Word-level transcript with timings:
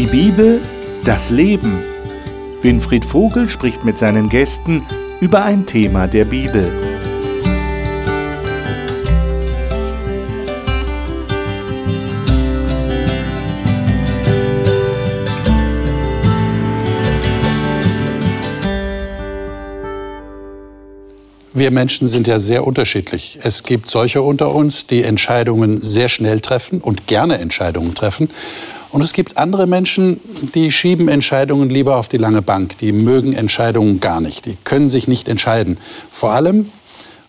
Die 0.00 0.06
Bibel, 0.06 0.62
das 1.04 1.28
Leben. 1.28 1.82
Winfried 2.62 3.04
Vogel 3.04 3.50
spricht 3.50 3.84
mit 3.84 3.98
seinen 3.98 4.30
Gästen 4.30 4.82
über 5.20 5.44
ein 5.44 5.66
Thema 5.66 6.06
der 6.06 6.24
Bibel. 6.24 6.72
Wir 21.52 21.70
Menschen 21.70 22.06
sind 22.06 22.26
ja 22.26 22.38
sehr 22.38 22.66
unterschiedlich. 22.66 23.38
Es 23.42 23.64
gibt 23.64 23.90
solche 23.90 24.22
unter 24.22 24.54
uns, 24.54 24.86
die 24.86 25.02
Entscheidungen 25.02 25.82
sehr 25.82 26.08
schnell 26.08 26.40
treffen 26.40 26.80
und 26.80 27.06
gerne 27.06 27.36
Entscheidungen 27.36 27.94
treffen. 27.94 28.30
Und 28.92 29.02
es 29.02 29.12
gibt 29.12 29.36
andere 29.36 29.66
Menschen, 29.66 30.20
die 30.54 30.72
schieben 30.72 31.08
Entscheidungen 31.08 31.70
lieber 31.70 31.96
auf 31.96 32.08
die 32.08 32.16
lange 32.16 32.42
Bank. 32.42 32.78
Die 32.78 32.92
mögen 32.92 33.32
Entscheidungen 33.32 34.00
gar 34.00 34.20
nicht. 34.20 34.46
Die 34.46 34.56
können 34.64 34.88
sich 34.88 35.06
nicht 35.06 35.28
entscheiden. 35.28 35.78
Vor 36.10 36.32
allem, 36.32 36.70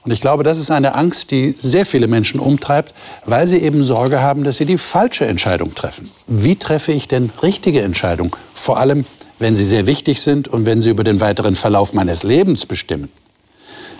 und 0.03 0.11
ich 0.11 0.21
glaube, 0.21 0.43
das 0.43 0.57
ist 0.57 0.71
eine 0.71 0.95
Angst, 0.95 1.29
die 1.29 1.53
sehr 1.57 1.85
viele 1.85 2.07
Menschen 2.07 2.39
umtreibt, 2.39 2.95
weil 3.25 3.45
sie 3.45 3.59
eben 3.59 3.83
Sorge 3.83 4.21
haben, 4.21 4.43
dass 4.43 4.57
sie 4.57 4.65
die 4.65 4.79
falsche 4.79 5.27
Entscheidung 5.27 5.75
treffen. 5.75 6.09
Wie 6.25 6.55
treffe 6.55 6.91
ich 6.91 7.07
denn 7.07 7.29
richtige 7.43 7.81
Entscheidungen? 7.81 8.31
Vor 8.55 8.79
allem, 8.79 9.05
wenn 9.37 9.53
sie 9.53 9.65
sehr 9.65 9.85
wichtig 9.85 10.21
sind 10.21 10.47
und 10.47 10.65
wenn 10.65 10.81
sie 10.81 10.89
über 10.89 11.03
den 11.03 11.19
weiteren 11.19 11.53
Verlauf 11.53 11.93
meines 11.93 12.23
Lebens 12.23 12.65
bestimmen. 12.65 13.09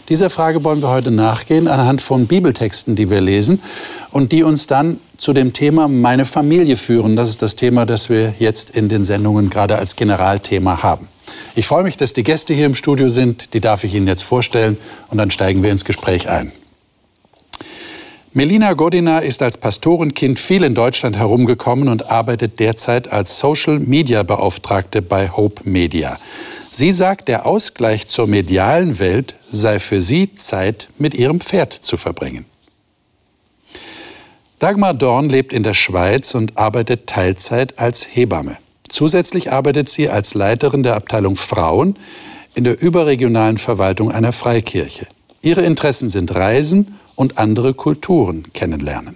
Dieser 0.10 0.32
Frage 0.32 0.64
wollen 0.64 0.82
wir 0.82 0.90
heute 0.90 1.12
nachgehen 1.12 1.68
anhand 1.68 2.02
von 2.02 2.26
Bibeltexten, 2.26 2.96
die 2.96 3.12
wir 3.12 3.22
lesen 3.22 3.62
und 4.10 4.32
die 4.32 4.44
uns 4.44 4.66
dann 4.66 5.00
zu 5.22 5.34
dem 5.34 5.54
Thema 5.54 5.88
meine 5.88 6.26
Familie 6.26 6.76
führen. 6.76 7.16
Das 7.16 7.30
ist 7.30 7.44
das 7.44 7.56
Thema, 7.56 7.86
das 7.86 8.10
wir 8.10 8.34
jetzt 8.40 8.72
in 8.72 8.90
den 8.90 9.04
Sendungen 9.04 9.52
gerade 9.52 9.78
als 9.78 9.96
Generalthema 9.96 10.82
haben. 10.82 11.08
Ich 11.54 11.68
freue 11.68 11.84
mich, 11.84 11.96
dass 11.96 12.14
die 12.14 12.24
Gäste 12.24 12.56
hier 12.56 12.66
im 12.66 12.74
Studio 12.74 13.08
sind. 13.08 13.54
Die 13.54 13.60
darf 13.60 13.84
ich 13.84 13.94
Ihnen 13.94 14.08
jetzt 14.08 14.24
vorstellen 14.24 14.78
und 15.10 15.20
dann 15.20 15.30
steigen 15.30 15.62
wir 15.62 15.70
ins 15.70 15.86
Gespräch 15.86 16.28
ein. 16.28 16.52
Melina 18.34 18.74
Godina 18.74 19.20
ist 19.20 19.44
als 19.44 19.58
Pastorenkind 19.58 20.40
viel 20.40 20.64
in 20.64 20.74
Deutschland 20.74 21.16
herumgekommen 21.16 21.88
und 21.88 22.10
arbeitet 22.10 22.58
derzeit 22.58 23.12
als 23.12 23.38
Social 23.38 23.78
Media 23.78 24.24
Beauftragte 24.24 25.04
bei 25.04 25.30
Hope 25.30 25.70
Media. 25.70 26.18
Sie 26.72 26.92
sagt, 26.92 27.28
der 27.28 27.46
Ausgleich 27.46 28.08
zur 28.08 28.26
medialen 28.26 28.98
Welt 28.98 29.36
sei 29.52 29.78
für 29.78 30.02
sie 30.02 30.34
Zeit 30.34 30.88
mit 30.98 31.14
ihrem 31.14 31.42
Pferd 31.42 31.74
zu 31.74 31.96
verbringen. 31.96 32.46
Dagmar 34.62 34.94
Dorn 34.94 35.28
lebt 35.28 35.54
in 35.54 35.64
der 35.64 35.74
Schweiz 35.74 36.36
und 36.36 36.56
arbeitet 36.56 37.08
Teilzeit 37.08 37.80
als 37.80 38.08
Hebamme. 38.12 38.58
Zusätzlich 38.88 39.52
arbeitet 39.52 39.90
sie 39.90 40.08
als 40.08 40.36
Leiterin 40.36 40.84
der 40.84 40.96
Abteilung 40.96 41.36
Frauen 41.36 41.96
in 42.54 42.64
der 42.64 42.80
überregionalen 42.80 43.58
Verwaltung 43.58 44.12
einer 44.12 44.32
Freikirche. 44.32 45.08
Ihre 45.42 45.62
Interessen 45.62 46.10
sind 46.10 46.36
Reisen 46.36 47.00
und 47.16 47.40
andere 47.40 47.74
Kulturen 47.74 48.54
kennenlernen. 48.54 49.16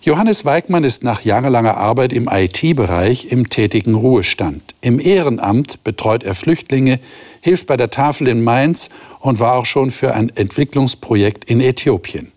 Johannes 0.00 0.46
Weigmann 0.46 0.82
ist 0.82 1.04
nach 1.04 1.20
jahrelanger 1.20 1.76
Arbeit 1.76 2.14
im 2.14 2.30
IT-Bereich 2.32 3.26
im 3.26 3.50
tätigen 3.50 3.94
Ruhestand. 3.94 4.74
Im 4.80 4.98
Ehrenamt 4.98 5.84
betreut 5.84 6.22
er 6.22 6.34
Flüchtlinge, 6.34 6.98
hilft 7.42 7.66
bei 7.66 7.76
der 7.76 7.90
Tafel 7.90 8.28
in 8.28 8.42
Mainz 8.42 8.88
und 9.20 9.38
war 9.38 9.56
auch 9.56 9.66
schon 9.66 9.90
für 9.90 10.14
ein 10.14 10.30
Entwicklungsprojekt 10.30 11.44
in 11.44 11.60
Äthiopien. 11.60 12.32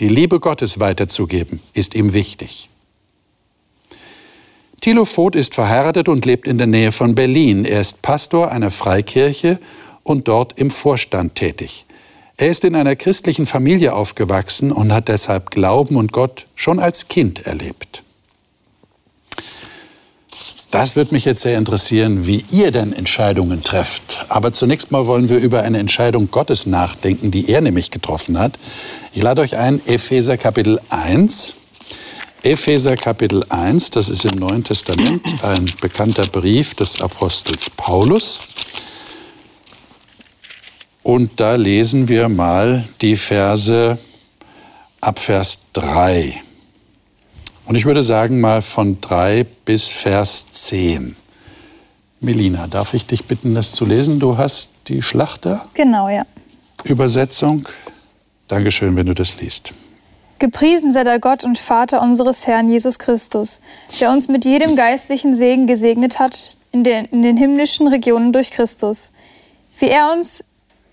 Die 0.00 0.08
Liebe 0.08 0.40
Gottes 0.40 0.80
weiterzugeben 0.80 1.60
ist 1.74 1.94
ihm 1.94 2.12
wichtig. 2.12 2.68
Thilo 4.80 5.04
Voth 5.04 5.36
ist 5.36 5.54
verheiratet 5.54 6.08
und 6.08 6.24
lebt 6.24 6.48
in 6.48 6.58
der 6.58 6.66
Nähe 6.66 6.90
von 6.90 7.14
Berlin. 7.14 7.64
Er 7.64 7.80
ist 7.80 8.02
Pastor 8.02 8.50
einer 8.50 8.72
Freikirche 8.72 9.60
und 10.02 10.26
dort 10.26 10.58
im 10.58 10.70
Vorstand 10.72 11.36
tätig. 11.36 11.86
Er 12.36 12.48
ist 12.48 12.64
in 12.64 12.74
einer 12.74 12.96
christlichen 12.96 13.46
Familie 13.46 13.94
aufgewachsen 13.94 14.72
und 14.72 14.92
hat 14.92 15.06
deshalb 15.06 15.52
Glauben 15.52 15.96
und 15.96 16.10
Gott 16.12 16.46
schon 16.56 16.80
als 16.80 17.06
Kind 17.06 17.46
erlebt. 17.46 18.02
Das 20.72 20.96
wird 20.96 21.12
mich 21.12 21.26
jetzt 21.26 21.42
sehr 21.42 21.58
interessieren, 21.58 22.26
wie 22.26 22.46
ihr 22.50 22.70
denn 22.70 22.94
Entscheidungen 22.94 23.62
trefft. 23.62 24.24
Aber 24.30 24.54
zunächst 24.54 24.90
mal 24.90 25.06
wollen 25.06 25.28
wir 25.28 25.36
über 25.36 25.60
eine 25.60 25.78
Entscheidung 25.78 26.30
Gottes 26.30 26.64
nachdenken, 26.64 27.30
die 27.30 27.50
er 27.50 27.60
nämlich 27.60 27.90
getroffen 27.90 28.38
hat. 28.38 28.58
Ich 29.12 29.22
lade 29.22 29.42
euch 29.42 29.58
ein, 29.58 29.82
Epheser 29.86 30.38
Kapitel 30.38 30.80
1. 30.88 31.54
Epheser 32.42 32.96
Kapitel 32.96 33.44
1, 33.50 33.90
das 33.90 34.08
ist 34.08 34.24
im 34.24 34.38
Neuen 34.38 34.64
Testament 34.64 35.22
ein 35.42 35.70
bekannter 35.82 36.26
Brief 36.26 36.72
des 36.72 37.02
Apostels 37.02 37.68
Paulus. 37.68 38.40
Und 41.02 41.38
da 41.38 41.54
lesen 41.56 42.08
wir 42.08 42.30
mal 42.30 42.88
die 43.02 43.16
Verse 43.16 43.98
ab 45.02 45.18
Vers 45.18 45.58
3. 45.74 46.42
Und 47.72 47.76
ich 47.78 47.86
würde 47.86 48.02
sagen 48.02 48.38
mal 48.42 48.60
von 48.60 49.00
3 49.00 49.46
bis 49.64 49.88
Vers 49.88 50.44
10. 50.50 51.16
Melina, 52.20 52.66
darf 52.66 52.92
ich 52.92 53.06
dich 53.06 53.24
bitten, 53.24 53.54
das 53.54 53.72
zu 53.72 53.86
lesen? 53.86 54.20
Du 54.20 54.36
hast 54.36 54.72
die 54.88 55.00
Schlachter. 55.00 55.64
Genau, 55.72 56.10
ja. 56.10 56.26
Übersetzung. 56.84 57.66
Dankeschön, 58.46 58.94
wenn 58.94 59.06
du 59.06 59.14
das 59.14 59.40
liest. 59.40 59.72
Gepriesen 60.38 60.92
sei 60.92 61.02
der 61.02 61.18
Gott 61.18 61.44
und 61.44 61.56
Vater 61.56 62.02
unseres 62.02 62.46
Herrn 62.46 62.68
Jesus 62.68 62.98
Christus, 62.98 63.62
der 64.00 64.10
uns 64.10 64.28
mit 64.28 64.44
jedem 64.44 64.76
geistlichen 64.76 65.34
Segen 65.34 65.66
gesegnet 65.66 66.18
hat 66.18 66.50
in 66.72 66.84
den, 66.84 67.06
in 67.06 67.22
den 67.22 67.38
himmlischen 67.38 67.88
Regionen 67.88 68.34
durch 68.34 68.50
Christus. 68.50 69.08
Wie 69.78 69.88
er 69.88 70.12
uns 70.12 70.44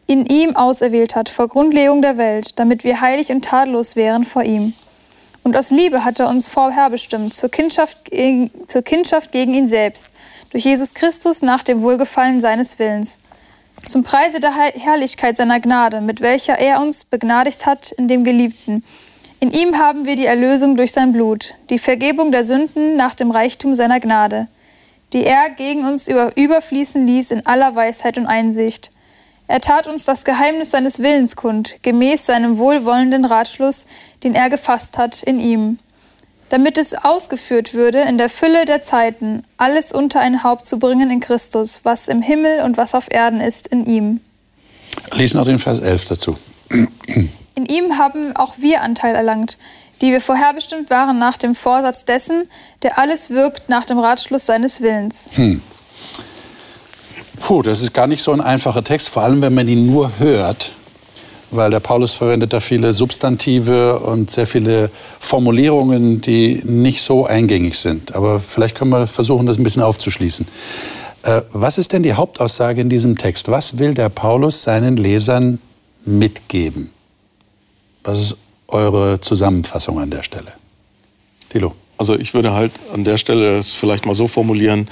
in 0.08 0.26
ihm 0.28 0.56
auserwählt 0.56 1.18
hat 1.18 1.28
vor 1.28 1.50
Grundlegung 1.50 2.02
der 2.02 2.18
Welt, 2.18 2.58
damit 2.58 2.86
wir 2.86 3.02
heilig 3.02 3.34
und 3.34 3.44
tadellos 3.44 3.98
wären 3.98 4.24
vor 4.24 4.44
ihm. 4.44 4.74
Und 5.50 5.58
aus 5.58 5.72
Liebe 5.72 6.06
hat 6.06 6.20
er 6.20 6.30
uns 6.30 6.48
vorherbestimmt 6.48 7.34
zur 7.34 7.50
Kindschaft, 7.50 8.12
zur 8.68 8.82
Kindschaft 8.84 9.32
gegen 9.32 9.56
ihn 9.56 9.66
selbst, 9.66 10.12
durch 10.52 10.66
Jesus 10.66 10.94
Christus 10.94 11.42
nach 11.42 11.64
dem 11.64 11.82
Wohlgefallen 11.82 12.40
seines 12.40 12.78
Willens. 12.78 13.18
Zum 13.84 14.04
Preise 14.04 14.40
der 14.40 14.54
Herrlichkeit 14.54 15.38
seiner 15.38 15.60
Gnade, 15.60 16.02
mit 16.02 16.22
welcher 16.22 16.60
er 16.60 16.80
uns 16.80 17.04
begnadigt 17.04 17.66
hat 17.66 17.92
in 17.94 18.08
dem 18.08 18.24
Geliebten. 18.24 18.84
In 19.40 19.50
ihm 19.50 19.80
haben 19.80 20.06
wir 20.06 20.16
die 20.16 20.28
Erlösung 20.28 20.78
durch 20.78 20.92
sein 20.92 21.14
Blut, 21.14 21.54
die 21.72 21.80
Vergebung 21.80 22.31
der 22.31 22.44
Sünden 22.44 22.96
nach 22.96 23.16
dem 23.16 23.31
Reichtum 23.31 23.74
seiner 23.74 24.00
Gnade, 24.00 24.48
die 25.14 25.26
er 25.26 25.50
gegen 25.50 25.84
uns 25.84 26.08
überfließen 26.08 27.08
ließ 27.08 27.31
in 27.31 27.48
aller 27.48 27.74
Weisheit 27.74 28.20
und 28.20 28.28
Einsicht 28.28 28.92
er 29.50 29.62
tat 29.62 29.88
uns 29.88 30.06
das 30.06 30.26
Geheimnis 30.26 30.70
seines 30.70 31.00
Willens 31.00 31.36
kund, 31.36 31.78
gemäß 31.82 32.28
seinem 32.28 32.60
wohlwollenden 32.60 33.26
Ratschluss, 33.26 33.88
den 34.24 34.36
er 34.36 34.48
gefasst 34.52 35.00
hat 35.00 35.24
in 35.24 35.40
ihm, 35.40 35.80
damit 36.50 36.78
es 36.78 36.94
ausgeführt 36.94 37.74
würde, 37.74 38.02
in 38.02 38.20
der 38.20 38.30
Fülle 38.30 38.66
der 38.66 38.82
Zeiten 38.82 39.42
alles 39.58 39.92
unter 39.92 40.20
ein 40.20 40.44
Haupt 40.44 40.68
zu 40.68 40.78
bringen 40.78 41.10
in 41.10 41.20
Christus, 41.20 41.82
was 41.82 42.10
im 42.10 42.22
Himmel 42.22 42.62
und 42.62 42.78
was 42.78 42.94
auf 42.94 43.08
Erden 43.10 43.42
ist, 43.42 43.66
in 43.66 43.88
ihm. 43.88 44.20
Lies 45.14 45.34
noch 45.34 45.46
den 45.46 45.58
Vers 45.58 45.80
11 45.80 46.06
dazu. 46.06 46.38
In 46.70 47.66
ihm 47.66 47.98
haben 47.98 48.36
auch 48.36 48.54
wir 48.60 48.84
Anteil 48.84 49.16
erlangt, 49.16 49.58
die 50.04 50.12
wir 50.12 50.22
vorherbestimmt 50.22 50.92
waren 50.92 51.18
nach 51.18 51.40
dem 51.40 51.56
Vorsatz 51.56 52.06
dessen, 52.06 52.48
der 52.84 53.00
alles 53.00 53.31
wirkt 53.31 53.68
nach 53.68 53.86
dem 53.86 53.98
Ratschluss 53.98 54.46
seines 54.46 54.81
Willens. 54.81 55.31
Hm. 55.34 55.60
Puh, 57.40 57.62
das 57.62 57.82
ist 57.82 57.94
gar 57.94 58.08
nicht 58.08 58.22
so 58.22 58.32
ein 58.32 58.42
einfacher 58.42 58.84
Text, 58.84 59.10
vor 59.10 59.24
allem 59.24 59.42
wenn 59.42 59.54
man 59.54 59.68
ihn 59.68 59.88
nur 59.88 60.12
hört, 60.20 60.74
weil 61.52 61.72
der 61.72 61.80
Paulus 61.80 62.13
verwendet 62.13 62.54
da 62.54 62.60
viele 62.60 62.94
Substantive 62.94 64.00
und 64.00 64.30
sehr 64.30 64.46
viele 64.46 64.92
Formulierungen, 65.19 66.22
die 66.22 66.62
nicht 66.63 67.02
so 67.02 67.25
eingängig 67.25 67.78
sind. 67.80 68.13
Aber 68.13 68.40
vielleicht 68.40 68.75
können 68.75 68.92
wir 68.92 69.08
versuchen, 69.08 69.46
das 69.46 69.58
ein 69.58 69.63
bisschen 69.63 69.81
aufzuschließen. 69.81 70.48
Äh, 71.24 71.42
was 71.52 71.78
ist 71.78 71.94
denn 71.94 72.04
die 72.04 72.13
Hauptaussage 72.13 72.81
in 72.81 72.90
diesem 72.90 73.18
Text? 73.18 73.50
Was 73.50 73.80
will 73.80 73.94
der 73.94 74.10
Paulus 74.10 74.62
seinen 74.62 74.98
Lesern 74.98 75.60
mitgeben? 76.06 76.92
Was 78.04 78.19
ist 78.22 78.38
eure 78.68 79.19
Zusammenfassung 79.22 80.00
an 80.00 80.10
der 80.10 80.24
Stelle? 80.24 80.54
Thilo. 81.50 81.74
Also 81.98 82.18
ich 82.18 82.34
würde 82.34 82.54
halt 82.54 82.72
an 82.94 83.04
der 83.04 83.18
Stelle 83.18 83.58
es 83.58 83.74
vielleicht 83.74 84.06
mal 84.06 84.16
so 84.16 84.28
formulieren, 84.28 84.88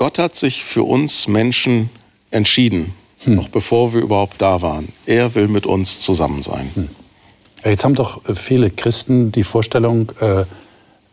Gott 0.00 0.16
hat 0.16 0.34
sich 0.34 0.64
für 0.64 0.84
uns 0.84 1.28
Menschen 1.28 1.90
entschieden, 2.30 2.94
hm. 3.18 3.34
noch 3.34 3.48
bevor 3.48 3.92
wir 3.92 4.00
überhaupt 4.00 4.40
da 4.40 4.62
waren. 4.62 4.88
Er 5.04 5.34
will 5.34 5.46
mit 5.46 5.66
uns 5.66 6.00
zusammen 6.00 6.40
sein. 6.40 6.70
Hm. 6.72 6.88
Jetzt 7.66 7.84
haben 7.84 7.94
doch 7.94 8.26
äh, 8.26 8.34
viele 8.34 8.70
Christen 8.70 9.30
die 9.30 9.44
Vorstellung, 9.44 10.10
äh, 10.20 10.46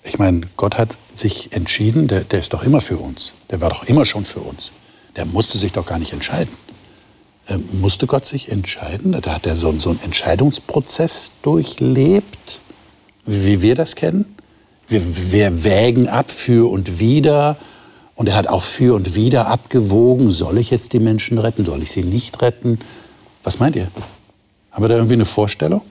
ich 0.04 0.20
meine, 0.20 0.44
Gott 0.56 0.78
hat 0.78 0.98
sich 1.14 1.52
entschieden, 1.52 2.08
der, 2.08 2.22
der, 2.22 2.40
ist 2.40 2.54
doch 2.54 2.64
immer 2.64 2.80
für 2.80 2.96
uns. 2.96 3.34
Der 3.52 3.60
war 3.60 3.68
doch 3.72 3.84
immer 3.84 4.06
schon 4.06 4.24
für 4.24 4.40
uns. 4.40 4.72
Der 5.18 5.26
musste 5.26 5.58
sich 5.58 5.74
doch 5.74 5.86
gar 5.86 6.00
nicht 6.00 6.14
entscheiden. 6.14 6.54
Äh, 7.48 7.58
musste 7.74 8.08
Gott 8.08 8.26
sich 8.26 8.50
entscheiden? 8.50 9.18
Da 9.22 9.34
hat 9.34 9.46
er 9.46 9.58
so, 9.58 9.78
so 9.80 9.90
einen 9.90 10.00
Entscheidungsprozess 10.02 11.32
durchlebt, 11.42 12.62
wie 13.26 13.62
wir 13.62 13.76
das 13.76 13.96
kennen. 13.96 14.38
Wir, 14.88 15.02
wir 15.34 15.66
wägen 15.66 16.08
ab 16.08 16.32
für 16.32 16.72
und 16.72 17.00
wieder. 17.00 17.58
Und 18.18 18.28
er 18.28 18.36
hat 18.36 18.48
auch 18.48 18.64
für 18.64 18.96
und 18.96 19.14
wieder 19.14 19.46
abgewogen, 19.46 20.32
soll 20.32 20.58
ich 20.58 20.72
jetzt 20.72 20.92
die 20.94 21.00
Menschen 21.00 21.38
retten, 21.38 21.66
soll 21.66 21.84
ich 21.84 21.92
sie 21.92 22.02
nicht 22.02 22.42
retten? 22.42 22.80
Was 23.44 23.60
meint 23.60 23.76
ihr? 23.76 23.90
Haben 24.72 24.84
wir 24.84 24.90
da 24.90 24.96
irgendwie 24.96 25.14
eine 25.14 25.26
Vorstellung? 25.26 25.82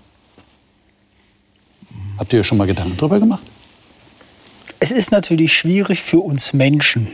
Habt 2.18 2.32
ihr 2.32 2.42
schon 2.42 2.58
mal 2.58 2.66
Gedanken 2.66 2.96
darüber 2.96 3.20
gemacht? 3.20 3.44
Es 4.80 4.90
ist 4.90 5.12
natürlich 5.12 5.56
schwierig 5.56 6.02
für 6.02 6.18
uns 6.18 6.52
Menschen, 6.52 7.06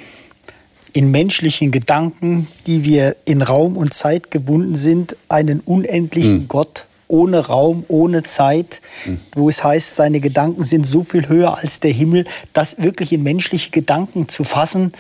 in 0.94 1.11
menschlichen 1.11 1.73
Gedanken, 1.73 2.49
die 2.67 2.85
wir 2.85 3.17
in 3.26 3.43
Raum 3.43 3.76
und 3.76 3.93
Zeit 3.93 4.31
gebunden 4.31 4.76
sind, 4.76 5.17
einen 5.29 5.61
unendlichen 5.61 6.41
hm. 6.41 6.49
Gott 6.49 6.87
ohne 7.12 7.47
Raum, 7.47 7.85
ohne 7.88 8.23
Zeit, 8.23 8.81
hm. 9.05 9.20
wo 9.35 9.50
es 9.50 9.62
heißt, 9.62 9.94
seine 9.94 10.19
Gedanken 10.19 10.64
sind 10.64 10.87
so 10.87 11.03
viel 11.03 11.29
höher 11.29 11.59
als 11.59 11.79
der 11.79 11.93
Himmel, 11.93 12.25
das 12.55 12.82
wirklich 12.82 13.12
in 13.12 13.23
menschliche 13.23 13.70
Gedanken 13.70 14.29
zu 14.29 14.44
fassen, 14.44 14.93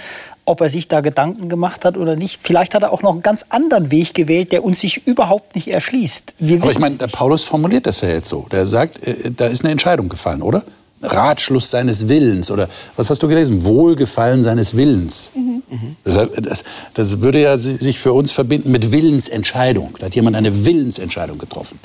ob 0.44 0.60
er 0.60 0.68
sich 0.68 0.88
da 0.88 1.00
Gedanken 1.00 1.48
gemacht 1.48 1.86
hat 1.86 1.96
oder 1.96 2.14
nicht. 2.14 2.40
Vielleicht 2.42 2.74
hat 2.74 2.82
er 2.82 2.92
auch 2.92 3.00
noch 3.00 3.12
einen 3.12 3.22
ganz 3.22 3.46
anderen 3.48 3.90
Weg 3.90 4.12
gewählt, 4.12 4.52
der 4.52 4.62
uns 4.62 4.80
sich 4.80 5.06
überhaupt 5.06 5.54
nicht 5.54 5.68
erschließt. 5.68 6.34
Aber 6.60 6.70
ich 6.70 6.78
meine, 6.78 6.96
der 6.96 7.06
Paulus 7.06 7.44
formuliert 7.44 7.86
das 7.86 8.02
ja 8.02 8.10
jetzt 8.10 8.28
so. 8.28 8.46
Der 8.52 8.66
sagt, 8.66 9.06
äh, 9.06 9.30
da 9.30 9.46
ist 9.46 9.64
eine 9.64 9.72
Entscheidung 9.72 10.10
gefallen, 10.10 10.42
oder? 10.42 10.64
Ratschluss 11.02 11.70
seines 11.70 12.08
Willens 12.08 12.50
oder 12.50 12.68
was 12.96 13.10
hast 13.10 13.22
du 13.22 13.28
gelesen? 13.28 13.64
Wohlgefallen 13.64 14.42
seines 14.42 14.76
Willens. 14.76 15.30
Mhm. 15.34 15.62
Das, 16.04 16.28
das, 16.42 16.64
das, 16.94 17.20
würde 17.20 17.40
ja 17.40 17.56
sich 17.56 17.98
für 17.98 18.12
uns 18.12 18.32
verbinden 18.32 18.70
mit 18.70 18.92
Willensentscheidung. 18.92 19.94
Da 19.98 20.06
hat 20.06 20.14
jemand 20.14 20.36
eine 20.36 20.64
Willensentscheidung 20.66 21.38
getroffen. 21.38 21.78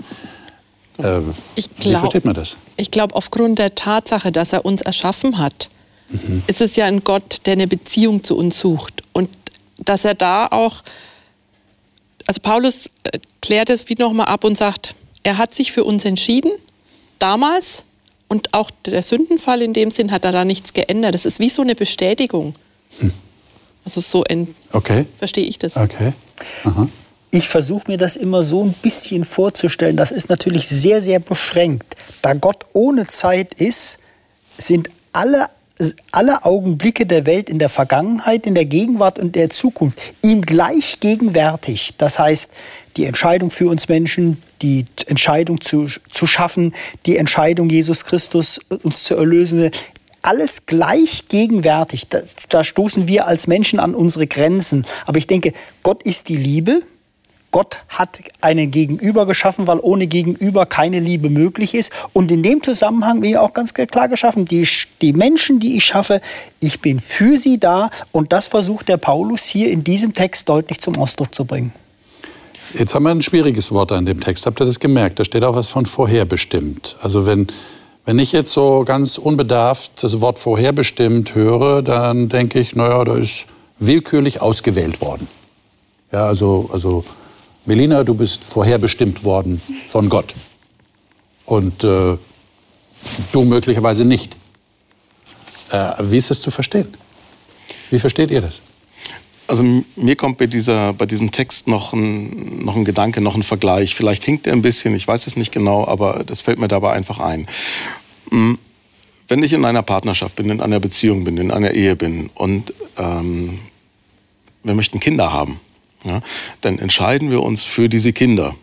Äh, 0.97 1.19
ich 1.55 1.69
glaub, 1.75 1.95
wie 1.95 1.99
versteht 1.99 2.25
man 2.25 2.33
das? 2.33 2.57
Ich 2.75 2.91
glaube, 2.91 3.15
aufgrund 3.15 3.59
der 3.59 3.75
Tatsache, 3.75 4.31
dass 4.31 4.53
er 4.53 4.65
uns 4.65 4.81
erschaffen 4.81 5.37
hat, 5.37 5.69
mhm. 6.09 6.43
ist 6.47 6.61
es 6.61 6.75
ja 6.75 6.85
ein 6.85 7.03
Gott, 7.03 7.45
der 7.45 7.53
eine 7.53 7.67
Beziehung 7.67 8.23
zu 8.23 8.37
uns 8.37 8.59
sucht. 8.59 9.03
Und 9.13 9.29
dass 9.77 10.05
er 10.05 10.15
da 10.15 10.47
auch, 10.47 10.83
also 12.25 12.41
Paulus 12.41 12.89
äh, 13.03 13.19
klärt 13.41 13.69
es 13.69 13.87
wie 13.89 13.95
nochmal 13.95 14.27
ab 14.27 14.43
und 14.43 14.57
sagt, 14.57 14.95
er 15.23 15.37
hat 15.37 15.53
sich 15.55 15.71
für 15.71 15.83
uns 15.83 16.05
entschieden, 16.05 16.51
damals, 17.19 17.83
und 18.27 18.53
auch 18.53 18.71
der 18.85 19.01
Sündenfall 19.03 19.62
in 19.62 19.74
dem 19.74 19.91
Sinn 19.91 20.12
hat 20.12 20.24
da 20.25 20.45
nichts 20.45 20.74
geändert. 20.74 21.13
Das 21.13 21.25
ist 21.25 21.39
wie 21.39 21.50
so 21.50 21.62
eine 21.62 21.75
Bestätigung. 21.75 22.56
Hm. 23.00 23.12
Also 23.85 24.01
so 24.01 24.25
okay. 24.74 25.06
verstehe 25.18 25.45
ich 25.45 25.59
das. 25.59 25.77
Okay. 25.77 26.12
Aha. 26.65 26.89
Ich 27.31 27.47
versuche 27.47 27.89
mir 27.89 27.97
das 27.97 28.15
immer 28.15 28.44
so 28.44 28.63
ein 28.63 28.74
bisschen 28.74 29.24
vorzustellen. 29.24 29.95
Das 29.95 30.12
ist 30.12 30.29
natürlich 30.29 30.68
sehr, 30.68 31.01
sehr 31.01 31.19
beschränkt. 31.19 31.95
Da 32.21 32.33
Gott 32.33 32.65
ohne 32.74 33.07
Zeit 33.07 33.53
ist, 33.53 34.00
sind 34.57 34.89
alle 35.13 35.50
alle 36.12 36.44
Augenblicke 36.44 37.06
der 37.06 37.25
Welt 37.25 37.50
in 37.50 37.59
der 37.59 37.69
Vergangenheit, 37.69 38.47
in 38.47 38.56
der 38.56 38.65
Gegenwart 38.65 39.19
und 39.19 39.35
der 39.35 39.50
Zukunft 39.50 40.00
ihm 40.24 40.41
gleich 40.41 41.00
gegenwärtig. 41.00 41.94
Das 41.97 42.18
heißt, 42.18 42.51
die 42.97 43.06
Entscheidung 43.06 43.51
für 43.51 43.69
uns 43.69 43.88
Menschen, 43.88 44.41
die 44.62 44.86
Entscheidung 45.06 45.62
zu, 45.62 45.88
zu 46.09 46.25
schaffen, 46.25 46.74
die 47.06 47.18
Entscheidung, 47.18 47.69
Jesus 47.69 48.06
Christus 48.06 48.59
uns 48.83 49.04
zu 49.04 49.15
erlösen, 49.15 49.71
alles 50.21 50.65
gleich 50.65 51.27
gegenwärtig. 51.30 52.07
Da, 52.09 52.19
da 52.50 52.63
stoßen 52.63 53.07
wir 53.07 53.27
als 53.27 53.48
Menschen 53.48 53.80
an 53.80 53.95
unsere 53.95 54.27
Grenzen. 54.27 54.86
Aber 55.06 55.18
ich 55.18 55.27
denke, 55.27 55.54
Gott 55.83 56.04
ist 56.04 56.30
die 56.30 56.36
Liebe 56.36 56.81
Gott 57.51 57.80
hat 57.88 58.19
einen 58.42 58.71
Gegenüber 58.71 59.25
geschaffen, 59.25 59.68
weil 59.68 59.80
ohne 59.80 60.07
Gegenüber 60.07 60.65
keine 60.65 61.00
Liebe 61.00 61.30
möglich 61.30 61.74
ist. 61.74 61.92
Und 62.13 62.31
in 62.31 62.44
dem 62.44 62.62
Zusammenhang 62.62 63.21
bin 63.21 63.31
ich 63.31 63.38
auch 63.38 63.53
ganz 63.53 63.74
klar 63.74 64.10
geschaffen, 64.10 64.45
die, 64.45 64.68
die 65.01 65.13
Menschen, 65.13 65.60
die 65.60 65.77
ich 65.77 65.86
schaffe, 65.86 66.21
ich 66.60 66.81
bin 66.81 67.00
für 67.00 67.38
sie 67.38 67.57
da. 67.57 67.89
Und 68.12 68.33
das 68.33 68.48
versucht 68.48 68.89
der 68.89 68.98
Paulus 68.98 69.45
hier 69.45 69.71
in 69.71 69.83
diesem 69.83 70.13
Text 70.13 70.50
deutlich 70.50 70.80
zum 70.80 70.98
Ausdruck 70.98 71.33
zu 71.33 71.45
bringen. 71.45 71.71
Jetzt 72.79 72.94
haben 72.94 73.03
wir 73.03 73.09
ein 73.09 73.24
schwieriges 73.24 73.71
Wort 73.71 73.91
an 73.91 74.06
dem 74.06 74.19
Text. 74.19 74.45
Habt 74.45 74.62
ihr 74.62 74.65
das 74.65 74.79
gemerkt? 74.79 75.19
Da 75.19 75.24
steht 75.24 75.44
auch 75.44 75.56
was 75.56 75.69
von 75.69 75.88
vorherbestimmt. 75.88 76.95
Also 77.01 77.25
wenn, 77.25 77.47
wenn 78.06 78.19
ich 78.19 78.33
jetzt 78.33 78.53
so 78.53 78.83
ganz 78.85 79.18
unbedarft 79.18 80.03
das 80.03 80.21
Wort 80.21 80.38
vorherbestimmt 80.38 81.33
höre, 81.33 81.81
dann 81.81 82.29
denke 82.29 82.59
ich, 82.59 82.75
naja, 82.75 83.03
da 83.03 83.15
ist 83.15 83.47
willkürlich 83.79 84.41
ausgewählt 84.41 85.01
worden. 85.01 85.27
Ja, 86.12 86.27
also, 86.27 86.69
also 86.71 87.03
Melina, 87.65 88.03
du 88.03 88.13
bist 88.13 88.44
vorherbestimmt 88.44 89.24
worden 89.24 89.59
von 89.88 90.07
Gott. 90.07 90.35
Und 91.45 91.83
äh, 91.83 92.18
du 93.31 93.44
möglicherweise 93.44 94.06
nicht. 94.06 94.38
Äh, 95.71 95.94
wie 96.01 96.18
ist 96.18 96.29
das 96.29 96.41
zu 96.41 96.51
verstehen? 96.51 96.94
Wie 97.89 97.97
versteht 97.97 98.29
ihr 98.29 98.41
das? 98.41 98.62
Also 99.47 99.63
mir 99.95 100.15
kommt 100.17 100.38
bei, 100.38 100.47
dieser, 100.47 100.91
bei 100.94 101.05
diesem 101.05 101.31
Text 101.31 101.67
noch 101.67 101.94
ein, 101.94 102.65
noch 102.65 102.75
ein 102.75 102.83
Gedanke, 102.83 103.21
noch 103.21 103.35
ein 103.35 103.44
Vergleich. 103.44 103.95
Vielleicht 103.95 104.23
hinkt 104.23 104.45
er 104.45 104.53
ein 104.53 104.61
bisschen, 104.61 104.94
ich 104.94 105.07
weiß 105.07 105.25
es 105.25 105.38
nicht 105.38 105.53
genau, 105.53 105.88
aber 105.88 106.23
das 106.25 106.41
fällt 106.41 106.59
mir 106.59 106.67
dabei 106.67 106.91
einfach 106.91 107.19
ein. 107.19 107.47
Wenn 108.29 109.44
ich 109.44 109.53
in 109.53 109.63
einer 109.63 109.83
Partnerschaft 109.83 110.35
bin, 110.35 110.49
in 110.49 110.59
einer 110.59 110.81
Beziehung 110.81 111.23
bin, 111.23 111.38
in 111.38 111.51
einer 111.51 111.71
Ehe 111.71 111.95
bin 111.95 112.29
und 112.35 112.73
ähm, 112.97 113.59
wir 114.63 114.73
möchten 114.73 114.99
Kinder 114.99 115.31
haben, 115.31 115.61
ja, 116.03 116.21
dann 116.61 116.77
entscheiden 116.77 117.31
wir 117.31 117.41
uns 117.41 117.63
für 117.63 117.88
diese 117.88 118.11
Kinder. 118.11 118.53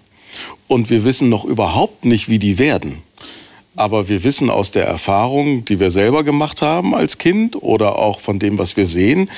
Und 0.68 0.90
wir 0.90 1.04
wissen 1.04 1.28
noch 1.28 1.44
überhaupt 1.44 2.04
nicht, 2.04 2.28
wie 2.28 2.38
die 2.38 2.58
werden. 2.58 3.02
Aber 3.76 4.08
wir 4.08 4.22
wissen 4.22 4.50
aus 4.50 4.70
der 4.70 4.86
Erfahrung, 4.86 5.64
die 5.64 5.80
wir 5.80 5.90
selber 5.90 6.24
gemacht 6.24 6.62
haben 6.62 6.94
als 6.94 7.18
Kind 7.18 7.56
oder 7.60 7.98
auch 7.98 8.20
von 8.20 8.38
dem, 8.38 8.58
was 8.58 8.76
wir 8.76 8.86
sehen, 8.86 9.28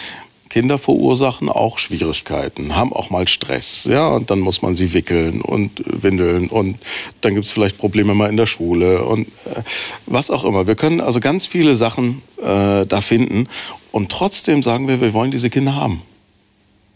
Kinder 0.49 0.79
verursachen 0.79 1.49
auch 1.49 1.79
Schwierigkeiten, 1.79 2.77
haben 2.77 2.93
auch 2.93 3.11
mal 3.11 3.29
Stress, 3.29 3.85
ja, 3.85 4.09
und 4.09 4.31
dann 4.31 4.41
muss 4.41 4.63
man 4.63 4.75
sie 4.75 4.93
wickeln 4.93 5.41
und 5.41 5.83
windeln 5.85 6.49
und 6.49 6.79
dann 7.21 7.35
gibt 7.35 7.47
es 7.47 7.53
vielleicht 7.53 7.79
Probleme 7.79 8.15
mal 8.15 8.31
in 8.31 8.37
der 8.37 8.47
Schule 8.47 9.05
und 9.05 9.27
äh, 9.27 9.63
was 10.07 10.31
auch 10.31 10.45
immer. 10.45 10.67
Wir 10.67 10.77
können 10.77 11.01
also 11.01 11.21
ganz 11.21 11.47
viele 11.47 11.77
Sachen 11.77 12.23
äh, 12.39 12.87
da 12.87 13.01
finden 13.01 13.49
und 13.93 14.11
trotzdem 14.11 14.63
sagen 14.63 14.89
wir, 14.89 15.01
wir 15.01 15.13
wollen 15.13 15.31
diese 15.31 15.51
Kinder 15.51 15.75
haben. 15.75 16.03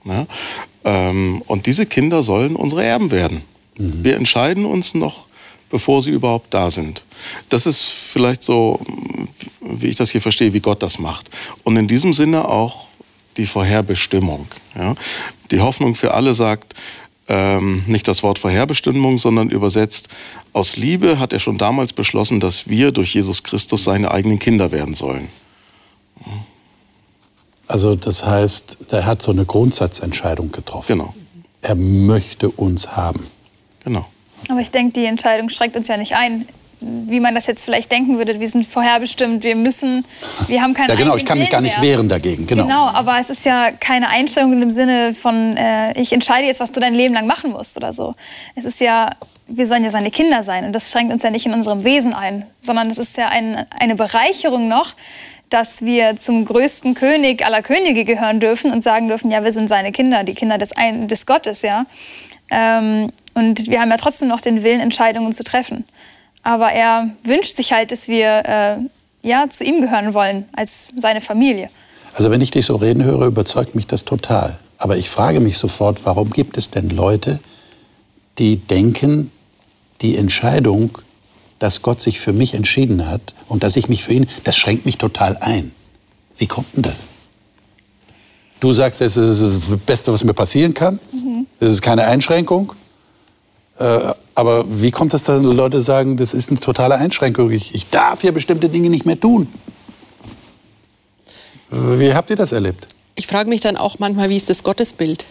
Ja? 0.04 0.26
Ähm, 0.84 1.42
und 1.46 1.66
diese 1.66 1.86
Kinder 1.86 2.22
sollen 2.22 2.56
unsere 2.56 2.84
Erben 2.84 3.10
werden. 3.10 3.42
Mhm. 3.76 4.04
Wir 4.04 4.16
entscheiden 4.16 4.64
uns 4.64 4.94
noch, 4.94 5.26
bevor 5.70 6.02
sie 6.02 6.10
überhaupt 6.10 6.52
da 6.52 6.70
sind. 6.70 7.04
Das 7.48 7.66
ist 7.66 7.82
vielleicht 7.82 8.42
so, 8.42 8.80
wie 9.60 9.88
ich 9.88 9.96
das 9.96 10.10
hier 10.10 10.20
verstehe, 10.20 10.52
wie 10.52 10.60
Gott 10.60 10.82
das 10.82 10.98
macht. 10.98 11.30
Und 11.64 11.76
in 11.76 11.86
diesem 11.86 12.12
Sinne 12.12 12.48
auch 12.48 12.86
die 13.40 13.46
Vorherbestimmung. 13.46 14.46
Ja? 14.76 14.94
Die 15.50 15.60
Hoffnung 15.60 15.94
für 15.94 16.14
alle 16.14 16.34
sagt, 16.34 16.74
ähm, 17.26 17.82
nicht 17.86 18.06
das 18.06 18.22
Wort 18.22 18.38
Vorherbestimmung, 18.38 19.18
sondern 19.18 19.50
übersetzt, 19.50 20.08
aus 20.52 20.76
Liebe 20.76 21.18
hat 21.18 21.32
er 21.32 21.38
schon 21.38 21.58
damals 21.58 21.92
beschlossen, 21.92 22.40
dass 22.40 22.68
wir 22.68 22.92
durch 22.92 23.14
Jesus 23.14 23.42
Christus 23.42 23.84
seine 23.84 24.10
eigenen 24.10 24.38
Kinder 24.38 24.72
werden 24.72 24.94
sollen. 24.94 25.28
Also 27.66 27.94
das 27.94 28.26
heißt, 28.26 28.78
er 28.90 29.06
hat 29.06 29.22
so 29.22 29.30
eine 29.30 29.44
Grundsatzentscheidung 29.44 30.52
getroffen. 30.52 30.98
Genau. 30.98 31.14
Er 31.62 31.76
möchte 31.76 32.50
uns 32.50 32.96
haben. 32.96 33.26
Genau. 33.84 34.06
Aber 34.48 34.60
ich 34.60 34.70
denke, 34.70 35.00
die 35.00 35.06
Entscheidung 35.06 35.48
streckt 35.48 35.76
uns 35.76 35.88
ja 35.88 35.96
nicht 35.96 36.16
ein. 36.16 36.46
Wie 36.80 37.20
man 37.20 37.34
das 37.34 37.46
jetzt 37.46 37.64
vielleicht 37.64 37.92
denken 37.92 38.16
würde, 38.16 38.40
wir 38.40 38.48
sind 38.48 38.66
vorherbestimmt, 38.66 39.42
wir 39.42 39.54
müssen, 39.54 40.04
wir 40.48 40.62
haben 40.62 40.72
keine 40.72 40.88
Ja, 40.90 40.94
genau, 40.94 41.16
ich 41.16 41.26
kann 41.26 41.38
mich 41.38 41.50
gar 41.50 41.60
nicht 41.60 41.80
wehren 41.82 42.08
dagegen. 42.08 42.46
Genau. 42.46 42.64
genau, 42.64 42.86
aber 42.86 43.18
es 43.20 43.28
ist 43.28 43.44
ja 43.44 43.70
keine 43.70 44.08
Einstellung 44.08 44.52
in 44.54 44.60
dem 44.60 44.70
Sinne 44.70 45.12
von, 45.12 45.56
äh, 45.56 45.98
ich 46.00 46.12
entscheide 46.12 46.46
jetzt, 46.46 46.60
was 46.60 46.72
du 46.72 46.80
dein 46.80 46.94
Leben 46.94 47.14
lang 47.14 47.26
machen 47.26 47.52
musst 47.52 47.76
oder 47.76 47.92
so. 47.92 48.14
Es 48.54 48.64
ist 48.64 48.80
ja, 48.80 49.10
wir 49.46 49.66
sollen 49.66 49.84
ja 49.84 49.90
seine 49.90 50.10
Kinder 50.10 50.42
sein 50.42 50.64
und 50.64 50.72
das 50.72 50.90
schränkt 50.90 51.12
uns 51.12 51.22
ja 51.22 51.30
nicht 51.30 51.46
in 51.46 51.52
unserem 51.52 51.84
Wesen 51.84 52.14
ein, 52.14 52.46
sondern 52.62 52.90
es 52.90 52.98
ist 52.98 53.16
ja 53.16 53.28
ein, 53.28 53.66
eine 53.78 53.94
Bereicherung 53.94 54.68
noch, 54.68 54.94
dass 55.50 55.84
wir 55.84 56.16
zum 56.16 56.44
größten 56.44 56.94
König 56.94 57.44
aller 57.44 57.60
Könige 57.60 58.04
gehören 58.04 58.40
dürfen 58.40 58.70
und 58.72 58.80
sagen 58.80 59.08
dürfen, 59.08 59.30
ja, 59.30 59.44
wir 59.44 59.52
sind 59.52 59.68
seine 59.68 59.92
Kinder, 59.92 60.24
die 60.24 60.34
Kinder 60.34 60.56
des, 60.56 60.72
ein 60.72 61.08
des 61.08 61.26
Gottes, 61.26 61.62
ja. 61.62 61.86
Ähm, 62.50 63.10
und 63.34 63.68
wir 63.68 63.80
haben 63.80 63.90
ja 63.90 63.96
trotzdem 63.96 64.28
noch 64.28 64.40
den 64.40 64.62
Willen, 64.62 64.80
Entscheidungen 64.80 65.32
zu 65.32 65.44
treffen. 65.44 65.84
Aber 66.42 66.72
er 66.72 67.10
wünscht 67.24 67.56
sich 67.56 67.72
halt, 67.72 67.92
dass 67.92 68.08
wir 68.08 68.44
äh, 68.46 69.28
ja, 69.28 69.48
zu 69.50 69.64
ihm 69.64 69.80
gehören 69.80 70.14
wollen, 70.14 70.48
als 70.54 70.92
seine 70.98 71.20
Familie. 71.20 71.68
Also 72.14 72.30
wenn 72.30 72.40
ich 72.40 72.50
dich 72.50 72.66
so 72.66 72.76
reden 72.76 73.04
höre, 73.04 73.26
überzeugt 73.26 73.74
mich 73.74 73.86
das 73.86 74.04
total. 74.04 74.58
Aber 74.78 74.96
ich 74.96 75.10
frage 75.10 75.40
mich 75.40 75.58
sofort, 75.58 76.04
warum 76.06 76.30
gibt 76.30 76.56
es 76.56 76.70
denn 76.70 76.88
Leute, 76.90 77.40
die 78.38 78.56
denken, 78.56 79.30
die 80.00 80.16
Entscheidung 80.16 80.98
dass 81.60 81.82
Gott 81.82 82.00
sich 82.00 82.18
für 82.18 82.32
mich 82.32 82.54
entschieden 82.54 83.06
hat 83.06 83.20
und 83.46 83.62
dass 83.62 83.76
ich 83.76 83.88
mich 83.88 84.02
für 84.02 84.14
ihn, 84.14 84.26
das 84.42 84.56
schränkt 84.56 84.86
mich 84.86 84.98
total 84.98 85.36
ein. 85.36 85.70
Wie 86.36 86.46
kommt 86.46 86.74
denn 86.74 86.82
das? 86.82 87.04
Du 88.58 88.72
sagst, 88.72 89.00
es 89.00 89.16
ist 89.16 89.40
das 89.70 89.78
Beste, 89.86 90.12
was 90.12 90.24
mir 90.24 90.34
passieren 90.34 90.74
kann. 90.74 90.98
Mhm. 91.12 91.46
Es 91.60 91.68
ist 91.68 91.82
keine 91.82 92.04
Einschränkung. 92.04 92.72
Äh, 93.78 94.12
aber 94.34 94.64
wie 94.68 94.90
kommt 94.90 95.14
es, 95.14 95.24
dass 95.24 95.42
Leute 95.42 95.80
sagen, 95.82 96.16
das 96.16 96.34
ist 96.34 96.50
eine 96.50 96.60
totale 96.60 96.96
Einschränkung? 96.96 97.50
Ich, 97.50 97.74
ich 97.74 97.90
darf 97.90 98.22
ja 98.24 98.30
bestimmte 98.30 98.68
Dinge 98.68 98.90
nicht 98.90 99.06
mehr 99.06 99.18
tun. 99.18 99.48
Wie 101.70 102.12
habt 102.14 102.30
ihr 102.30 102.36
das 102.36 102.52
erlebt? 102.52 102.88
Ich 103.14 103.26
frage 103.26 103.48
mich 103.48 103.60
dann 103.60 103.76
auch 103.76 103.98
manchmal, 103.98 104.28
wie 104.30 104.36
ist 104.36 104.50
das 104.50 104.62
Gottesbild? 104.62 105.24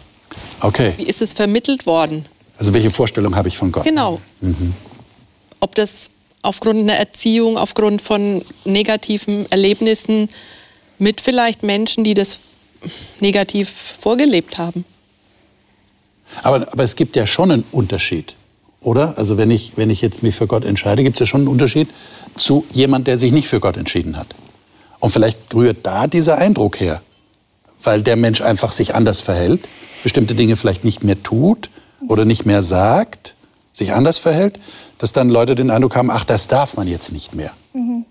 Okay. 0.62 0.94
Wie 0.98 1.04
ist 1.04 1.22
es 1.22 1.34
vermittelt 1.34 1.86
worden? 1.86 2.26
Also 2.58 2.74
welche 2.74 2.92
Vorstellung 2.92 3.36
habe 3.36 3.48
ich 3.48 3.58
von 3.58 3.72
Gott? 3.72 3.84
Genau. 3.84 4.22
Mhm. 4.42 4.74
Ob 5.60 5.76
das 5.76 6.10
aufgrund 6.42 6.80
einer 6.80 6.96
Erziehung, 6.96 7.58
aufgrund 7.58 8.02
von 8.02 8.44
negativen 8.66 9.50
Erlebnissen 9.52 10.30
mit 10.98 11.22
vielleicht 11.22 11.64
Menschen, 11.64 12.04
die 12.04 12.14
das 12.14 12.40
negativ 13.20 13.70
vorgelebt 14.00 14.58
haben. 14.58 14.86
Aber, 16.44 16.68
aber 16.72 16.84
es 16.84 16.96
gibt 16.96 17.16
ja 17.16 17.26
schon 17.26 17.52
einen 17.52 17.64
Unterschied, 17.72 18.36
oder? 18.82 19.18
Also 19.18 19.38
wenn 19.38 19.52
ich, 19.52 19.74
wenn 19.76 19.90
ich 19.90 20.02
jetzt 20.02 20.24
mich 20.24 20.36
für 20.36 20.48
Gott 20.48 20.66
entscheide, 20.66 21.04
gibt 21.04 21.16
es 21.16 21.20
ja 21.20 21.26
schon 21.26 21.42
einen 21.42 21.48
Unterschied 21.50 21.90
zu 22.36 22.66
jemand, 22.72 23.08
der 23.08 23.18
sich 23.18 23.32
nicht 23.32 23.48
für 23.48 23.60
Gott 23.60 23.78
entschieden 23.78 24.18
hat. 24.18 24.28
Und 25.00 25.12
vielleicht 25.12 25.54
rührt 25.54 25.78
da 25.84 26.08
dieser 26.08 26.38
Eindruck 26.38 26.80
her, 26.80 27.02
weil 27.84 28.02
der 28.04 28.16
Mensch 28.16 28.42
einfach 28.42 28.72
sich 28.72 28.96
anders 28.96 29.22
verhält, 29.22 29.62
bestimmte 30.04 30.36
Dinge 30.36 30.56
vielleicht 30.56 30.84
nicht 30.84 31.04
mehr 31.04 31.22
tut 31.22 31.70
oder 32.08 32.26
nicht 32.26 32.46
mehr 32.46 32.62
sagt, 32.62 33.36
sich 33.74 33.94
anders 33.94 34.18
verhält, 34.18 34.60
dass 34.98 35.14
dann 35.14 35.30
Leute 35.30 35.56
den 35.56 35.72
Eindruck 35.72 35.96
haben, 35.96 36.12
ach, 36.12 36.24
das 36.24 36.48
darf 36.48 36.76
man 36.76 36.88
jetzt 36.88 37.12
nicht 37.12 37.34
mehr. 37.34 37.52
Mhm. 37.74 38.06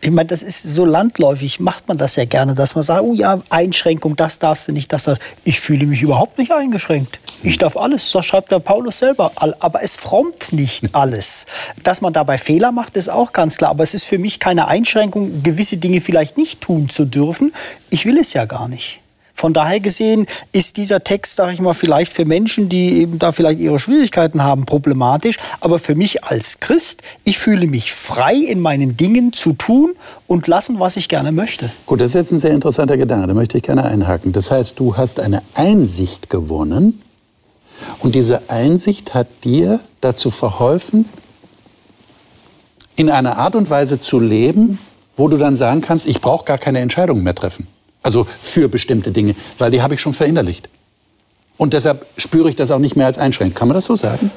Ich 0.00 0.10
meine, 0.10 0.26
das 0.26 0.42
ist 0.42 0.64
so 0.64 0.84
landläufig, 0.84 1.60
macht 1.60 1.86
man 1.86 1.96
das 1.96 2.16
ja 2.16 2.24
gerne, 2.24 2.56
dass 2.56 2.74
man 2.74 2.82
sagt, 2.82 3.02
oh 3.02 3.14
ja, 3.14 3.40
Einschränkung, 3.50 4.16
das 4.16 4.40
darfst 4.40 4.66
du 4.66 4.72
nicht, 4.72 4.92
das 4.92 5.04
darfst 5.04 5.22
Ich 5.44 5.60
fühle 5.60 5.86
mich 5.86 6.02
überhaupt 6.02 6.38
nicht 6.38 6.50
eingeschränkt. 6.50 7.20
Ich 7.44 7.56
darf 7.56 7.76
alles, 7.76 8.10
das 8.10 8.26
schreibt 8.26 8.50
der 8.50 8.58
Paulus 8.58 8.98
selber. 8.98 9.30
Aber 9.36 9.82
es 9.82 9.94
frommt 9.94 10.52
nicht 10.52 10.88
alles. 10.92 11.46
Dass 11.84 12.00
man 12.00 12.12
dabei 12.12 12.36
Fehler 12.36 12.72
macht, 12.72 12.96
ist 12.96 13.08
auch 13.08 13.32
ganz 13.32 13.58
klar. 13.58 13.70
Aber 13.70 13.84
es 13.84 13.94
ist 13.94 14.04
für 14.04 14.18
mich 14.18 14.40
keine 14.40 14.66
Einschränkung, 14.66 15.42
gewisse 15.44 15.76
Dinge 15.76 16.00
vielleicht 16.00 16.36
nicht 16.36 16.60
tun 16.60 16.88
zu 16.88 17.04
dürfen. 17.04 17.52
Ich 17.90 18.06
will 18.06 18.18
es 18.18 18.32
ja 18.32 18.44
gar 18.44 18.66
nicht. 18.66 18.98
Von 19.38 19.52
daher 19.52 19.78
gesehen 19.78 20.26
ist 20.50 20.78
dieser 20.78 21.04
Text, 21.04 21.36
sage 21.36 21.52
ich 21.52 21.60
mal, 21.60 21.72
vielleicht 21.72 22.12
für 22.12 22.24
Menschen, 22.24 22.68
die 22.68 22.98
eben 22.98 23.20
da 23.20 23.30
vielleicht 23.30 23.60
ihre 23.60 23.78
Schwierigkeiten 23.78 24.42
haben, 24.42 24.66
problematisch. 24.66 25.36
Aber 25.60 25.78
für 25.78 25.94
mich 25.94 26.24
als 26.24 26.58
Christ, 26.58 27.02
ich 27.22 27.38
fühle 27.38 27.68
mich 27.68 27.94
frei 27.94 28.34
in 28.34 28.58
meinen 28.58 28.96
Dingen 28.96 29.32
zu 29.32 29.52
tun 29.52 29.94
und 30.26 30.48
lassen, 30.48 30.80
was 30.80 30.96
ich 30.96 31.08
gerne 31.08 31.30
möchte. 31.30 31.70
Gut, 31.86 32.00
das 32.00 32.08
ist 32.08 32.14
jetzt 32.14 32.32
ein 32.32 32.40
sehr 32.40 32.50
interessanter 32.50 32.96
Gedanke, 32.96 33.28
da 33.28 33.34
möchte 33.34 33.58
ich 33.58 33.62
gerne 33.62 33.84
einhaken. 33.84 34.32
Das 34.32 34.50
heißt, 34.50 34.76
du 34.80 34.96
hast 34.96 35.20
eine 35.20 35.40
Einsicht 35.54 36.30
gewonnen 36.30 37.00
und 38.00 38.16
diese 38.16 38.50
Einsicht 38.50 39.14
hat 39.14 39.28
dir 39.44 39.78
dazu 40.00 40.32
verholfen, 40.32 41.04
in 42.96 43.08
einer 43.08 43.38
Art 43.38 43.54
und 43.54 43.70
Weise 43.70 44.00
zu 44.00 44.18
leben, 44.18 44.80
wo 45.16 45.28
du 45.28 45.36
dann 45.36 45.54
sagen 45.54 45.80
kannst, 45.80 46.08
ich 46.08 46.20
brauche 46.20 46.44
gar 46.44 46.58
keine 46.58 46.80
Entscheidungen 46.80 47.22
mehr 47.22 47.36
treffen. 47.36 47.68
Also 48.02 48.24
für 48.24 48.68
bestimmte 48.68 49.10
Dinge, 49.10 49.34
weil 49.58 49.70
die 49.70 49.82
habe 49.82 49.94
ich 49.94 50.00
schon 50.00 50.12
verinnerlicht. 50.12 50.68
Und 51.56 51.74
deshalb 51.74 52.06
spüre 52.16 52.48
ich 52.48 52.56
das 52.56 52.70
auch 52.70 52.78
nicht 52.78 52.96
mehr 52.96 53.06
als 53.06 53.18
einschränkend. 53.18 53.56
Kann 53.56 53.68
man 53.68 53.74
das 53.74 53.86
so 53.86 53.96
sagen? 53.96 54.30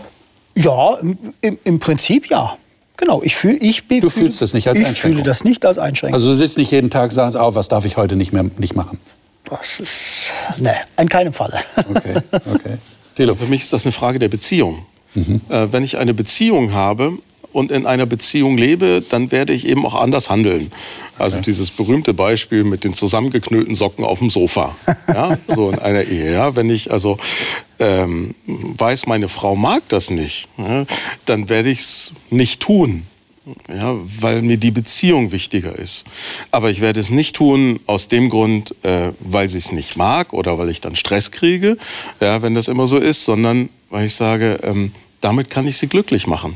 Ja, 0.55 0.97
im, 1.41 1.57
im 1.63 1.79
Prinzip 1.79 2.29
ja. 2.29 2.57
Genau, 2.97 3.21
ich 3.23 3.35
fühle, 3.35 3.57
ich 3.57 3.87
Du 3.87 4.09
fühlst 4.09 4.41
das 4.41 4.53
nicht 4.53 4.67
als 4.67 4.79
ich 4.79 4.85
Einschränkung? 4.85 5.11
Ich 5.11 5.15
fühle 5.15 5.23
das 5.23 5.43
nicht 5.43 5.65
als 5.65 5.77
Einschränkung. 5.77 6.15
Also 6.15 6.29
du 6.29 6.35
sitzt 6.35 6.57
nicht 6.57 6.71
jeden 6.71 6.89
Tag 6.89 7.05
und 7.05 7.11
sagst, 7.11 7.37
oh, 7.37 7.55
was 7.55 7.67
darf 7.67 7.85
ich 7.85 7.97
heute 7.97 8.15
nicht 8.15 8.33
mehr 8.33 8.45
nicht 8.57 8.75
machen? 8.75 8.99
Das 9.45 9.79
ist, 9.79 10.33
nee, 10.57 10.69
in 10.97 11.09
keinem 11.09 11.33
Fall. 11.33 11.53
Okay, 11.75 12.15
okay. 12.31 12.77
Thilo. 13.15 13.35
Für 13.39 13.45
mich 13.45 13.63
ist 13.63 13.73
das 13.73 13.85
eine 13.85 13.91
Frage 13.91 14.19
der 14.19 14.27
Beziehung. 14.27 14.85
Mhm. 15.15 15.41
Äh, 15.49 15.71
wenn 15.71 15.83
ich 15.83 15.97
eine 15.97 16.13
Beziehung 16.13 16.73
habe 16.73 17.17
und 17.53 17.71
in 17.71 17.85
einer 17.85 18.05
Beziehung 18.05 18.57
lebe, 18.57 19.03
dann 19.09 19.31
werde 19.31 19.53
ich 19.53 19.67
eben 19.67 19.85
auch 19.85 19.95
anders 19.95 20.29
handeln. 20.29 20.71
Also 21.17 21.37
okay. 21.37 21.45
dieses 21.45 21.69
berühmte 21.69 22.13
Beispiel 22.13 22.63
mit 22.63 22.83
den 22.83 22.93
zusammengeknüllten 22.93 23.75
Socken 23.75 24.05
auf 24.05 24.19
dem 24.19 24.29
Sofa. 24.29 24.75
Ja, 25.07 25.37
so 25.47 25.69
in 25.71 25.79
einer 25.79 26.03
Ehe. 26.03 26.31
Ja, 26.31 26.55
wenn 26.55 26.69
ich 26.69 26.89
also 26.89 27.17
ähm, 27.79 28.33
weiß, 28.45 29.07
meine 29.07 29.27
Frau 29.27 29.57
mag 29.57 29.83
das 29.89 30.09
nicht, 30.09 30.47
ja, 30.57 30.85
dann 31.25 31.49
werde 31.49 31.69
ich 31.69 31.79
es 31.79 32.13
nicht 32.29 32.61
tun. 32.61 33.03
Ja, 33.67 33.97
weil 34.21 34.43
mir 34.43 34.57
die 34.57 34.71
Beziehung 34.71 35.31
wichtiger 35.31 35.77
ist. 35.77 36.05
Aber 36.51 36.69
ich 36.69 36.79
werde 36.79 36.99
es 36.99 37.09
nicht 37.09 37.35
tun 37.35 37.79
aus 37.87 38.07
dem 38.07 38.29
Grund, 38.29 38.75
äh, 38.83 39.11
weil 39.19 39.49
sie 39.49 39.57
es 39.57 39.71
nicht 39.71 39.97
mag 39.97 40.31
oder 40.31 40.59
weil 40.59 40.69
ich 40.69 40.79
dann 40.79 40.95
Stress 40.95 41.31
kriege, 41.31 41.75
ja, 42.19 42.41
wenn 42.43 42.53
das 42.53 42.67
immer 42.67 42.85
so 42.85 42.97
ist, 42.97 43.25
sondern 43.25 43.69
weil 43.89 44.05
ich 44.05 44.13
sage, 44.13 44.59
ähm, 44.63 44.91
damit 45.21 45.49
kann 45.49 45.67
ich 45.67 45.77
sie 45.77 45.87
glücklich 45.87 46.27
machen. 46.27 46.55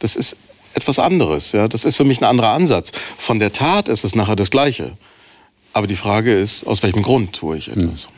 Das 0.00 0.16
ist 0.16 0.36
etwas 0.74 0.98
anderes. 0.98 1.52
Ja? 1.52 1.68
Das 1.68 1.84
ist 1.84 1.96
für 1.96 2.04
mich 2.04 2.20
ein 2.20 2.24
anderer 2.24 2.50
Ansatz. 2.50 2.92
Von 3.16 3.38
der 3.38 3.52
Tat 3.52 3.88
ist 3.88 4.04
es 4.04 4.14
nachher 4.14 4.36
das 4.36 4.50
Gleiche. 4.50 4.92
Aber 5.72 5.86
die 5.86 5.96
Frage 5.96 6.32
ist, 6.32 6.66
aus 6.66 6.82
welchem 6.82 7.02
Grund 7.02 7.34
tue 7.34 7.56
ich 7.56 7.68
etwas? 7.68 8.08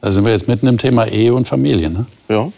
Da 0.00 0.12
sind 0.12 0.24
wir 0.24 0.32
jetzt 0.32 0.48
mitten 0.48 0.66
im 0.66 0.78
Thema 0.78 1.06
Ehe 1.06 1.34
und 1.34 1.46
Familie. 1.46 1.90
Ne? 1.90 2.06
Ja. 2.28 2.52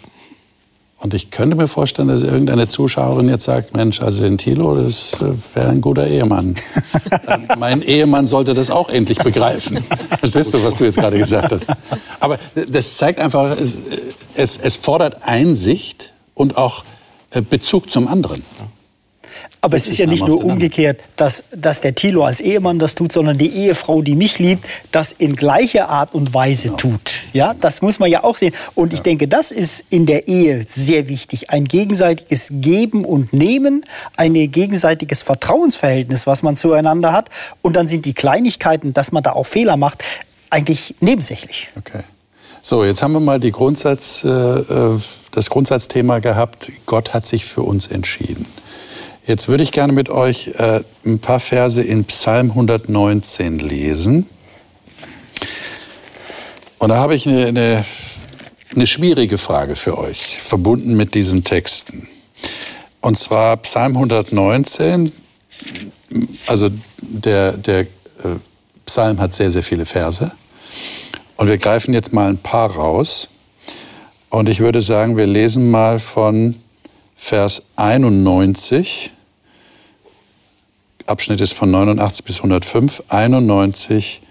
Und 0.99 1.15
ich 1.15 1.33
könnte 1.33 1.57
mir 1.57 1.67
vorstellen, 1.67 2.07
dass 2.07 2.23
irgendeine 2.23 2.69
Zuschauerin 2.69 3.29
jetzt 3.29 3.45
sagt, 3.45 3.75
Mensch, 3.75 4.01
also 4.01 4.23
den 4.23 4.39
Thilo, 4.39 4.77
das 4.77 5.17
wäre 5.53 5.71
ein 5.71 5.81
guter 5.81 6.07
Ehemann. 6.07 6.55
mein 7.59 7.83
Ehemann 7.83 8.27
sollte 8.27 8.55
das 8.55 8.71
auch 8.71 8.89
endlich 8.89 9.19
begreifen. 9.19 9.83
Verstehst 10.21 10.55
du, 10.55 10.63
was 10.63 10.77
du 10.77 10.85
jetzt 10.85 10.99
gerade 10.99 11.19
gesagt 11.19 11.51
hast? 11.51 11.71
Aber 12.21 12.39
das 12.69 12.99
zeigt 12.99 13.19
einfach, 13.19 13.57
es, 13.59 13.79
es, 14.35 14.57
es 14.59 14.77
fordert 14.77 15.25
Einsicht 15.25 16.13
und 16.35 16.57
auch 16.57 16.85
Bezug 17.41 17.91
zum 17.91 18.09
anderen. 18.09 18.43
Aber 19.65 19.77
es 19.77 19.87
ist 19.87 19.99
ja 19.99 20.07
nicht 20.07 20.27
nur 20.27 20.45
umgekehrt, 20.45 21.01
dass, 21.17 21.45
dass 21.57 21.81
der 21.81 21.95
Thilo 21.95 22.25
als 22.25 22.41
Ehemann 22.41 22.81
das 22.81 22.97
tut, 22.97 23.13
sondern 23.13 23.39
die 23.39 23.49
Ehefrau, 23.49 24.03
die 24.03 24.17
mich 24.17 24.41
liebt, 24.41 24.65
das 24.91 25.13
in 25.13 25.37
gleicher 25.37 25.89
Art 25.89 26.15
und 26.15 26.35
Weise 26.35 26.69
ja. 26.69 26.75
tut. 26.75 27.13
Ja, 27.33 27.55
das 27.55 27.81
muss 27.81 28.01
man 28.01 28.11
ja 28.11 28.25
auch 28.25 28.37
sehen. 28.37 28.53
Und 28.75 28.93
ja. 28.93 28.97
ich 28.97 29.03
denke, 29.03 29.29
das 29.29 29.53
ist 29.53 29.85
in 29.89 30.07
der 30.07 30.27
Ehe 30.27 30.65
sehr 30.69 31.09
wichtig. 31.09 31.51
Ein 31.51 31.65
gegenseitiges 31.65 32.49
Geben 32.55 33.05
und 33.05 33.33
Nehmen, 33.33 33.85
ein 34.17 34.35
gegenseitiges 34.35 35.23
Vertrauensverhältnis, 35.23 36.27
was 36.27 36.43
man 36.43 36.57
zueinander 36.57 37.13
hat. 37.13 37.29
Und 37.63 37.77
dann 37.77 37.87
sind 37.87 38.05
die 38.05 38.15
Kleinigkeiten, 38.15 38.93
dass 38.93 39.13
man 39.13 39.23
da 39.23 39.33
auch 39.33 39.47
Fehler 39.47 39.77
macht, 39.77 40.03
eigentlich 40.51 40.97
nebensächlich. 40.99 41.69
Okay. 41.77 42.03
So, 42.65 42.85
jetzt 42.85 43.03
haben 43.03 43.13
wir 43.13 43.19
mal 43.19 43.41
Grundsatz, 43.51 44.23
äh, 44.23 44.29
äh 44.29 45.01
das 45.33 45.51
Grundsatzthema 45.51 46.19
gehabt, 46.19 46.71
Gott 46.85 47.15
hat 47.15 47.27
sich 47.27 47.45
für 47.45 47.63
uns 47.63 47.87
entschieden. 47.89 48.47
Jetzt 49.27 49.49
würde 49.49 49.65
ich 49.65 49.73
gerne 49.73 49.93
mit 49.93 50.11
euch 50.11 50.49
äh, 50.59 50.83
ein 51.05 51.19
paar 51.19 51.41
Verse 51.41 51.83
in 51.83 52.05
Psalm 52.05 52.51
119 52.51 53.59
lesen. 53.59 54.29
Und 56.79 56.91
da 56.91 56.99
habe 56.99 57.15
ich 57.15 57.27
eine, 57.27 57.47
eine, 57.47 57.85
eine 58.75 58.87
schwierige 58.87 59.39
Frage 59.39 59.75
für 59.75 59.99
euch, 59.99 60.37
verbunden 60.39 60.97
mit 60.97 61.15
diesen 61.15 61.43
Texten. 61.43 62.07
Und 63.01 63.19
zwar 63.19 63.57
Psalm 63.57 63.97
119, 63.97 65.11
also 66.47 66.71
der, 67.01 67.57
der 67.57 67.81
äh, 67.81 67.87
Psalm 68.85 69.19
hat 69.19 69.33
sehr, 69.33 69.51
sehr 69.51 69.63
viele 69.63 69.87
Verse. 69.87 70.31
Und 71.43 71.49
wir 71.49 71.59
greifen 71.59 71.93
jetzt 71.93 72.13
mal 72.13 72.29
ein 72.29 72.39
paar 72.39 72.71
raus. 72.71 73.29
Und 74.31 74.49
ich 74.49 74.61
würde 74.61 74.81
sagen, 74.81 75.17
wir 75.17 75.27
lesen 75.27 75.73
mal 75.73 75.99
von 75.99 76.55
Vers 77.17 77.65
91, 77.75 79.11
Abschnitt 81.07 81.41
ist 81.41 81.55
von 81.55 81.69
89 81.73 82.25
bis 82.25 82.37
105, 82.37 83.03
91, 83.09 84.23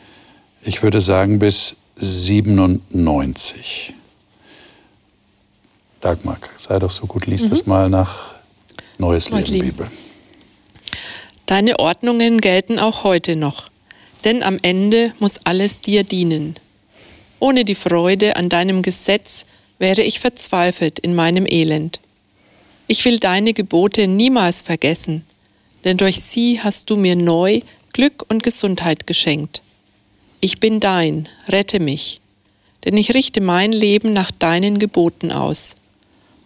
ich 0.63 0.83
würde 0.83 1.01
sagen 1.01 1.39
bis 1.39 1.75
97. 1.97 3.93
Dagmar, 5.99 6.37
sei 6.55 6.79
doch 6.79 6.91
so 6.91 7.07
gut, 7.07 7.25
lies 7.25 7.43
mhm. 7.43 7.49
das 7.49 7.65
mal 7.65 7.89
nach 7.89 8.35
Neues, 8.99 9.29
Neues 9.31 9.49
Leben, 9.49 9.67
Bibel. 9.67 9.91
Deine 11.45 11.77
Ordnungen 11.77 12.39
gelten 12.39 12.79
auch 12.79 13.03
heute 13.03 13.35
noch, 13.35 13.67
denn 14.23 14.43
am 14.43 14.59
Ende 14.61 15.13
muss 15.19 15.41
alles 15.43 15.81
dir 15.81 16.05
dienen. 16.05 16.55
Ohne 17.41 17.65
die 17.65 17.75
Freude 17.75 18.35
an 18.35 18.49
deinem 18.49 18.83
Gesetz 18.83 19.45
wäre 19.79 20.03
ich 20.03 20.19
verzweifelt 20.19 20.99
in 20.99 21.15
meinem 21.15 21.47
Elend. 21.47 21.99
Ich 22.85 23.03
will 23.03 23.17
deine 23.17 23.53
Gebote 23.53 24.05
niemals 24.05 24.61
vergessen, 24.61 25.25
denn 25.83 25.97
durch 25.97 26.21
sie 26.21 26.61
hast 26.61 26.91
du 26.91 26.97
mir 26.97 27.15
neu 27.15 27.61
Glück 27.93 28.25
und 28.29 28.43
Gesundheit 28.43 29.07
geschenkt. 29.07 29.63
Ich 30.39 30.59
bin 30.59 30.79
dein, 30.79 31.27
rette 31.47 31.79
mich, 31.79 32.21
denn 32.85 32.95
ich 32.95 33.15
richte 33.15 33.41
mein 33.41 33.71
Leben 33.71 34.13
nach 34.13 34.29
deinen 34.29 34.77
Geboten 34.77 35.31
aus. 35.31 35.75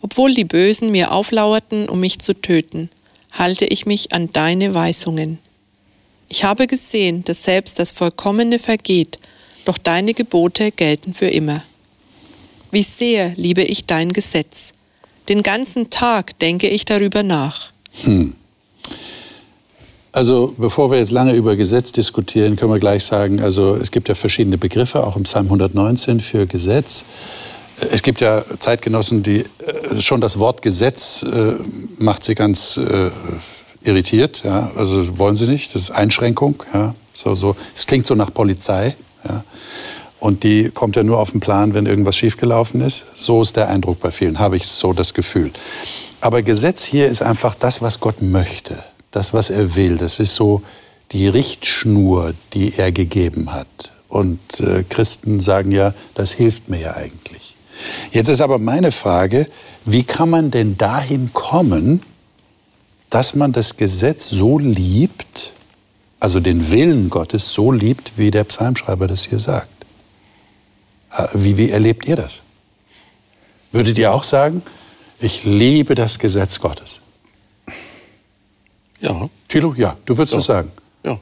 Obwohl 0.02 0.34
die 0.34 0.46
Bösen 0.46 0.92
mir 0.92 1.12
auflauerten, 1.12 1.90
um 1.90 2.00
mich 2.00 2.20
zu 2.20 2.40
töten, 2.40 2.90
halte 3.34 3.66
ich 3.66 3.86
mich 3.86 4.14
an 4.14 4.32
deine 4.32 4.74
Weisungen. 4.74 5.40
Ich 6.30 6.46
habe 6.46 6.68
gesehen, 6.68 7.26
dass 7.26 7.44
selbst 7.44 7.80
das 7.80 7.92
Vollkommene 7.92 8.60
vergeht, 8.60 9.20
doch 9.66 9.78
deine 9.78 10.14
Gebote 10.14 10.72
gelten 10.72 11.14
für 11.14 11.28
immer. 11.28 11.64
Wie 12.72 12.84
sehr 12.84 13.34
liebe 13.36 13.64
ich 13.64 13.86
dein 13.86 14.14
Gesetz. 14.14 14.74
Den 15.30 15.44
ganzen 15.44 15.90
Tag 15.90 16.38
denke 16.40 16.68
ich 16.68 16.86
darüber 16.86 17.24
nach. 17.24 17.72
Hm. 18.04 18.36
Also 20.12 20.54
bevor 20.58 20.92
wir 20.92 20.98
jetzt 20.98 21.12
lange 21.12 21.34
über 21.34 21.58
Gesetz 21.58 21.92
diskutieren, 21.92 22.56
können 22.56 22.72
wir 22.72 22.80
gleich 22.80 23.04
sagen, 23.04 23.42
also 23.42 23.76
es 23.76 23.92
gibt 23.92 24.08
ja 24.08 24.16
verschiedene 24.16 24.58
Begriffe, 24.58 25.06
auch 25.06 25.18
im 25.18 25.24
Psalm 25.24 25.48
119 25.48 26.22
für 26.22 26.46
Gesetz. 26.46 27.04
Es 27.92 28.02
gibt 28.02 28.22
ja 28.22 28.46
Zeitgenossen, 28.60 29.24
die 29.24 29.40
äh, 29.40 30.00
schon 30.00 30.22
das 30.22 30.40
Wort 30.40 30.62
Gesetz 30.62 31.24
äh, 31.24 31.56
macht 31.98 32.24
sie 32.24 32.34
ganz 32.34 32.78
äh, 32.78 33.12
irritiert. 33.84 34.44
Ja? 34.46 34.72
Also 34.78 35.18
wollen 35.18 35.36
sie 35.36 35.48
nicht, 35.48 35.76
das 35.76 35.84
ist 35.84 35.92
Einschränkung. 35.92 36.64
Ja? 36.74 36.96
So, 37.14 37.36
so. 37.36 37.56
Es 37.76 37.86
klingt 37.86 38.06
so 38.06 38.16
nach 38.16 38.34
Polizei. 38.34 38.96
Ja? 39.28 39.44
Und 40.20 40.44
die 40.44 40.70
kommt 40.70 40.96
ja 40.96 41.04
nur 41.04 41.20
auf 41.20 41.32
den 41.32 41.40
Plan, 41.40 41.74
wenn 41.74 41.86
irgendwas 41.86 42.16
schiefgelaufen 42.16 42.82
ist. 42.82 43.06
So 43.14 43.42
ist 43.42 43.56
der 43.56 43.70
Eindruck 43.70 44.00
bei 44.00 44.12
vielen, 44.12 44.40
habe 44.40 44.58
ich 44.58 44.66
so 44.66 44.94
das 44.94 45.14
Gefühl. 45.14 45.52
Aber 46.22 46.42
Gesetz 46.42 46.86
hier 46.86 47.08
ist 47.08 47.22
einfach 47.22 47.54
das, 47.56 47.82
was 47.82 48.00
Gott 48.00 48.22
möchte 48.22 48.84
das, 49.16 49.34
was 49.34 49.50
er 49.50 49.76
will. 49.76 49.98
Das 49.98 50.20
ist 50.20 50.36
so 50.36 50.62
die 51.12 51.28
Richtschnur, 51.28 52.34
die 52.54 52.74
er 52.78 52.92
gegeben 52.92 53.54
hat. 53.54 53.94
Und 54.10 54.40
äh, 54.60 54.84
Christen 54.84 55.40
sagen 55.40 55.72
ja, 55.72 55.94
das 56.14 56.34
hilft 56.34 56.70
mir 56.70 56.80
ja 56.80 56.96
eigentlich. 56.96 57.56
Jetzt 58.12 58.30
ist 58.30 58.42
aber 58.42 58.60
meine 58.60 58.92
Frage, 58.92 59.48
wie 59.86 60.04
kann 60.04 60.30
man 60.30 60.52
denn 60.52 60.78
dahin 60.78 61.32
kommen, 61.34 62.02
dass 63.10 63.36
man 63.36 63.52
das 63.52 63.78
Gesetz 63.78 64.30
so 64.30 64.60
liebt, 64.60 65.54
also 66.20 66.40
den 66.40 66.72
Willen 66.72 67.10
Gottes 67.10 67.54
so 67.54 67.72
liebt, 67.72 68.18
wie 68.18 68.32
der 68.32 68.44
Psalmschreiber 68.44 69.08
das 69.08 69.26
hier 69.26 69.40
sagt? 69.40 69.70
Äh, 71.12 71.28
wie, 71.34 71.58
wie 71.58 71.70
erlebt 71.70 72.08
ihr 72.08 72.16
das? 72.16 72.44
Würdet 73.72 73.98
ihr 73.98 74.14
auch 74.14 74.24
sagen, 74.24 74.62
ich 75.20 75.44
liebe 75.44 75.96
das 75.96 76.20
Gesetz 76.20 76.60
Gottes? 76.60 77.02
Ja. 79.02 79.30
Thilo, 79.48 79.74
ja, 79.78 79.96
du 80.06 80.18
würdest 80.18 80.34
ja. 80.34 80.40
das 80.40 80.46
sagen. 80.46 80.72
Ja. 81.04 81.20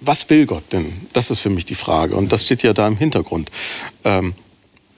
Was 0.00 0.28
will 0.28 0.46
Gott 0.46 0.72
denn? 0.72 1.08
Das 1.12 1.30
ist 1.30 1.40
für 1.40 1.50
mich 1.50 1.64
die 1.64 1.74
Frage. 1.74 2.16
Und 2.16 2.32
das 2.32 2.44
steht 2.44 2.62
ja 2.62 2.72
da 2.72 2.86
im 2.86 2.96
Hintergrund. 2.96 3.50
Ähm, 4.04 4.34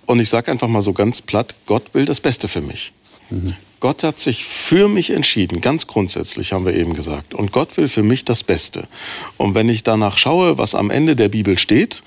und 0.07 0.21
ich 0.21 0.29
sage 0.29 0.51
einfach 0.51 0.69
mal 0.69 0.81
so 0.81 0.93
ganz 0.93 1.23
platt, 1.23 1.55
Gott 1.67 1.95
will 1.95 2.05
das 2.05 2.21
Beste 2.21 2.49
für 2.49 2.61
mich. 2.61 2.93
Mhm. 3.31 3.55
Gott 3.81 4.03
hat 4.03 4.19
sich 4.19 4.45
für 4.45 4.89
mich 4.89 5.11
entschieden, 5.11 5.61
ganz 5.61 5.87
grundsätzlich 5.87 6.53
haben 6.53 6.67
wir 6.67 6.75
eben 6.75 6.95
gesagt. 6.95 7.35
Und 7.35 7.53
Gott 7.53 7.77
will 7.77 7.89
für 7.89 8.03
mich 8.03 8.25
das 8.25 8.43
Beste. 8.43 8.89
Und 9.37 9.55
wenn 9.55 9.69
ich 9.69 9.85
danach 9.85 10.17
schaue, 10.17 10.59
was 10.59 10.75
am 10.75 10.91
Ende 10.91 11.15
der 11.15 11.29
Bibel 11.29 11.57
steht, 11.59 12.03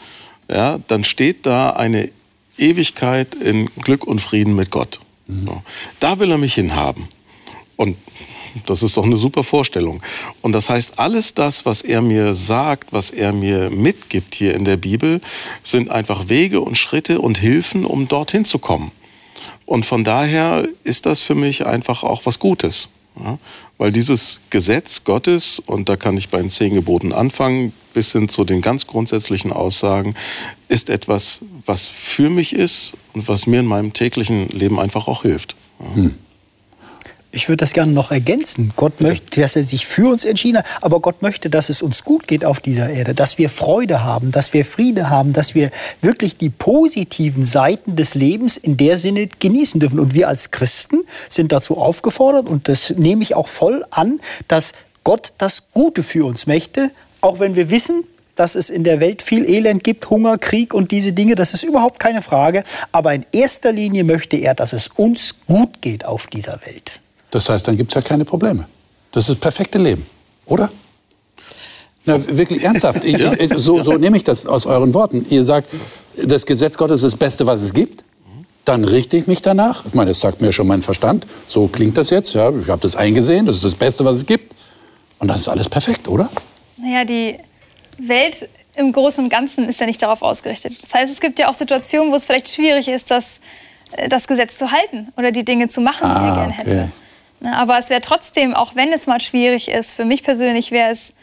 ja, 0.50 0.80
dann 0.88 1.04
steht 1.04 1.46
da 1.46 1.72
eine 1.72 2.10
Ewigkeit 2.58 3.36
in 3.36 3.68
Glück 3.78 4.06
und 4.06 4.20
Frieden 4.20 4.56
mit 4.56 4.70
Gott. 4.70 5.00
Mhm. 5.28 5.46
So. 5.46 5.64
Da 6.00 6.20
will 6.20 6.32
er 6.32 6.38
mich 6.38 6.56
hinhaben. 6.56 7.08
Und 7.78 7.98
das 8.66 8.84
ist 8.84 8.98
doch 8.98 9.06
eine 9.06 9.18
super 9.18 9.44
Vorstellung. 9.44 10.02
Und 10.42 10.52
das 10.52 10.70
heißt, 10.70 11.00
alles 11.00 11.34
das, 11.34 11.66
was 11.66 11.82
er 11.82 12.02
mir 12.02 12.34
sagt, 12.34 12.92
was 12.92 13.12
er 13.12 13.32
mir 13.32 13.70
mitgibt 13.70 14.36
hier 14.36 14.56
in 14.56 14.66
der 14.66 14.78
Bibel, 14.78 15.22
sind 15.64 15.90
einfach 15.90 16.28
Wege 16.28 16.60
und 16.62 16.78
Schritte 16.78 17.22
und 17.22 17.38
Hilfen, 17.40 17.86
um 17.86 18.08
dorthin 18.08 18.46
zu 18.46 18.60
kommen. 18.60 18.92
Und 19.72 19.86
von 19.86 20.04
daher 20.04 20.68
ist 20.84 21.06
das 21.06 21.22
für 21.22 21.34
mich 21.34 21.66
einfach 21.66 22.04
auch 22.04 22.26
was 22.26 22.40
Gutes. 22.40 22.90
Ja? 23.18 23.40
Weil 23.78 23.94
dieses 23.94 24.42
Gesetz 24.50 25.06
Gottes, 25.06 25.60
und 25.60 25.88
da 25.88 25.96
kann 25.96 26.18
ich 26.18 26.28
bei 26.28 26.40
den 26.40 26.50
zehn 26.50 26.74
Geboten 26.74 27.14
anfangen, 27.14 27.72
bis 27.94 28.12
hin 28.12 28.28
zu 28.28 28.44
den 28.44 28.62
ganz 28.62 28.86
grundsätzlichen 28.86 29.54
Aussagen, 29.54 30.14
ist 30.68 30.90
etwas, 30.90 31.40
was 31.66 31.88
für 31.88 32.30
mich 32.30 32.52
ist 32.52 32.96
und 33.14 33.30
was 33.30 33.48
mir 33.48 33.62
in 33.62 33.66
meinem 33.66 33.94
täglichen 33.94 34.50
Leben 34.50 34.78
einfach 34.78 35.08
auch 35.08 35.22
hilft. 35.22 35.56
Ja? 35.80 35.96
Hm. 35.96 36.16
Ich 37.34 37.48
würde 37.48 37.58
das 37.58 37.72
gerne 37.72 37.94
noch 37.94 38.12
ergänzen. 38.12 38.74
Gott 38.76 39.00
möchte, 39.00 39.40
dass 39.40 39.56
er 39.56 39.64
sich 39.64 39.88
für 39.88 40.12
uns 40.12 40.26
entschieden 40.26 40.58
hat, 40.58 40.66
aber 40.82 41.00
Gott 41.00 41.22
möchte, 41.22 41.50
dass 41.50 41.70
es 41.70 41.82
uns 41.82 42.04
gut 42.04 42.28
geht 42.28 42.44
auf 42.44 42.60
dieser 42.60 42.90
Erde, 42.90 43.14
dass 43.14 43.38
wir 43.38 43.50
Freude 43.50 44.04
haben, 44.04 44.34
dass 44.34 44.54
wir 44.54 44.66
Friede 44.66 45.10
haben, 45.10 45.32
dass 45.32 45.56
wir 45.56 45.72
wirklich 46.02 46.36
die 46.36 46.50
positiven 46.50 47.46
Seiten 47.46 47.96
des 47.96 48.16
Lebens 48.16 48.58
in 48.58 48.76
der 48.76 48.98
Sinne 48.98 49.30
genießen 49.40 49.80
dürfen. 49.80 50.02
Und 50.02 50.14
wir 50.14 50.28
als 50.28 50.52
Christen 50.52 51.06
sind 51.30 51.54
dazu 51.54 51.78
aufgefordert, 51.78 52.50
und 52.50 52.68
das 52.68 52.90
nehme 52.98 53.24
ich 53.24 53.34
auch 53.34 53.48
voll 53.48 53.86
an, 53.92 54.20
dass 54.50 54.74
Gott 55.06 55.32
das 55.38 55.72
Gute 55.72 56.04
für 56.04 56.26
uns 56.26 56.48
möchte, 56.48 56.92
auch 57.22 57.40
wenn 57.40 57.56
wir 57.56 57.70
wissen, 57.70 58.04
dass 58.36 58.56
es 58.56 58.70
in 58.70 58.84
der 58.84 59.00
Welt 59.00 59.22
viel 59.22 59.50
Elend 59.50 59.86
gibt, 59.86 60.10
Hunger, 60.10 60.38
Krieg 60.38 60.74
und 60.74 60.92
diese 60.92 61.14
Dinge, 61.14 61.36
das 61.36 61.54
ist 61.54 61.64
überhaupt 61.64 62.00
keine 62.00 62.22
Frage. 62.22 62.64
Aber 62.92 63.14
in 63.14 63.26
erster 63.32 63.72
Linie 63.72 64.04
möchte 64.04 64.36
er, 64.36 64.54
dass 64.54 64.74
es 64.74 64.90
uns 64.90 65.46
gut 65.48 65.82
geht 65.82 66.06
auf 66.06 66.28
dieser 66.28 66.60
Welt. 66.66 67.00
Das 67.32 67.50
heißt, 67.50 67.68
dann 67.68 67.78
gibt 67.78 67.92
es 67.92 67.96
ja 67.96 68.02
keine 68.02 68.26
Probleme. 68.26 68.66
Das 69.12 69.24
ist 69.24 69.30
das 69.30 69.38
perfekte 69.38 69.78
Leben, 69.78 70.06
oder? 70.46 70.70
Na, 72.06 72.38
wirklich 72.38 72.64
ernsthaft. 72.64 73.04
Ich, 73.04 73.18
ja. 73.18 73.34
so, 73.58 73.82
so 73.82 73.94
nehme 73.94 74.18
ich 74.18 74.24
das 74.24 74.46
aus 74.46 74.66
euren 74.66 74.94
Worten. 74.94 75.26
Ihr 75.30 75.44
sagt, 75.44 75.70
das 76.16 76.46
Gesetz 76.46 76.78
Gottes 76.78 77.04
ist 77.04 77.14
das 77.14 77.20
Beste, 77.20 77.46
was 77.46 77.62
es 77.62 77.74
gibt. 77.74 78.04
Dann 78.66 78.84
richte 78.84 79.18
ich 79.18 79.28
mich 79.28 79.42
danach. 79.42 79.86
Ich 79.86 79.94
meine, 79.94 80.12
das 80.12 80.20
sagt 80.20 80.42
mir 80.42 80.54
schon 80.54 80.68
mein 80.68 80.82
Verstand. 80.82 81.26
So 81.48 81.68
klingt 81.68 81.98
das 81.98 82.10
jetzt. 82.10 82.34
Ja, 82.34 82.52
ich 82.52 82.70
habe 82.70 82.82
das 82.82 82.96
eingesehen. 82.96 83.46
Das 83.46 83.56
ist 83.56 83.66
das 83.66 83.76
Beste, 83.76 84.06
was 84.06 84.18
es 84.18 84.26
gibt. 84.26 84.54
Und 85.20 85.28
dann 85.28 85.38
ist 85.38 85.48
alles 85.48 85.70
perfekt, 85.70 86.08
oder? 86.08 86.30
Naja, 86.78 87.06
die 87.06 87.38
Welt 87.98 88.48
im 88.76 88.92
Großen 88.92 89.24
und 89.24 89.30
Ganzen 89.30 89.68
ist 89.68 89.80
ja 89.80 89.86
nicht 89.86 90.02
darauf 90.02 90.22
ausgerichtet. 90.22 90.82
Das 90.82 90.94
heißt, 90.94 91.12
es 91.12 91.20
gibt 91.20 91.40
ja 91.40 91.50
auch 91.50 91.54
Situationen, 91.54 92.12
wo 92.12 92.16
es 92.16 92.26
vielleicht 92.26 92.50
schwierig 92.50 92.88
ist, 92.88 93.12
das, 93.12 93.40
äh, 93.94 94.08
das 94.08 94.28
Gesetz 94.28 94.58
zu 94.58 94.72
halten 94.72 95.12
oder 95.18 95.32
die 95.32 95.44
Dinge 95.44 95.68
zu 95.68 95.82
machen, 95.82 96.06
ah, 96.06 96.20
die 96.20 96.28
er 96.28 96.36
gerne 96.36 96.54
okay. 96.60 96.92
Ne, 97.42 97.58
aber 97.58 97.78
es 97.78 97.90
wäre 97.90 98.02
trotzdem, 98.02 98.54
auch 98.54 98.76
wenn 98.76 98.94
es 98.94 99.08
mal 99.08 99.20
schwierig 99.20 99.68
ist, 99.68 99.96
für 99.96 100.06
mich 100.06 100.24
persönlich 100.24 100.72
wäre 100.72 100.92
es 100.92 101.14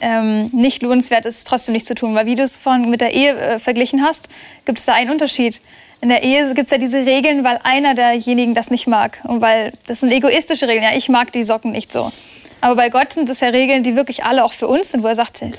ähm, 0.00 0.48
nicht 0.52 0.82
lohnenswert, 0.82 1.24
es 1.24 1.44
trotzdem 1.44 1.72
nicht 1.72 1.86
zu 1.86 1.94
tun. 1.94 2.14
Weil 2.14 2.26
wie 2.26 2.34
du 2.34 2.42
es 2.42 2.58
vorhin 2.58 2.90
mit 2.90 3.00
der 3.00 3.14
Ehe 3.14 3.36
äh, 3.36 3.58
verglichen 3.58 4.02
hast, 4.02 4.28
gibt 4.66 4.78
es 4.78 4.84
da 4.84 4.94
einen 4.94 5.10
Unterschied. 5.10 5.60
In 6.02 6.10
der 6.10 6.22
Ehe 6.22 6.52
gibt 6.52 6.66
es 6.66 6.70
ja 6.70 6.76
diese 6.76 7.06
Regeln, 7.06 7.44
weil 7.44 7.58
einer 7.62 7.94
derjenigen 7.94 8.54
das 8.54 8.70
nicht 8.70 8.86
mag. 8.86 9.20
Und 9.24 9.40
weil 9.40 9.72
das 9.86 10.00
sind 10.00 10.12
egoistische 10.12 10.68
Regeln. 10.68 10.84
Ja, 10.84 10.94
ich 10.94 11.08
mag 11.08 11.32
die 11.32 11.42
Socken 11.44 11.72
nicht 11.72 11.90
so. 11.90 12.12
Aber 12.60 12.76
bei 12.76 12.90
Gott 12.90 13.14
sind 13.14 13.28
das 13.28 13.40
ja 13.40 13.48
Regeln, 13.48 13.82
die 13.82 13.96
wirklich 13.96 14.24
alle 14.24 14.44
auch 14.44 14.52
für 14.52 14.68
uns 14.68 14.90
sind, 14.90 15.02
wo 15.02 15.06
er 15.06 15.14
sagt, 15.14 15.42
okay. 15.42 15.52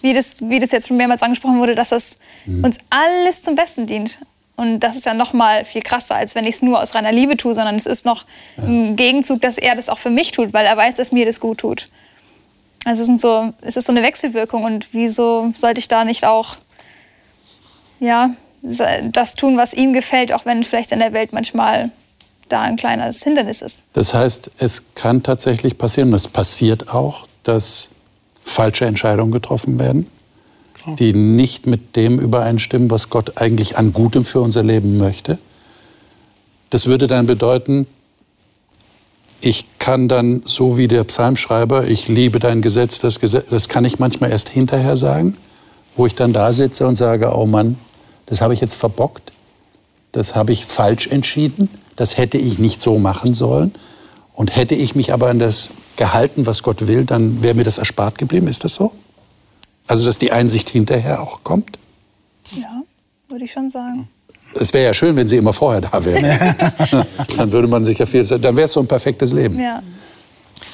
wie, 0.00 0.14
das, 0.14 0.36
wie 0.40 0.58
das 0.58 0.72
jetzt 0.72 0.88
schon 0.88 0.96
mehrmals 0.96 1.22
angesprochen 1.22 1.58
wurde, 1.58 1.74
dass 1.74 1.90
das 1.90 2.16
mhm. 2.46 2.64
uns 2.64 2.78
alles 2.88 3.42
zum 3.42 3.56
Besten 3.56 3.86
dient. 3.86 4.18
Und 4.60 4.80
das 4.80 4.94
ist 4.94 5.06
ja 5.06 5.14
noch 5.14 5.32
mal 5.32 5.64
viel 5.64 5.80
krasser, 5.80 6.16
als 6.16 6.34
wenn 6.34 6.44
ich 6.44 6.56
es 6.56 6.60
nur 6.60 6.82
aus 6.82 6.94
reiner 6.94 7.12
Liebe 7.12 7.38
tue, 7.38 7.54
sondern 7.54 7.76
es 7.76 7.86
ist 7.86 8.04
noch 8.04 8.26
im 8.58 8.94
Gegenzug, 8.94 9.40
dass 9.40 9.56
er 9.56 9.74
das 9.74 9.88
auch 9.88 9.98
für 9.98 10.10
mich 10.10 10.32
tut, 10.32 10.52
weil 10.52 10.66
er 10.66 10.76
weiß, 10.76 10.96
dass 10.96 11.12
mir 11.12 11.24
das 11.24 11.40
gut 11.40 11.56
tut. 11.58 11.88
Also 12.84 13.00
es, 13.00 13.06
sind 13.06 13.22
so, 13.22 13.54
es 13.62 13.78
ist 13.78 13.86
so 13.86 13.92
eine 13.94 14.02
Wechselwirkung 14.02 14.64
und 14.64 14.92
wieso 14.92 15.50
sollte 15.54 15.80
ich 15.80 15.88
da 15.88 16.04
nicht 16.04 16.26
auch 16.26 16.56
ja, 18.00 18.34
das 18.60 19.34
tun, 19.34 19.56
was 19.56 19.72
ihm 19.72 19.94
gefällt, 19.94 20.30
auch 20.30 20.44
wenn 20.44 20.62
vielleicht 20.62 20.92
in 20.92 20.98
der 20.98 21.14
Welt 21.14 21.32
manchmal 21.32 21.90
da 22.50 22.60
ein 22.60 22.76
kleines 22.76 23.22
Hindernis 23.22 23.62
ist. 23.62 23.84
Das 23.94 24.12
heißt, 24.12 24.50
es 24.58 24.82
kann 24.94 25.22
tatsächlich 25.22 25.78
passieren, 25.78 26.12
es 26.12 26.28
passiert 26.28 26.92
auch, 26.92 27.26
dass 27.44 27.88
falsche 28.44 28.84
Entscheidungen 28.84 29.32
getroffen 29.32 29.78
werden? 29.78 30.06
Die 30.86 31.12
nicht 31.12 31.66
mit 31.66 31.96
dem 31.96 32.18
übereinstimmen, 32.18 32.90
was 32.90 33.10
Gott 33.10 33.40
eigentlich 33.40 33.76
an 33.76 33.92
Gutem 33.92 34.24
für 34.24 34.40
unser 34.40 34.62
Leben 34.62 34.98
möchte. 34.98 35.38
Das 36.70 36.86
würde 36.86 37.06
dann 37.06 37.26
bedeuten, 37.26 37.86
ich 39.40 39.66
kann 39.78 40.08
dann, 40.08 40.42
so 40.44 40.76
wie 40.76 40.86
der 40.86 41.04
Psalmschreiber, 41.04 41.88
ich 41.88 42.08
liebe 42.08 42.38
dein 42.38 42.60
Gesetz, 42.60 42.98
das 42.98 43.20
Gesetz, 43.20 43.46
das 43.50 43.68
kann 43.68 43.84
ich 43.84 43.98
manchmal 43.98 44.30
erst 44.30 44.50
hinterher 44.50 44.96
sagen, 44.96 45.36
wo 45.96 46.06
ich 46.06 46.14
dann 46.14 46.32
da 46.32 46.52
sitze 46.52 46.86
und 46.86 46.94
sage, 46.94 47.34
oh 47.34 47.46
Mann, 47.46 47.78
das 48.26 48.40
habe 48.40 48.54
ich 48.54 48.60
jetzt 48.60 48.74
verbockt, 48.74 49.32
das 50.12 50.34
habe 50.34 50.52
ich 50.52 50.66
falsch 50.66 51.06
entschieden, 51.06 51.68
das 51.96 52.16
hätte 52.18 52.38
ich 52.38 52.58
nicht 52.58 52.82
so 52.82 52.98
machen 52.98 53.34
sollen. 53.34 53.74
Und 54.32 54.56
hätte 54.56 54.74
ich 54.74 54.94
mich 54.94 55.12
aber 55.12 55.28
an 55.28 55.38
das 55.38 55.68
gehalten, 55.96 56.46
was 56.46 56.62
Gott 56.62 56.86
will, 56.86 57.04
dann 57.04 57.42
wäre 57.42 57.54
mir 57.54 57.64
das 57.64 57.76
erspart 57.76 58.16
geblieben. 58.16 58.48
Ist 58.48 58.64
das 58.64 58.74
so? 58.74 58.92
Also, 59.86 60.06
dass 60.06 60.18
die 60.18 60.32
Einsicht 60.32 60.70
hinterher 60.70 61.20
auch 61.22 61.42
kommt? 61.42 61.78
Ja, 62.56 62.82
würde 63.28 63.44
ich 63.44 63.52
schon 63.52 63.68
sagen. 63.68 64.08
Es 64.54 64.72
wäre 64.72 64.86
ja 64.86 64.94
schön, 64.94 65.14
wenn 65.16 65.28
sie 65.28 65.36
immer 65.36 65.52
vorher 65.52 65.80
da 65.80 66.04
wäre. 66.04 66.56
dann 67.36 67.52
würde 67.52 67.68
man 67.68 67.84
sich 67.84 67.98
ja 67.98 68.06
viel, 68.06 68.24
dann 68.24 68.56
wäre 68.56 68.64
es 68.64 68.72
so 68.72 68.80
ein 68.80 68.88
perfektes 68.88 69.32
Leben. 69.32 69.60
Ja. 69.60 69.82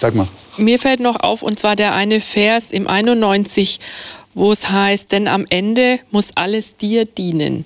Dagmar. 0.01 0.27
Mir 0.57 0.79
fällt 0.79 1.01
noch 1.01 1.21
auf, 1.21 1.42
und 1.42 1.59
zwar 1.59 1.77
der 1.77 1.95
eine 1.95 2.21
Vers 2.21 2.71
im 2.71 2.87
91, 2.87 3.81
wo 4.35 4.53
es 4.53 4.69
heißt, 4.69 5.12
denn 5.12 5.29
am 5.29 5.47
Ende 5.49 5.99
muss 6.11 6.31
alles 6.35 6.77
dir 6.77 7.05
dienen. 7.05 7.64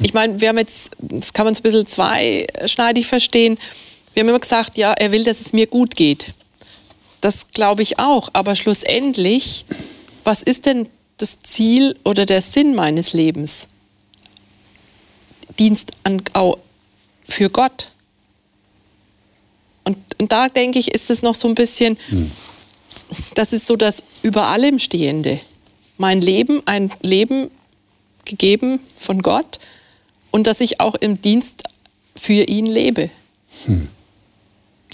Ich 0.00 0.14
meine, 0.14 0.40
wir 0.40 0.50
haben 0.50 0.58
jetzt, 0.58 0.90
das 0.98 1.32
kann 1.32 1.44
man 1.44 1.54
so 1.54 1.60
ein 1.60 1.62
bisschen 1.62 1.86
zweischneidig 1.86 3.06
verstehen. 3.06 3.58
Wir 4.14 4.22
haben 4.22 4.28
immer 4.28 4.38
gesagt, 4.38 4.78
ja, 4.78 4.92
er 4.92 5.10
will, 5.10 5.24
dass 5.24 5.40
es 5.40 5.52
mir 5.52 5.66
gut 5.66 5.96
geht. 5.96 6.32
Das 7.20 7.48
glaube 7.52 7.82
ich 7.82 7.98
auch, 7.98 8.28
aber 8.32 8.54
schlussendlich 8.54 9.64
was 10.26 10.42
ist 10.42 10.66
denn 10.66 10.88
das 11.18 11.38
Ziel 11.40 11.96
oder 12.04 12.26
der 12.26 12.42
Sinn 12.42 12.74
meines 12.74 13.12
Lebens? 13.12 13.68
Dienst 15.58 15.92
an, 16.02 16.22
für 17.28 17.48
Gott. 17.48 17.92
Und, 19.84 19.96
und 20.18 20.32
da 20.32 20.48
denke 20.48 20.78
ich, 20.78 20.92
ist 20.92 21.10
es 21.10 21.22
noch 21.22 21.34
so 21.34 21.46
ein 21.48 21.54
bisschen, 21.54 21.96
hm. 22.08 22.30
das 23.34 23.52
ist 23.52 23.66
so 23.66 23.76
das 23.76 24.02
über 24.22 24.48
allem 24.48 24.80
Stehende. 24.80 25.38
Mein 25.96 26.20
Leben, 26.20 26.60
ein 26.66 26.90
Leben 27.02 27.50
gegeben 28.24 28.80
von 28.98 29.22
Gott 29.22 29.60
und 30.32 30.48
dass 30.48 30.60
ich 30.60 30.80
auch 30.80 30.96
im 30.96 31.22
Dienst 31.22 31.62
für 32.16 32.42
ihn 32.42 32.66
lebe. 32.66 33.10
Hm. 33.66 33.88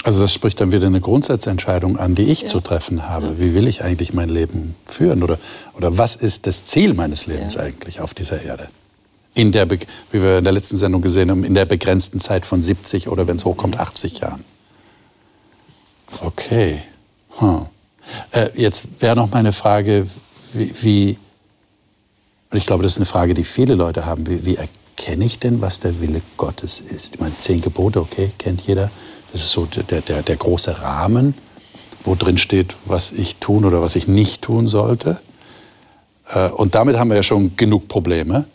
Also 0.03 0.21
das 0.21 0.33
spricht 0.33 0.59
dann 0.59 0.73
wieder 0.73 0.87
eine 0.87 0.99
Grundsatzentscheidung 0.99 1.97
an, 1.97 2.13
die 2.13 2.23
ich 2.23 2.41
ja. 2.41 2.47
zu 2.49 2.59
treffen 2.59 3.07
habe. 3.07 3.27
Ja. 3.27 3.39
Wie 3.39 3.55
will 3.55 3.67
ich 3.67 3.83
eigentlich 3.83 4.13
mein 4.13 4.27
Leben 4.27 4.75
führen? 4.85 5.23
Oder, 5.23 5.39
oder 5.75 5.97
was 5.97 6.17
ist 6.17 6.45
das 6.45 6.65
Ziel 6.65 6.93
meines 6.93 7.25
Lebens 7.25 7.55
ja. 7.55 7.61
eigentlich 7.61 8.01
auf 8.01 8.13
dieser 8.13 8.41
Erde? 8.41 8.67
In 9.33 9.53
der, 9.53 9.69
wie 9.71 9.79
wir 10.11 10.39
in 10.39 10.43
der 10.43 10.53
letzten 10.53 10.75
Sendung 10.75 11.01
gesehen 11.01 11.31
haben, 11.31 11.45
in 11.45 11.53
der 11.53 11.65
begrenzten 11.65 12.19
Zeit 12.19 12.45
von 12.45 12.61
70 12.61 13.07
oder 13.07 13.27
wenn 13.27 13.37
es 13.37 13.45
hochkommt, 13.45 13.79
80 13.79 14.19
Jahren. 14.19 14.43
Okay. 16.21 16.83
Hm. 17.37 17.65
Äh, 18.31 18.49
jetzt 18.55 19.01
wäre 19.01 19.15
noch 19.15 19.31
meine 19.31 19.53
Frage, 19.53 20.05
wie, 20.51 20.73
wie, 20.81 21.17
und 22.51 22.57
ich 22.57 22.65
glaube, 22.65 22.83
das 22.83 22.93
ist 22.93 22.97
eine 22.97 23.05
Frage, 23.05 23.33
die 23.33 23.45
viele 23.45 23.75
Leute 23.75 24.05
haben, 24.05 24.27
wie, 24.27 24.45
wie 24.45 24.57
erkenne 24.57 25.23
ich 25.23 25.39
denn, 25.39 25.61
was 25.61 25.79
der 25.79 26.01
Wille 26.01 26.21
Gottes 26.37 26.81
ist? 26.81 27.15
Ich 27.15 27.21
meine, 27.21 27.35
zehn 27.37 27.61
Gebote, 27.61 28.01
okay, 28.01 28.31
kennt 28.37 28.61
jeder. 28.61 28.91
Das 29.33 29.41
ist 29.41 29.51
so 29.51 29.65
der, 29.65 30.01
der, 30.01 30.21
der 30.21 30.35
große 30.35 30.81
Rahmen, 30.81 31.33
wo 32.03 32.13
drin 32.13 32.37
steht, 32.37 32.75
was 32.85 33.11
ich 33.11 33.37
tun 33.37 33.65
oder 33.65 33.81
was 33.81 33.95
ich 33.95 34.07
nicht 34.07 34.43
tun 34.43 34.67
sollte. 34.67 35.19
Äh, 36.29 36.49
und 36.49 36.75
damit 36.75 36.97
haben 36.97 37.09
wir 37.09 37.17
ja 37.17 37.23
schon 37.23 37.57
genug 37.57 37.87
Probleme. 37.87 38.45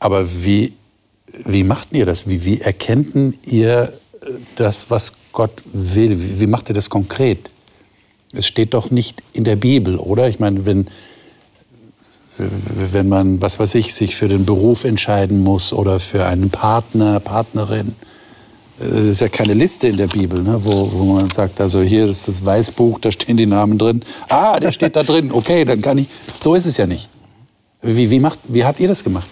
Aber 0.00 0.44
wie, 0.44 0.74
wie 1.44 1.62
macht 1.62 1.92
ihr 1.92 2.04
das? 2.04 2.26
Wie, 2.26 2.44
wie 2.44 2.60
erkennt 2.60 3.46
ihr 3.46 3.92
das, 4.56 4.90
was 4.90 5.12
Gott 5.30 5.62
will? 5.72 6.20
Wie, 6.20 6.40
wie 6.40 6.46
macht 6.48 6.68
ihr 6.68 6.74
das 6.74 6.90
konkret? 6.90 7.50
Es 8.32 8.48
steht 8.48 8.74
doch 8.74 8.90
nicht 8.90 9.22
in 9.32 9.44
der 9.44 9.56
Bibel, 9.56 9.98
oder? 9.98 10.28
Ich 10.28 10.40
meine, 10.40 10.66
wenn, 10.66 10.88
wenn 12.38 13.08
man, 13.08 13.40
was 13.40 13.60
weiß 13.60 13.76
ich, 13.76 13.94
sich 13.94 14.16
für 14.16 14.26
den 14.26 14.46
Beruf 14.46 14.82
entscheiden 14.82 15.44
muss 15.44 15.72
oder 15.72 16.00
für 16.00 16.26
einen 16.26 16.50
Partner, 16.50 17.20
Partnerin, 17.20 17.94
es 18.78 19.04
ist 19.04 19.20
ja 19.20 19.28
keine 19.28 19.54
Liste 19.54 19.88
in 19.88 19.96
der 19.96 20.06
Bibel, 20.06 20.42
ne, 20.42 20.58
wo, 20.62 20.90
wo 20.92 21.04
man 21.14 21.30
sagt, 21.30 21.60
also 21.60 21.82
hier 21.82 22.06
ist 22.08 22.26
das 22.28 22.44
Weißbuch, 22.44 22.98
da 23.00 23.12
stehen 23.12 23.36
die 23.36 23.46
Namen 23.46 23.78
drin. 23.78 24.02
Ah, 24.28 24.58
der 24.58 24.72
steht 24.72 24.96
da 24.96 25.02
drin, 25.02 25.30
okay, 25.30 25.64
dann 25.64 25.80
kann 25.80 25.98
ich. 25.98 26.08
So 26.40 26.54
ist 26.54 26.66
es 26.66 26.76
ja 26.76 26.86
nicht. 26.86 27.08
Wie, 27.82 28.10
wie, 28.10 28.20
macht, 28.20 28.38
wie 28.44 28.64
habt 28.64 28.80
ihr 28.80 28.88
das 28.88 29.04
gemacht? 29.04 29.26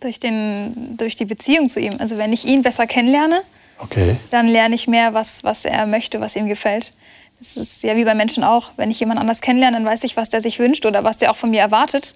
Durch, 0.00 0.20
den, 0.20 0.96
durch 0.96 1.16
die 1.16 1.24
Beziehung 1.24 1.68
zu 1.68 1.80
ihm. 1.80 1.94
Also 1.98 2.18
wenn 2.18 2.32
ich 2.32 2.44
ihn 2.44 2.62
besser 2.62 2.86
kennenlerne, 2.86 3.42
okay. 3.78 4.16
dann 4.30 4.48
lerne 4.48 4.74
ich 4.74 4.86
mehr, 4.88 5.12
was, 5.14 5.44
was 5.44 5.64
er 5.64 5.86
möchte, 5.86 6.20
was 6.20 6.36
ihm 6.36 6.48
gefällt. 6.48 6.92
Das 7.38 7.56
ist 7.56 7.82
ja 7.82 7.96
wie 7.96 8.04
bei 8.04 8.14
Menschen 8.14 8.44
auch. 8.44 8.70
Wenn 8.76 8.90
ich 8.90 9.00
jemand 9.00 9.20
anders 9.20 9.40
kennenlerne, 9.40 9.76
dann 9.76 9.86
weiß 9.86 10.04
ich, 10.04 10.16
was 10.16 10.30
der 10.30 10.40
sich 10.40 10.58
wünscht 10.58 10.86
oder 10.86 11.04
was 11.04 11.18
der 11.18 11.30
auch 11.30 11.36
von 11.36 11.50
mir 11.50 11.60
erwartet. 11.60 12.14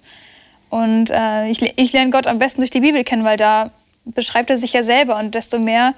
Und 0.69 1.11
äh, 1.11 1.47
ich, 1.49 1.61
ich 1.77 1.93
lerne 1.93 2.11
Gott 2.11 2.27
am 2.27 2.39
besten 2.39 2.61
durch 2.61 2.69
die 2.69 2.79
Bibel 2.79 3.03
kennen, 3.03 3.23
weil 3.23 3.37
da 3.37 3.71
beschreibt 4.05 4.49
er 4.49 4.57
sich 4.57 4.73
ja 4.73 4.83
selber. 4.83 5.17
Und 5.17 5.35
desto 5.35 5.59
mehr 5.59 5.93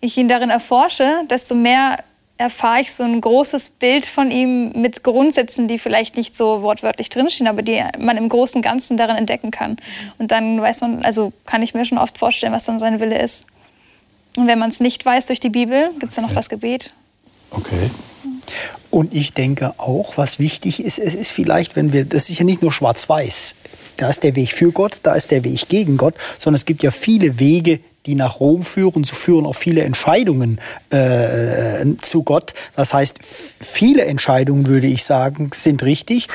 ich 0.00 0.16
ihn 0.16 0.28
darin 0.28 0.50
erforsche, 0.50 1.24
desto 1.30 1.54
mehr 1.54 1.98
erfahre 2.38 2.80
ich 2.80 2.92
so 2.92 3.02
ein 3.02 3.20
großes 3.20 3.70
Bild 3.70 4.06
von 4.06 4.30
ihm 4.30 4.70
mit 4.80 5.02
Grundsätzen, 5.02 5.66
die 5.66 5.78
vielleicht 5.78 6.16
nicht 6.16 6.36
so 6.36 6.62
wortwörtlich 6.62 7.08
drinstehen, 7.08 7.48
aber 7.48 7.62
die 7.62 7.82
man 7.98 8.16
im 8.16 8.28
Großen 8.28 8.62
Ganzen 8.62 8.96
darin 8.96 9.16
entdecken 9.16 9.50
kann. 9.50 9.76
Und 10.18 10.30
dann 10.30 10.60
weiß 10.60 10.82
man, 10.82 11.04
also 11.04 11.32
kann 11.46 11.62
ich 11.62 11.74
mir 11.74 11.84
schon 11.84 11.98
oft 11.98 12.16
vorstellen, 12.16 12.52
was 12.52 12.64
dann 12.64 12.78
sein 12.78 13.00
Wille 13.00 13.20
ist. 13.20 13.44
Und 14.36 14.46
wenn 14.46 14.58
man 14.60 14.70
es 14.70 14.78
nicht 14.78 15.04
weiß 15.04 15.26
durch 15.26 15.40
die 15.40 15.48
Bibel, 15.48 15.90
gibt 15.98 16.10
es 16.10 16.16
ja 16.16 16.22
noch 16.22 16.32
das 16.32 16.48
Gebet. 16.48 16.92
Okay. 17.50 17.90
Und 18.90 19.14
ich 19.14 19.34
denke 19.34 19.74
auch, 19.78 20.16
was 20.16 20.38
wichtig 20.38 20.82
ist, 20.82 21.00
es 21.00 21.16
ist 21.16 21.32
vielleicht, 21.32 21.74
wenn 21.74 21.92
wir, 21.92 22.04
das 22.04 22.30
ist 22.30 22.38
ja 22.38 22.44
nicht 22.44 22.62
nur 22.62 22.72
schwarz-weiß. 22.72 23.56
Da 23.96 24.08
ist 24.08 24.22
der 24.22 24.36
Weg 24.36 24.52
für 24.52 24.70
Gott, 24.70 25.00
da 25.02 25.14
ist 25.14 25.32
der 25.32 25.42
Weg 25.42 25.68
gegen 25.68 25.96
Gott, 25.96 26.14
sondern 26.38 26.56
es 26.56 26.64
gibt 26.64 26.84
ja 26.84 26.92
viele 26.92 27.40
Wege, 27.40 27.80
die 28.08 28.14
nach 28.14 28.40
Rom 28.40 28.62
führen. 28.62 29.04
So 29.04 29.14
führen 29.14 29.46
auch 29.46 29.54
viele 29.54 29.82
Entscheidungen 29.82 30.58
äh, 30.90 31.84
zu 32.00 32.22
Gott. 32.22 32.54
Das 32.74 32.94
heißt, 32.94 33.18
viele 33.20 34.06
Entscheidungen, 34.06 34.66
würde 34.66 34.86
ich 34.86 35.04
sagen, 35.04 35.50
sind 35.52 35.82
richtig 35.82 36.28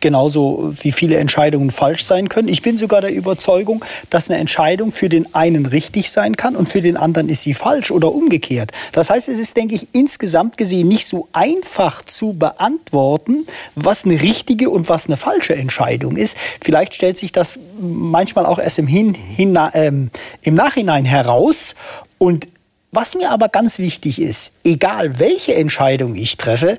genauso 0.00 0.72
wie 0.82 0.92
viele 0.92 1.16
Entscheidungen 1.16 1.70
falsch 1.70 2.04
sein 2.04 2.28
können. 2.28 2.48
Ich 2.48 2.62
bin 2.62 2.78
sogar 2.78 3.00
der 3.00 3.12
Überzeugung, 3.12 3.84
dass 4.08 4.30
eine 4.30 4.38
Entscheidung 4.38 4.90
für 4.90 5.08
den 5.08 5.34
einen 5.34 5.66
richtig 5.66 6.10
sein 6.10 6.36
kann 6.36 6.56
und 6.56 6.68
für 6.68 6.80
den 6.80 6.96
anderen 6.96 7.28
ist 7.28 7.42
sie 7.42 7.54
falsch 7.54 7.90
oder 7.90 8.12
umgekehrt. 8.12 8.72
Das 8.92 9.10
heißt, 9.10 9.28
es 9.28 9.38
ist, 9.38 9.56
denke 9.56 9.74
ich, 9.74 9.88
insgesamt 9.92 10.56
gesehen 10.56 10.88
nicht 10.88 11.06
so 11.06 11.28
einfach 11.32 12.04
zu 12.04 12.32
beantworten, 12.32 13.46
was 13.74 14.04
eine 14.04 14.20
richtige 14.20 14.70
und 14.70 14.88
was 14.88 15.06
eine 15.06 15.16
falsche 15.16 15.54
Entscheidung 15.54 16.16
ist. 16.16 16.36
Vielleicht 16.60 16.94
stellt 16.94 17.18
sich 17.18 17.32
das 17.32 17.58
manchmal 17.80 18.46
auch 18.46 18.58
erst 18.58 18.78
im, 18.78 18.86
Hin, 18.86 19.16
ähm, 19.38 20.10
im 20.42 20.54
Nachhinein 20.54 21.04
heraus 21.04 21.74
und 22.18 22.48
was 22.92 23.14
mir 23.14 23.30
aber 23.30 23.48
ganz 23.48 23.78
wichtig 23.78 24.20
ist, 24.20 24.52
egal 24.64 25.20
welche 25.20 25.54
Entscheidung 25.54 26.16
ich 26.16 26.36
treffe, 26.36 26.78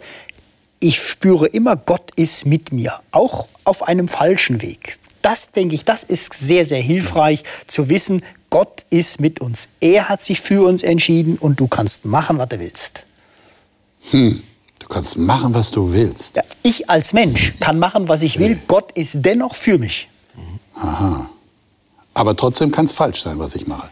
ich 0.82 1.00
spüre 1.00 1.46
immer, 1.48 1.78
Gott 1.78 2.12
ist 2.16 2.46
mit 2.46 2.74
mir, 2.74 3.00
auch 3.12 3.48
auf 3.64 3.88
einem 3.88 4.08
falschen 4.08 4.62
Weg. 4.62 4.98
Das 5.22 5.52
denke 5.52 5.76
ich, 5.76 5.86
das 5.86 6.04
ist 6.04 6.34
sehr, 6.34 6.66
sehr 6.66 6.82
hilfreich 6.82 7.44
zu 7.68 7.88
wissen, 7.88 8.24
Gott 8.50 8.86
ist 8.90 9.22
mit 9.22 9.40
uns. 9.40 9.70
Er 9.80 10.10
hat 10.10 10.24
sich 10.24 10.42
für 10.42 10.64
uns 10.68 10.84
entschieden 10.84 11.38
und 11.38 11.60
du 11.60 11.68
kannst 11.68 12.04
machen, 12.04 12.38
was 12.40 12.50
du 12.50 12.60
willst. 12.60 13.04
Hm. 14.10 14.44
Du 14.80 14.88
kannst 14.88 15.18
machen, 15.18 15.54
was 15.54 15.72
du 15.72 15.94
willst. 15.94 16.36
Ja, 16.36 16.44
ich 16.64 16.90
als 16.90 17.14
Mensch 17.14 17.54
kann 17.60 17.80
machen, 17.80 18.10
was 18.10 18.24
ich 18.24 18.40
will. 18.40 18.60
Gott 18.68 18.92
ist 18.94 19.18
dennoch 19.22 19.56
für 19.56 19.78
mich. 19.78 20.10
Aha. 20.76 21.30
Aber 22.16 22.36
trotzdem 22.36 22.72
kann 22.72 22.86
es 22.86 22.92
falsch 22.92 23.22
sein, 23.22 23.38
was 23.40 23.56
ich 23.56 23.68
mache 23.68 23.90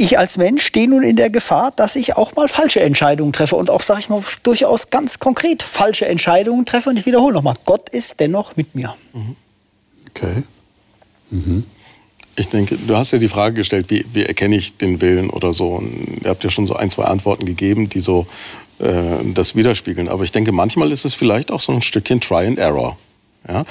ich 0.00 0.16
als 0.16 0.38
Mensch 0.38 0.64
stehe 0.64 0.88
nun 0.88 1.02
in 1.02 1.16
der 1.16 1.28
Gefahr, 1.28 1.72
dass 1.72 1.96
ich 1.96 2.16
auch 2.16 2.36
mal 2.36 2.48
falsche 2.48 2.80
Entscheidungen 2.80 3.32
treffe 3.32 3.56
und 3.56 3.68
auch, 3.68 3.82
sage 3.82 4.00
ich 4.00 4.08
mal, 4.08 4.22
durchaus 4.44 4.90
ganz 4.90 5.18
konkret 5.18 5.60
falsche 5.60 6.06
Entscheidungen 6.06 6.64
treffe. 6.64 6.90
Und 6.90 6.96
ich 6.96 7.04
wiederhole 7.04 7.34
nochmal, 7.34 7.56
Gott 7.64 7.88
ist 7.88 8.20
dennoch 8.20 8.56
mit 8.56 8.76
mir. 8.76 8.94
Mhm. 9.12 9.36
Okay. 10.10 10.44
Mhm. 11.30 11.64
Ich 12.36 12.48
denke, 12.48 12.78
du 12.78 12.96
hast 12.96 13.10
ja 13.10 13.18
die 13.18 13.28
Frage 13.28 13.56
gestellt, 13.56 13.90
wie, 13.90 14.06
wie, 14.12 14.22
erkenne 14.22 14.54
ich 14.56 14.76
den 14.76 15.00
Willen 15.00 15.30
oder 15.30 15.52
so. 15.52 15.70
Und 15.70 16.20
ihr 16.22 16.30
habt 16.30 16.44
ja 16.44 16.50
schon 16.50 16.68
so 16.68 16.76
ein, 16.76 16.90
zwei 16.90 17.04
Antworten 17.04 17.44
gegeben, 17.44 17.88
die 17.88 17.98
so 17.98 18.28
äh, 18.78 19.16
das 19.34 19.56
widerspiegeln. 19.56 20.08
Aber 20.08 20.22
ich 20.22 20.30
denke, 20.30 20.52
manchmal 20.52 20.92
ist 20.92 21.06
es 21.06 21.14
vielleicht 21.14 21.50
auch 21.50 21.60
so 21.60 21.72
ein 21.72 21.82
Stückchen 21.82 22.20
Try 22.20 22.46
and 22.46 22.58
Error. 22.58 22.96
Ja? 23.48 23.64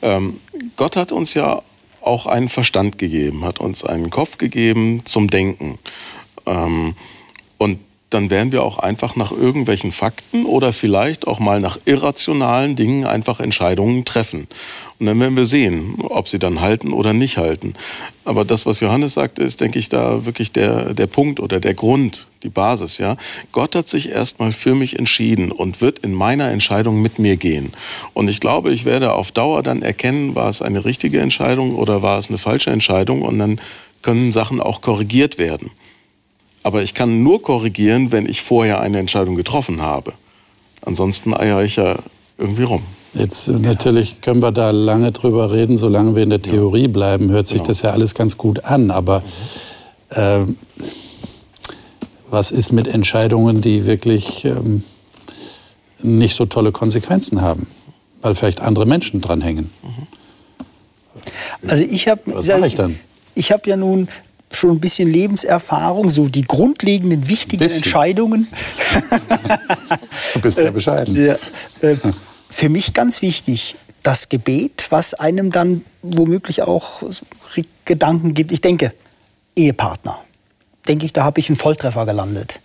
Ähm, 0.00 0.40
Gott 0.76 0.96
hat 0.96 1.12
uns 1.12 1.34
ja 1.34 1.60
auch 2.06 2.26
einen 2.26 2.48
Verstand 2.48 2.98
gegeben, 2.98 3.44
hat 3.44 3.60
uns 3.60 3.84
einen 3.84 4.10
Kopf 4.10 4.38
gegeben 4.38 5.02
zum 5.04 5.28
Denken. 5.28 5.78
Ähm, 6.46 6.94
und 7.58 7.78
dann 8.14 8.30
werden 8.30 8.52
wir 8.52 8.62
auch 8.62 8.78
einfach 8.78 9.16
nach 9.16 9.32
irgendwelchen 9.32 9.90
Fakten 9.90 10.46
oder 10.46 10.72
vielleicht 10.72 11.26
auch 11.26 11.40
mal 11.40 11.60
nach 11.60 11.78
irrationalen 11.84 12.76
Dingen 12.76 13.04
einfach 13.04 13.40
Entscheidungen 13.40 14.04
treffen. 14.04 14.46
Und 15.00 15.06
dann 15.06 15.18
werden 15.18 15.36
wir 15.36 15.46
sehen, 15.46 15.96
ob 15.98 16.28
sie 16.28 16.38
dann 16.38 16.60
halten 16.60 16.92
oder 16.92 17.12
nicht 17.12 17.36
halten. 17.36 17.74
Aber 18.24 18.44
das, 18.44 18.64
was 18.64 18.78
Johannes 18.78 19.14
sagte, 19.14 19.42
ist, 19.42 19.60
denke 19.60 19.80
ich, 19.80 19.88
da 19.88 20.24
wirklich 20.24 20.52
der, 20.52 20.94
der 20.94 21.08
Punkt 21.08 21.40
oder 21.40 21.58
der 21.58 21.74
Grund, 21.74 22.28
die 22.44 22.48
Basis. 22.48 22.98
Ja? 22.98 23.16
Gott 23.50 23.74
hat 23.74 23.88
sich 23.88 24.10
erstmal 24.10 24.52
für 24.52 24.76
mich 24.76 24.98
entschieden 24.98 25.50
und 25.50 25.80
wird 25.80 25.98
in 25.98 26.14
meiner 26.14 26.50
Entscheidung 26.50 27.02
mit 27.02 27.18
mir 27.18 27.36
gehen. 27.36 27.72
Und 28.12 28.28
ich 28.28 28.38
glaube, 28.38 28.72
ich 28.72 28.84
werde 28.84 29.12
auf 29.12 29.32
Dauer 29.32 29.64
dann 29.64 29.82
erkennen, 29.82 30.36
war 30.36 30.48
es 30.48 30.62
eine 30.62 30.84
richtige 30.84 31.20
Entscheidung 31.20 31.74
oder 31.74 32.00
war 32.00 32.18
es 32.18 32.28
eine 32.28 32.38
falsche 32.38 32.70
Entscheidung. 32.70 33.22
Und 33.22 33.40
dann 33.40 33.60
können 34.02 34.30
Sachen 34.30 34.60
auch 34.60 34.80
korrigiert 34.80 35.36
werden. 35.38 35.72
Aber 36.64 36.82
ich 36.82 36.94
kann 36.94 37.22
nur 37.22 37.42
korrigieren, 37.42 38.10
wenn 38.10 38.26
ich 38.26 38.42
vorher 38.42 38.80
eine 38.80 38.98
Entscheidung 38.98 39.36
getroffen 39.36 39.82
habe. 39.82 40.14
Ansonsten 40.80 41.34
eier 41.34 41.62
ich 41.62 41.76
ja 41.76 41.96
irgendwie 42.38 42.64
rum. 42.64 42.82
Jetzt 43.12 43.48
ja. 43.48 43.58
natürlich 43.58 44.22
können 44.22 44.42
wir 44.42 44.50
da 44.50 44.70
lange 44.70 45.12
drüber 45.12 45.52
reden, 45.52 45.76
solange 45.76 46.16
wir 46.16 46.24
in 46.24 46.30
der 46.30 46.42
Theorie 46.42 46.88
bleiben, 46.88 47.30
hört 47.30 47.46
sich 47.46 47.58
genau. 47.58 47.68
das 47.68 47.82
ja 47.82 47.90
alles 47.90 48.14
ganz 48.14 48.38
gut 48.38 48.64
an. 48.64 48.90
Aber 48.90 49.22
äh, 50.08 50.40
was 52.30 52.50
ist 52.50 52.72
mit 52.72 52.88
Entscheidungen, 52.88 53.60
die 53.60 53.84
wirklich 53.84 54.44
ähm, 54.46 54.82
nicht 56.02 56.34
so 56.34 56.46
tolle 56.46 56.72
Konsequenzen 56.72 57.42
haben, 57.42 57.66
weil 58.22 58.34
vielleicht 58.34 58.60
andere 58.60 58.86
Menschen 58.86 59.20
dranhängen? 59.20 59.70
Also 61.66 61.84
ich 61.84 62.08
habe, 62.08 62.20
was 62.26 62.46
sag 62.46 62.64
ich 62.66 62.74
dann? 62.74 62.98
Ich 63.34 63.52
habe 63.52 63.68
ja 63.68 63.76
nun 63.76 64.08
schon 64.56 64.70
ein 64.70 64.80
bisschen 64.80 65.10
Lebenserfahrung, 65.10 66.10
so 66.10 66.28
die 66.28 66.42
grundlegenden 66.42 67.28
wichtigen 67.28 67.62
Entscheidungen. 67.62 68.48
du 70.34 70.40
bist 70.40 70.56
sehr 70.56 70.70
bescheiden. 70.70 71.16
Ja, 71.16 71.36
äh, 71.80 71.96
für 72.50 72.68
mich 72.68 72.94
ganz 72.94 73.22
wichtig, 73.22 73.76
das 74.02 74.28
Gebet, 74.28 74.86
was 74.90 75.14
einem 75.14 75.50
dann 75.50 75.84
womöglich 76.02 76.62
auch 76.62 77.02
Gedanken 77.84 78.34
gibt. 78.34 78.52
Ich 78.52 78.60
denke, 78.60 78.92
Ehepartner. 79.56 80.18
Denke 80.88 81.06
ich, 81.06 81.12
da 81.12 81.24
habe 81.24 81.40
ich 81.40 81.48
einen 81.48 81.56
Volltreffer 81.56 82.06
gelandet. 82.06 82.60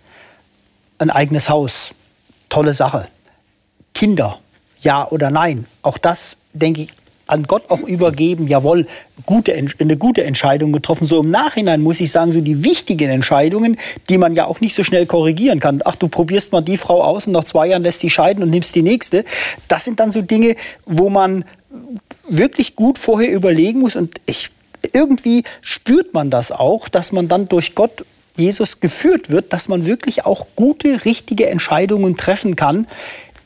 Ein 0.98 1.10
eigenes 1.10 1.48
Haus, 1.48 1.92
tolle 2.48 2.74
Sache. 2.74 3.08
Kinder, 3.94 4.38
ja 4.82 5.08
oder 5.08 5.30
nein. 5.30 5.66
Auch 5.82 5.98
das, 5.98 6.38
denke 6.52 6.82
ich, 6.82 6.88
an 7.30 7.44
Gott 7.44 7.70
auch 7.70 7.80
übergeben, 7.80 8.48
jawohl, 8.48 8.86
gute, 9.26 9.54
eine 9.54 9.96
gute 9.96 10.24
Entscheidung 10.24 10.72
getroffen. 10.72 11.06
So 11.06 11.20
im 11.20 11.30
Nachhinein 11.30 11.80
muss 11.80 12.00
ich 12.00 12.10
sagen, 12.10 12.30
so 12.30 12.40
die 12.40 12.64
wichtigen 12.64 13.10
Entscheidungen, 13.10 13.76
die 14.08 14.18
man 14.18 14.34
ja 14.34 14.46
auch 14.46 14.60
nicht 14.60 14.74
so 14.74 14.84
schnell 14.84 15.06
korrigieren 15.06 15.60
kann. 15.60 15.80
Ach, 15.84 15.96
du 15.96 16.08
probierst 16.08 16.52
mal 16.52 16.60
die 16.60 16.76
Frau 16.76 17.02
aus 17.02 17.26
und 17.26 17.32
nach 17.32 17.44
zwei 17.44 17.68
Jahren 17.68 17.82
lässt 17.82 18.00
sie 18.00 18.10
scheiden 18.10 18.42
und 18.42 18.50
nimmst 18.50 18.74
die 18.74 18.82
nächste. 18.82 19.24
Das 19.68 19.84
sind 19.84 20.00
dann 20.00 20.10
so 20.10 20.22
Dinge, 20.22 20.56
wo 20.86 21.08
man 21.08 21.44
wirklich 22.28 22.76
gut 22.76 22.98
vorher 22.98 23.32
überlegen 23.32 23.80
muss 23.80 23.96
und 23.96 24.20
ich, 24.26 24.50
irgendwie 24.92 25.44
spürt 25.62 26.14
man 26.14 26.30
das 26.30 26.52
auch, 26.52 26.88
dass 26.88 27.12
man 27.12 27.28
dann 27.28 27.46
durch 27.46 27.74
Gott 27.74 28.04
Jesus 28.36 28.80
geführt 28.80 29.30
wird, 29.30 29.52
dass 29.52 29.68
man 29.68 29.86
wirklich 29.86 30.24
auch 30.24 30.46
gute, 30.56 31.04
richtige 31.04 31.48
Entscheidungen 31.48 32.16
treffen 32.16 32.56
kann, 32.56 32.86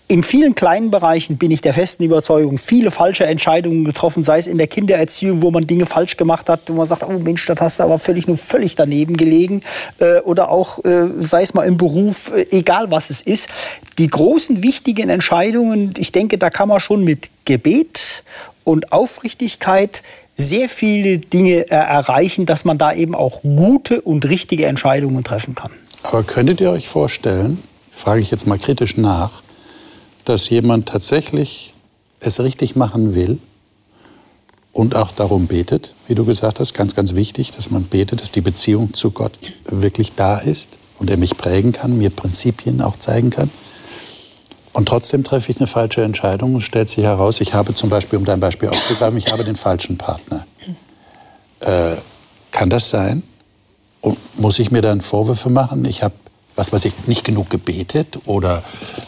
in 0.06 0.22
vielen 0.22 0.54
kleinen 0.54 0.90
Bereichen 0.90 1.38
bin 1.38 1.50
ich 1.50 1.62
der 1.62 1.72
festen 1.72 2.04
Überzeugung, 2.04 2.58
viele 2.58 2.90
falsche 2.90 3.24
Entscheidungen 3.24 3.84
getroffen, 3.84 4.22
sei 4.22 4.38
es 4.38 4.46
in 4.46 4.58
der 4.58 4.66
Kindererziehung, 4.66 5.42
wo 5.42 5.50
man 5.50 5.66
Dinge 5.66 5.86
falsch 5.86 6.16
gemacht 6.16 6.50
hat, 6.50 6.60
wo 6.66 6.74
man 6.74 6.86
sagt, 6.86 7.04
oh 7.04 7.18
Mensch, 7.18 7.46
das 7.46 7.58
hast 7.60 7.78
du 7.78 7.84
aber 7.84 7.98
völlig 7.98 8.26
nur 8.26 8.36
völlig 8.36 8.74
daneben 8.74 9.16
gelegen, 9.16 9.62
äh, 9.98 10.18
oder 10.20 10.50
auch 10.50 10.84
äh, 10.84 11.06
sei 11.20 11.42
es 11.42 11.54
mal 11.54 11.62
im 11.62 11.78
Beruf, 11.78 12.32
äh, 12.36 12.46
egal 12.50 12.90
was 12.90 13.08
es 13.08 13.22
ist. 13.22 13.48
Die 13.96 14.08
großen 14.08 14.62
wichtigen 14.62 15.08
Entscheidungen, 15.08 15.94
ich 15.96 16.12
denke, 16.12 16.36
da 16.36 16.50
kann 16.50 16.68
man 16.68 16.80
schon 16.80 17.02
mit 17.02 17.30
Gebet 17.46 18.24
und 18.62 18.92
Aufrichtigkeit 18.92 20.02
sehr 20.36 20.68
viele 20.68 21.18
Dinge 21.18 21.70
erreichen, 21.70 22.44
dass 22.44 22.64
man 22.64 22.76
da 22.76 22.92
eben 22.92 23.14
auch 23.14 23.42
gute 23.42 24.02
und 24.02 24.26
richtige 24.26 24.66
Entscheidungen 24.66 25.22
treffen 25.22 25.54
kann. 25.54 25.70
Aber 26.02 26.24
könntet 26.24 26.60
ihr 26.60 26.72
euch 26.72 26.88
vorstellen, 26.88 27.62
frage 27.92 28.20
ich 28.20 28.32
jetzt 28.32 28.46
mal 28.46 28.58
kritisch 28.58 28.96
nach, 28.96 29.43
dass 30.24 30.48
jemand 30.48 30.88
tatsächlich 30.88 31.74
es 32.20 32.40
richtig 32.40 32.76
machen 32.76 33.14
will 33.14 33.38
und 34.72 34.96
auch 34.96 35.12
darum 35.12 35.46
betet, 35.46 35.94
wie 36.08 36.14
du 36.14 36.24
gesagt 36.24 36.60
hast, 36.60 36.74
ganz, 36.74 36.94
ganz 36.94 37.14
wichtig, 37.14 37.52
dass 37.52 37.70
man 37.70 37.84
betet, 37.84 38.20
dass 38.20 38.32
die 38.32 38.40
Beziehung 38.40 38.94
zu 38.94 39.10
Gott 39.10 39.38
wirklich 39.66 40.12
da 40.16 40.38
ist 40.38 40.78
und 40.98 41.10
er 41.10 41.16
mich 41.16 41.36
prägen 41.36 41.72
kann, 41.72 41.98
mir 41.98 42.10
Prinzipien 42.10 42.80
auch 42.80 42.96
zeigen 42.96 43.30
kann. 43.30 43.50
Und 44.72 44.88
trotzdem 44.88 45.22
treffe 45.22 45.52
ich 45.52 45.58
eine 45.58 45.68
falsche 45.68 46.02
Entscheidung 46.02 46.56
und 46.56 46.60
stellt 46.62 46.88
sich 46.88 47.04
heraus, 47.04 47.40
ich 47.40 47.54
habe 47.54 47.74
zum 47.74 47.90
Beispiel, 47.90 48.18
um 48.18 48.24
dein 48.24 48.40
Beispiel 48.40 48.68
aufzugreifen, 48.68 49.16
ich 49.16 49.30
habe 49.30 49.44
den 49.44 49.54
falschen 49.54 49.96
Partner. 49.96 50.44
Äh, 51.60 51.96
kann 52.50 52.70
das 52.70 52.90
sein? 52.90 53.22
Und 54.00 54.18
muss 54.36 54.58
ich 54.58 54.72
mir 54.72 54.82
dann 54.82 55.00
Vorwürfe 55.00 55.48
machen? 55.48 55.84
Ich 55.84 56.02
habe 56.02 56.14
was 56.56 56.72
weiß 56.72 56.84
ich, 56.86 56.92
nicht 57.06 57.24
genug 57.24 57.50
gebetet 57.50 58.18
oder 58.26 58.62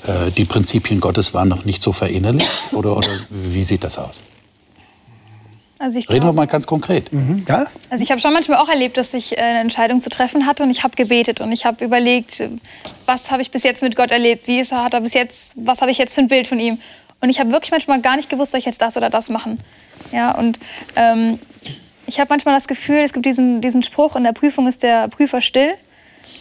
äh, 0.06 0.30
die 0.30 0.44
Prinzipien 0.44 1.00
Gottes 1.00 1.34
waren 1.34 1.48
noch 1.48 1.64
nicht 1.64 1.82
so 1.82 1.92
verinnerlicht? 1.92 2.72
Oder, 2.72 2.96
oder 2.96 3.08
wie 3.30 3.62
sieht 3.62 3.84
das 3.84 3.98
aus? 3.98 4.24
Also 5.78 6.00
Reden 6.08 6.24
wir 6.24 6.32
mal 6.32 6.46
ganz 6.46 6.66
konkret. 6.66 7.12
Mhm. 7.12 7.44
Ja? 7.46 7.66
Also 7.90 8.02
ich 8.02 8.10
habe 8.10 8.20
schon 8.20 8.32
manchmal 8.32 8.58
auch 8.58 8.68
erlebt, 8.68 8.96
dass 8.96 9.12
ich 9.12 9.36
äh, 9.36 9.40
eine 9.40 9.60
Entscheidung 9.60 10.00
zu 10.00 10.08
treffen 10.08 10.46
hatte 10.46 10.62
und 10.62 10.70
ich 10.70 10.82
habe 10.82 10.96
gebetet 10.96 11.40
und 11.40 11.52
ich 11.52 11.66
habe 11.66 11.84
überlegt, 11.84 12.42
was 13.04 13.30
habe 13.30 13.42
ich 13.42 13.50
bis 13.50 13.62
jetzt 13.62 13.82
mit 13.82 13.94
Gott 13.94 14.10
erlebt, 14.10 14.46
wie 14.46 14.58
ist 14.58 14.72
er, 14.72 14.84
hat 14.84 14.94
er 14.94 15.00
bis 15.02 15.12
jetzt, 15.12 15.54
was 15.58 15.82
habe 15.82 15.90
ich 15.90 15.98
jetzt 15.98 16.14
für 16.14 16.22
ein 16.22 16.28
Bild 16.28 16.48
von 16.48 16.58
ihm. 16.58 16.78
Und 17.20 17.28
ich 17.28 17.40
habe 17.40 17.52
wirklich 17.52 17.70
manchmal 17.70 18.00
gar 18.00 18.16
nicht 18.16 18.30
gewusst, 18.30 18.52
soll 18.52 18.58
ich 18.58 18.66
jetzt 18.66 18.80
das 18.80 18.96
oder 18.96 19.10
das 19.10 19.28
machen. 19.28 19.60
Ja, 20.12 20.32
und 20.32 20.58
ähm, 20.96 21.38
ich 22.06 22.20
habe 22.20 22.28
manchmal 22.30 22.54
das 22.54 22.68
Gefühl, 22.68 22.98
es 22.98 23.12
gibt 23.12 23.26
diesen, 23.26 23.60
diesen 23.60 23.82
Spruch, 23.82 24.16
in 24.16 24.24
der 24.24 24.32
Prüfung 24.32 24.66
ist 24.66 24.82
der 24.82 25.08
Prüfer 25.08 25.40
still. 25.40 25.70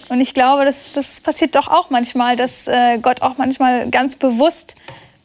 Und 0.10 0.22
ich 0.22 0.34
glaube, 0.34 0.66
das, 0.66 0.94
das 0.94 1.22
passiert 1.22 1.56
doch 1.56 1.68
auch 1.68 1.90
manchmal, 1.90 2.36
dass 2.36 2.68
äh, 2.68 3.00
Gott 3.02 3.22
auch 3.22 3.38
manchmal 3.38 3.90
ganz 3.90 4.16
bewusst 4.16 4.76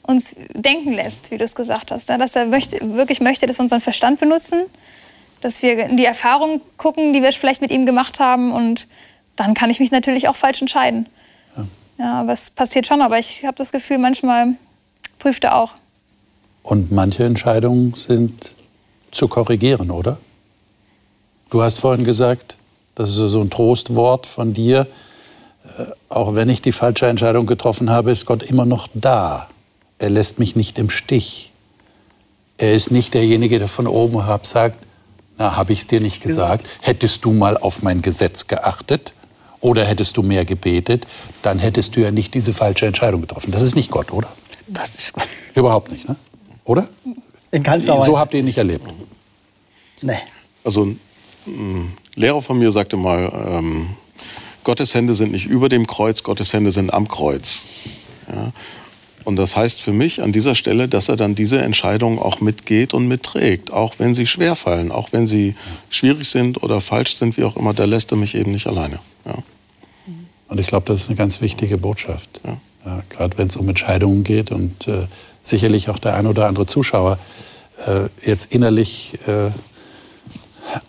uns 0.02 0.36
denken 0.54 0.92
lässt, 0.92 1.30
wie 1.30 1.38
du 1.38 1.44
es 1.44 1.54
gesagt 1.54 1.90
hast. 1.90 2.08
Ja? 2.08 2.18
Dass 2.18 2.36
er 2.36 2.46
möchte, 2.46 2.78
wirklich 2.94 3.20
möchte, 3.20 3.46
dass 3.46 3.58
wir 3.58 3.62
unseren 3.62 3.80
Verstand 3.80 4.20
benutzen, 4.20 4.62
dass 5.40 5.62
wir 5.62 5.78
in 5.86 5.96
die 5.96 6.04
Erfahrungen 6.04 6.60
gucken, 6.76 7.12
die 7.12 7.22
wir 7.22 7.32
vielleicht 7.32 7.60
mit 7.60 7.70
ihm 7.70 7.86
gemacht 7.86 8.20
haben. 8.20 8.52
Und 8.52 8.86
dann 9.36 9.54
kann 9.54 9.70
ich 9.70 9.80
mich 9.80 9.90
natürlich 9.90 10.28
auch 10.28 10.36
falsch 10.36 10.60
entscheiden. 10.60 11.06
Ja, 11.56 11.66
ja 11.98 12.12
aber 12.20 12.32
es 12.32 12.50
passiert 12.50 12.86
schon. 12.86 13.02
Aber 13.02 13.18
ich 13.18 13.44
habe 13.44 13.56
das 13.56 13.72
Gefühl, 13.72 13.98
manchmal 13.98 14.54
prüft 15.18 15.44
er 15.44 15.56
auch. 15.56 15.74
Und 16.62 16.90
manche 16.90 17.24
Entscheidungen 17.24 17.94
sind 17.94 18.52
zu 19.10 19.28
korrigieren, 19.28 19.90
oder? 19.90 20.18
Du 21.50 21.62
hast 21.62 21.80
vorhin 21.80 22.04
gesagt, 22.04 22.56
das 23.00 23.16
ist 23.16 23.32
so 23.32 23.40
ein 23.40 23.48
Trostwort 23.48 24.26
von 24.26 24.52
dir. 24.52 24.86
Äh, 25.78 25.84
auch 26.10 26.34
wenn 26.34 26.50
ich 26.50 26.60
die 26.60 26.72
falsche 26.72 27.06
Entscheidung 27.06 27.46
getroffen 27.46 27.88
habe, 27.88 28.10
ist 28.10 28.26
Gott 28.26 28.42
immer 28.42 28.66
noch 28.66 28.88
da. 28.92 29.48
Er 29.98 30.10
lässt 30.10 30.38
mich 30.38 30.54
nicht 30.54 30.78
im 30.78 30.90
Stich. 30.90 31.52
Er 32.58 32.74
ist 32.74 32.90
nicht 32.90 33.14
derjenige, 33.14 33.58
der 33.58 33.68
von 33.68 33.86
oben 33.86 34.22
herab 34.24 34.46
sagt, 34.46 34.76
na, 35.38 35.56
habe 35.56 35.72
ich 35.72 35.80
es 35.80 35.86
dir 35.86 36.00
nicht 36.00 36.22
gesagt? 36.22 36.66
Ja. 36.66 36.88
Hättest 36.88 37.24
du 37.24 37.32
mal 37.32 37.56
auf 37.56 37.82
mein 37.82 38.02
Gesetz 38.02 38.46
geachtet 38.46 39.14
oder 39.60 39.84
hättest 39.86 40.18
du 40.18 40.22
mehr 40.22 40.44
gebetet, 40.44 41.06
dann 41.40 41.58
hättest 41.58 41.96
du 41.96 42.00
ja 42.00 42.10
nicht 42.10 42.34
diese 42.34 42.52
falsche 42.52 42.84
Entscheidung 42.84 43.22
getroffen. 43.22 43.50
Das 43.50 43.62
ist 43.62 43.76
nicht 43.76 43.90
Gott, 43.90 44.12
oder? 44.12 44.28
Das 44.66 44.94
ist 44.94 45.14
Gott. 45.14 45.26
Überhaupt 45.54 45.90
nicht, 45.90 46.06
ne? 46.06 46.16
Oder? 46.64 46.86
In 47.50 47.62
keinster 47.62 47.96
Weise. 47.96 48.06
So 48.06 48.18
habt 48.18 48.34
ihr 48.34 48.40
ihn 48.40 48.46
nicht 48.46 48.58
erlebt. 48.58 48.86
Nee. 50.02 50.18
Also 50.64 50.84
ein 51.46 51.96
Lehrer 52.20 52.42
von 52.42 52.59
mir 52.59 52.70
sagte 52.70 52.96
mal, 52.96 53.33
ähm, 53.48 53.88
Gottes 54.64 54.94
Hände 54.94 55.14
sind 55.14 55.33
nicht 55.33 55.46
über 55.46 55.68
dem 55.68 55.87
Kreuz, 55.87 56.22
Gottes 56.22 56.52
Hände 56.52 56.70
sind 56.70 56.92
am 56.92 57.09
Kreuz. 57.09 57.66
Ja? 58.28 58.52
Und 59.24 59.37
das 59.37 59.56
heißt 59.56 59.80
für 59.83 59.92
mich 59.92 60.22
an 60.22 60.33
dieser 60.33 60.54
Stelle, 60.54 60.88
dass 60.88 61.09
er 61.09 61.16
dann 61.16 61.35
diese 61.35 61.61
Entscheidungen 61.61 62.18
auch 62.18 62.40
mitgeht 62.40 62.94
und 62.94 63.06
mitträgt, 63.06 63.72
auch 63.72 63.98
wenn 63.98 64.14
sie 64.14 64.26
schwerfallen, 64.26 64.92
auch 64.92 65.12
wenn 65.12 65.26
sie 65.26 65.54
schwierig 65.90 66.28
sind 66.28 66.62
oder 66.62 66.80
falsch 66.80 67.14
sind, 67.14 67.37
wie 67.37 67.44
auch 67.44 67.56
immer, 67.56 67.74
da 67.74 67.85
lässt 67.85 68.12
er 68.12 68.16
mich 68.16 68.35
eben 68.35 68.52
nicht 68.52 68.66
alleine. 68.66 68.98
Ja. 69.26 69.35
Und 70.48 70.59
ich 70.59 70.66
glaube, 70.66 70.87
das 70.87 71.02
ist 71.02 71.09
eine 71.09 71.16
ganz 71.16 71.40
wichtige 71.40 71.78
Botschaft. 71.78 72.40
Ja. 72.44 72.56
Ja, 72.85 73.02
Gerade 73.11 73.37
wenn 73.37 73.48
es 73.48 73.56
um 73.56 73.68
Entscheidungen 73.68 74.24
geht 74.24 74.50
und 74.50 74.88
äh, 74.88 75.06
sicherlich 75.42 75.90
auch 75.90 75.98
der 75.98 76.14
ein 76.14 76.26
oder 76.26 76.46
andere 76.46 76.64
Zuschauer 76.66 77.18
äh, 77.87 78.09
jetzt 78.24 78.54
innerlich 78.54 79.18
äh, 79.26 79.50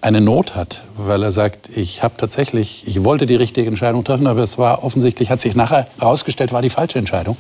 eine 0.02 0.22
Not 0.22 0.56
hat, 0.56 0.84
weil 0.96 1.24
er 1.24 1.32
sagt, 1.32 1.70
ich 1.70 2.04
habe 2.04 2.16
tatsächlich, 2.18 2.88
ich 2.88 3.04
wollte 3.04 3.26
die 3.26 3.36
richtige 3.36 3.68
Entscheidung 3.68 4.04
treffen, 4.04 4.28
aber 4.28 4.42
es 4.42 4.58
war 4.58 4.84
offensichtlich, 4.84 5.30
hat 5.30 5.42
sich 5.42 5.56
nachher 5.56 5.88
herausgestellt, 6.00 6.52
war 6.52 6.62
die 6.62 6.70
falsche 6.70 7.00
Entscheidung. 7.00 7.38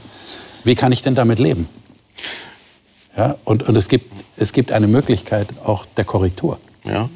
Wie 0.64 0.76
kann 0.76 0.92
ich 0.92 1.02
denn 1.02 1.16
damit 1.16 1.40
leben? 1.40 1.68
Ja, 3.18 3.36
und, 3.44 3.68
und 3.68 3.76
es, 3.76 3.90
gibt, 3.90 4.24
es 4.38 4.54
gibt 4.54 4.72
eine 4.72 4.88
Möglichkeit 4.88 5.48
auch 5.66 5.86
der 5.98 6.06
Korrektur. 6.06 6.60
Ja. 6.86 7.10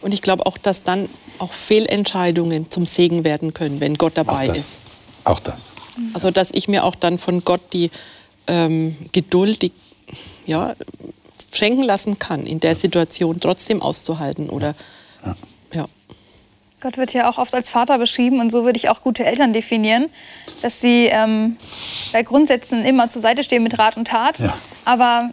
Und 0.00 0.12
ich 0.12 0.22
glaube 0.22 0.46
auch, 0.46 0.58
dass 0.58 0.84
dann 0.84 1.08
auch 1.38 1.52
Fehlentscheidungen 1.52 2.70
zum 2.70 2.86
Segen 2.86 3.24
werden 3.24 3.52
können, 3.52 3.80
wenn 3.80 3.98
Gott 3.98 4.12
dabei 4.16 4.44
auch 4.44 4.46
das, 4.46 4.58
ist. 4.58 4.80
Auch 5.24 5.40
das. 5.40 5.70
Also 6.14 6.30
dass 6.30 6.50
ich 6.52 6.68
mir 6.68 6.84
auch 6.84 6.94
dann 6.94 7.18
von 7.18 7.44
Gott 7.44 7.60
die 7.72 7.90
ähm, 8.46 8.96
Geduld, 9.12 9.62
die 9.62 9.72
ja, 10.46 10.74
schenken 11.52 11.82
lassen 11.82 12.18
kann, 12.18 12.46
in 12.46 12.60
der 12.60 12.74
Situation 12.74 13.40
trotzdem 13.40 13.82
auszuhalten 13.82 14.50
oder 14.50 14.74
ja. 15.24 15.34
ja. 15.72 15.86
Gott 16.80 16.96
wird 16.96 17.12
ja 17.12 17.28
auch 17.28 17.38
oft 17.38 17.54
als 17.54 17.70
Vater 17.70 17.98
beschrieben 17.98 18.40
und 18.40 18.50
so 18.50 18.64
würde 18.64 18.76
ich 18.76 18.88
auch 18.88 19.02
gute 19.02 19.24
Eltern 19.24 19.52
definieren, 19.52 20.10
dass 20.62 20.80
sie 20.80 21.06
ähm, 21.06 21.56
bei 22.12 22.22
Grundsätzen 22.22 22.84
immer 22.84 23.08
zur 23.08 23.22
Seite 23.22 23.42
stehen 23.42 23.62
mit 23.62 23.78
Rat 23.78 23.96
und 23.96 24.08
Tat, 24.08 24.38
ja. 24.38 24.54
aber 24.84 25.30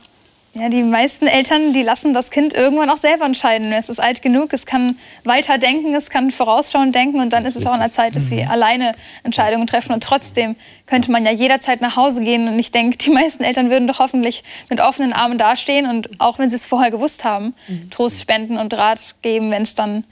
ja, 0.57 0.69
die 0.69 0.83
meisten 0.83 1.27
Eltern, 1.27 1.73
die 1.73 1.83
lassen 1.83 2.13
das 2.13 2.31
Kind 2.31 2.53
irgendwann 2.53 2.89
auch 2.89 2.95
selber 2.97 3.25
entscheiden. 3.25 3.73
Es 3.73 3.89
ist 3.89 3.99
alt 3.99 4.21
genug, 4.21 4.53
es 4.53 4.65
kann 4.65 4.97
weiter 5.25 5.57
denken, 5.57 5.93
es 5.93 6.09
kann 6.09 6.31
vorausschauend 6.31 6.95
denken 6.95 7.19
und 7.19 7.33
dann 7.33 7.45
ist 7.45 7.57
es 7.57 7.65
auch 7.65 7.73
an 7.73 7.81
der 7.81 7.91
Zeit, 7.91 8.15
dass 8.15 8.29
sie 8.29 8.41
mhm. 8.41 8.49
alleine 8.49 8.95
Entscheidungen 9.23 9.67
treffen. 9.67 9.91
Und 9.91 10.01
trotzdem 10.01 10.55
könnte 10.85 11.11
man 11.11 11.25
ja 11.25 11.31
jederzeit 11.31 11.81
nach 11.81 11.97
Hause 11.97 12.21
gehen. 12.21 12.47
Und 12.47 12.57
ich 12.57 12.71
denke, 12.71 12.97
die 12.97 13.09
meisten 13.09 13.43
Eltern 13.43 13.69
würden 13.69 13.85
doch 13.85 13.99
hoffentlich 13.99 14.45
mit 14.69 14.79
offenen 14.79 15.11
Armen 15.11 15.37
dastehen 15.37 15.87
und 15.87 16.21
auch 16.21 16.39
wenn 16.39 16.49
sie 16.49 16.55
es 16.55 16.65
vorher 16.65 16.89
gewusst 16.89 17.25
haben, 17.25 17.53
mhm. 17.67 17.89
Trost 17.89 18.21
spenden 18.21 18.57
und 18.57 18.73
Rat 18.73 19.15
geben, 19.21 19.51
wenn 19.51 19.63
es 19.63 19.75
dann 19.75 20.05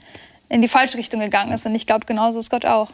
in 0.50 0.60
die 0.60 0.68
falsche 0.68 0.98
Richtung 0.98 1.20
gegangen 1.20 1.52
ist. 1.52 1.64
Und 1.64 1.74
ich 1.74 1.86
glaube, 1.86 2.04
genauso 2.04 2.38
ist 2.38 2.50
Gott 2.50 2.66
auch. 2.66 2.90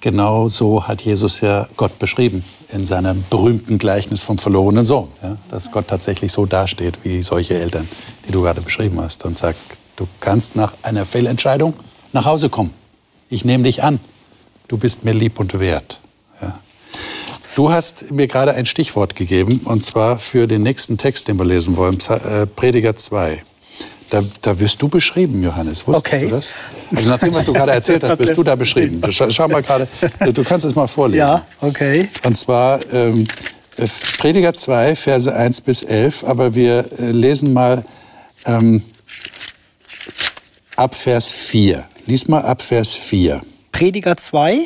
Genau 0.00 0.48
so 0.48 0.86
hat 0.86 1.02
Jesus 1.02 1.40
ja 1.40 1.68
Gott 1.76 1.98
beschrieben 1.98 2.44
in 2.70 2.86
seinem 2.86 3.24
berühmten 3.30 3.78
Gleichnis 3.78 4.22
vom 4.22 4.38
verlorenen 4.38 4.84
Sohn. 4.84 5.08
Ja, 5.22 5.36
dass 5.50 5.70
Gott 5.70 5.88
tatsächlich 5.88 6.32
so 6.32 6.46
dasteht 6.46 6.98
wie 7.04 7.22
solche 7.22 7.58
Eltern, 7.58 7.88
die 8.26 8.32
du 8.32 8.42
gerade 8.42 8.60
beschrieben 8.60 9.00
hast 9.00 9.24
und 9.24 9.38
sagt, 9.38 9.58
du 9.96 10.06
kannst 10.20 10.56
nach 10.56 10.74
einer 10.82 11.06
Fehlentscheidung 11.06 11.74
nach 12.12 12.24
Hause 12.24 12.48
kommen. 12.48 12.72
Ich 13.28 13.44
nehme 13.44 13.64
dich 13.64 13.82
an. 13.82 14.00
Du 14.68 14.76
bist 14.76 15.04
mir 15.04 15.12
lieb 15.12 15.38
und 15.38 15.58
wert. 15.58 16.00
Ja. 16.40 16.58
Du 17.54 17.70
hast 17.70 18.10
mir 18.10 18.26
gerade 18.26 18.54
ein 18.54 18.66
Stichwort 18.66 19.14
gegeben, 19.16 19.60
und 19.64 19.84
zwar 19.84 20.18
für 20.18 20.46
den 20.46 20.62
nächsten 20.62 20.98
Text, 20.98 21.28
den 21.28 21.38
wir 21.38 21.44
lesen 21.44 21.76
wollen, 21.76 21.98
äh, 22.08 22.46
Prediger 22.46 22.96
2. 22.96 23.42
Da, 24.12 24.22
da 24.42 24.60
wirst 24.60 24.82
du 24.82 24.88
beschrieben, 24.88 25.42
Johannes. 25.42 25.86
Wusstest 25.86 26.14
okay. 26.14 26.28
du 26.28 26.36
das? 26.36 26.52
Also 26.94 27.08
nach 27.08 27.18
dem, 27.18 27.32
was 27.32 27.46
du 27.46 27.54
gerade 27.54 27.72
erzählt 27.72 28.04
hast, 28.04 28.18
wirst 28.18 28.36
du 28.36 28.42
da 28.42 28.54
beschrieben. 28.54 29.00
Schau, 29.10 29.30
schau 29.30 29.48
mal 29.48 29.62
gerade, 29.62 29.88
du 30.34 30.44
kannst 30.44 30.66
es 30.66 30.74
mal 30.74 30.86
vorlesen. 30.86 31.20
Ja, 31.20 31.46
okay. 31.62 32.10
Und 32.22 32.36
zwar 32.36 32.80
ähm, 32.92 33.26
äh, 33.78 33.86
Prediger 34.18 34.52
2, 34.52 34.96
Verse 34.96 35.34
1 35.34 35.62
bis 35.62 35.82
11, 35.82 36.24
aber 36.24 36.54
wir 36.54 36.84
äh, 36.98 37.10
lesen 37.10 37.54
mal 37.54 37.86
ähm, 38.44 38.82
ab 40.76 40.94
Vers 40.94 41.30
4. 41.30 41.82
Lies 42.04 42.28
mal 42.28 42.42
ab 42.42 42.60
Vers 42.60 42.94
4. 42.94 43.40
Prediger 43.70 44.14
2? 44.14 44.58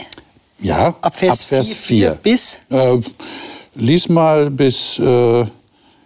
Ja, 0.59 0.89
ab 1.01 1.15
Vers, 1.15 1.43
ab 1.43 1.49
Vers 1.51 1.73
4, 1.73 2.15
4. 2.15 2.19
Bis? 2.21 2.59
Äh, 2.69 2.99
lies 3.77 4.09
mal 4.09 4.51
bis, 4.51 4.99
äh, 4.99 5.45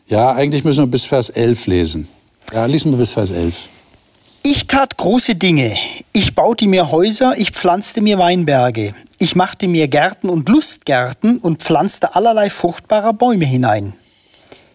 ja, 0.08 0.32
eigentlich 0.34 0.62
müssen 0.62 0.84
wir 0.84 0.90
bis 0.90 1.06
Vers 1.06 1.30
11 1.30 1.66
lesen. 1.68 2.08
Ja, 2.52 2.66
lies 2.66 2.84
mal 2.84 2.96
bis 2.96 3.12
Vers 3.12 3.30
11. 3.30 3.68
Ich 4.42 4.66
tat 4.66 4.96
große 4.96 5.36
Dinge. 5.36 5.72
Ich 6.12 6.34
baute 6.34 6.66
mir 6.66 6.90
Häuser, 6.90 7.34
ich 7.38 7.52
pflanzte 7.52 8.00
mir 8.00 8.18
Weinberge. 8.18 8.92
Ich 9.18 9.36
machte 9.36 9.68
mir 9.68 9.86
Gärten 9.86 10.28
und 10.28 10.48
Lustgärten 10.48 11.38
und 11.38 11.62
pflanzte 11.62 12.16
allerlei 12.16 12.50
fruchtbarer 12.50 13.12
Bäume 13.12 13.44
hinein. 13.44 13.92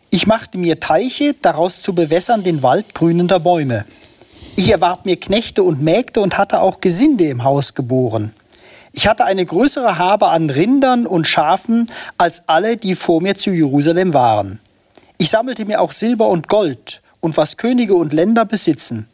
Ich 0.09 0.25
machte 0.25 0.57
mir 0.57 0.79
Teiche, 0.79 1.33
daraus 1.41 1.81
zu 1.81 1.93
bewässern 1.93 2.43
den 2.43 2.63
Wald 2.63 2.93
grünender 2.93 3.41
Bäume. 3.41 3.83
Ich 4.55 4.71
erwarb 4.71 5.05
mir 5.05 5.17
Knechte 5.17 5.61
und 5.63 5.81
Mägde 5.81 6.21
und 6.21 6.37
hatte 6.37 6.61
auch 6.61 6.79
Gesinde 6.79 7.25
im 7.25 7.43
Haus 7.43 7.73
geboren. 7.73 8.31
Ich 8.93 9.09
hatte 9.09 9.25
eine 9.25 9.45
größere 9.45 9.97
Habe 9.97 10.29
an 10.29 10.49
Rindern 10.49 11.05
und 11.05 11.27
Schafen 11.27 11.91
als 12.17 12.47
alle, 12.47 12.77
die 12.77 12.95
vor 12.95 13.21
mir 13.21 13.35
zu 13.35 13.51
Jerusalem 13.51 14.13
waren. 14.13 14.61
Ich 15.17 15.29
sammelte 15.29 15.65
mir 15.65 15.81
auch 15.81 15.91
Silber 15.91 16.29
und 16.29 16.47
Gold 16.47 17.01
und 17.25 17.35
was 17.37 17.57
Könige 17.57 17.95
und 17.95 18.13
Länder 18.13 18.45
besitzen. 18.45 19.07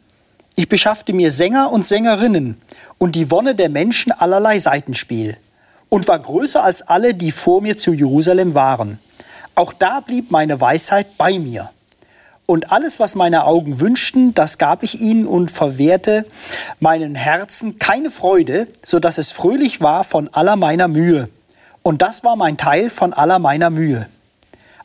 Ich 0.54 0.68
beschaffte 0.68 1.14
mir 1.14 1.30
Sänger 1.30 1.72
und 1.72 1.86
Sängerinnen 1.86 2.58
und 2.98 3.16
die 3.16 3.30
Wonne 3.30 3.54
der 3.54 3.70
Menschen 3.70 4.12
allerlei 4.12 4.58
Seitenspiel 4.58 5.38
und 5.88 6.06
war 6.08 6.18
größer 6.18 6.62
als 6.62 6.82
alle, 6.82 7.14
die 7.14 7.32
vor 7.32 7.62
mir 7.62 7.78
zu 7.78 7.94
Jerusalem 7.94 8.54
waren. 8.54 8.98
Auch 9.54 9.72
da 9.72 10.00
blieb 10.00 10.30
meine 10.30 10.60
Weisheit 10.60 11.16
bei 11.16 11.38
mir. 11.38 11.70
Und 12.44 12.70
alles, 12.70 13.00
was 13.00 13.14
meine 13.14 13.46
Augen 13.46 13.80
wünschten, 13.80 14.34
das 14.34 14.58
gab 14.58 14.82
ich 14.82 15.00
ihnen 15.00 15.26
und 15.26 15.50
verwehrte 15.50 16.26
meinen 16.80 17.14
Herzen 17.14 17.78
keine 17.78 18.10
Freude, 18.10 18.68
so 18.84 18.98
dass 18.98 19.16
es 19.16 19.32
fröhlich 19.32 19.80
war 19.80 20.04
von 20.04 20.28
aller 20.34 20.56
meiner 20.56 20.86
Mühe. 20.86 21.30
Und 21.82 22.02
das 22.02 22.24
war 22.24 22.36
mein 22.36 22.58
Teil 22.58 22.90
von 22.90 23.14
aller 23.14 23.38
meiner 23.38 23.70
Mühe. 23.70 24.06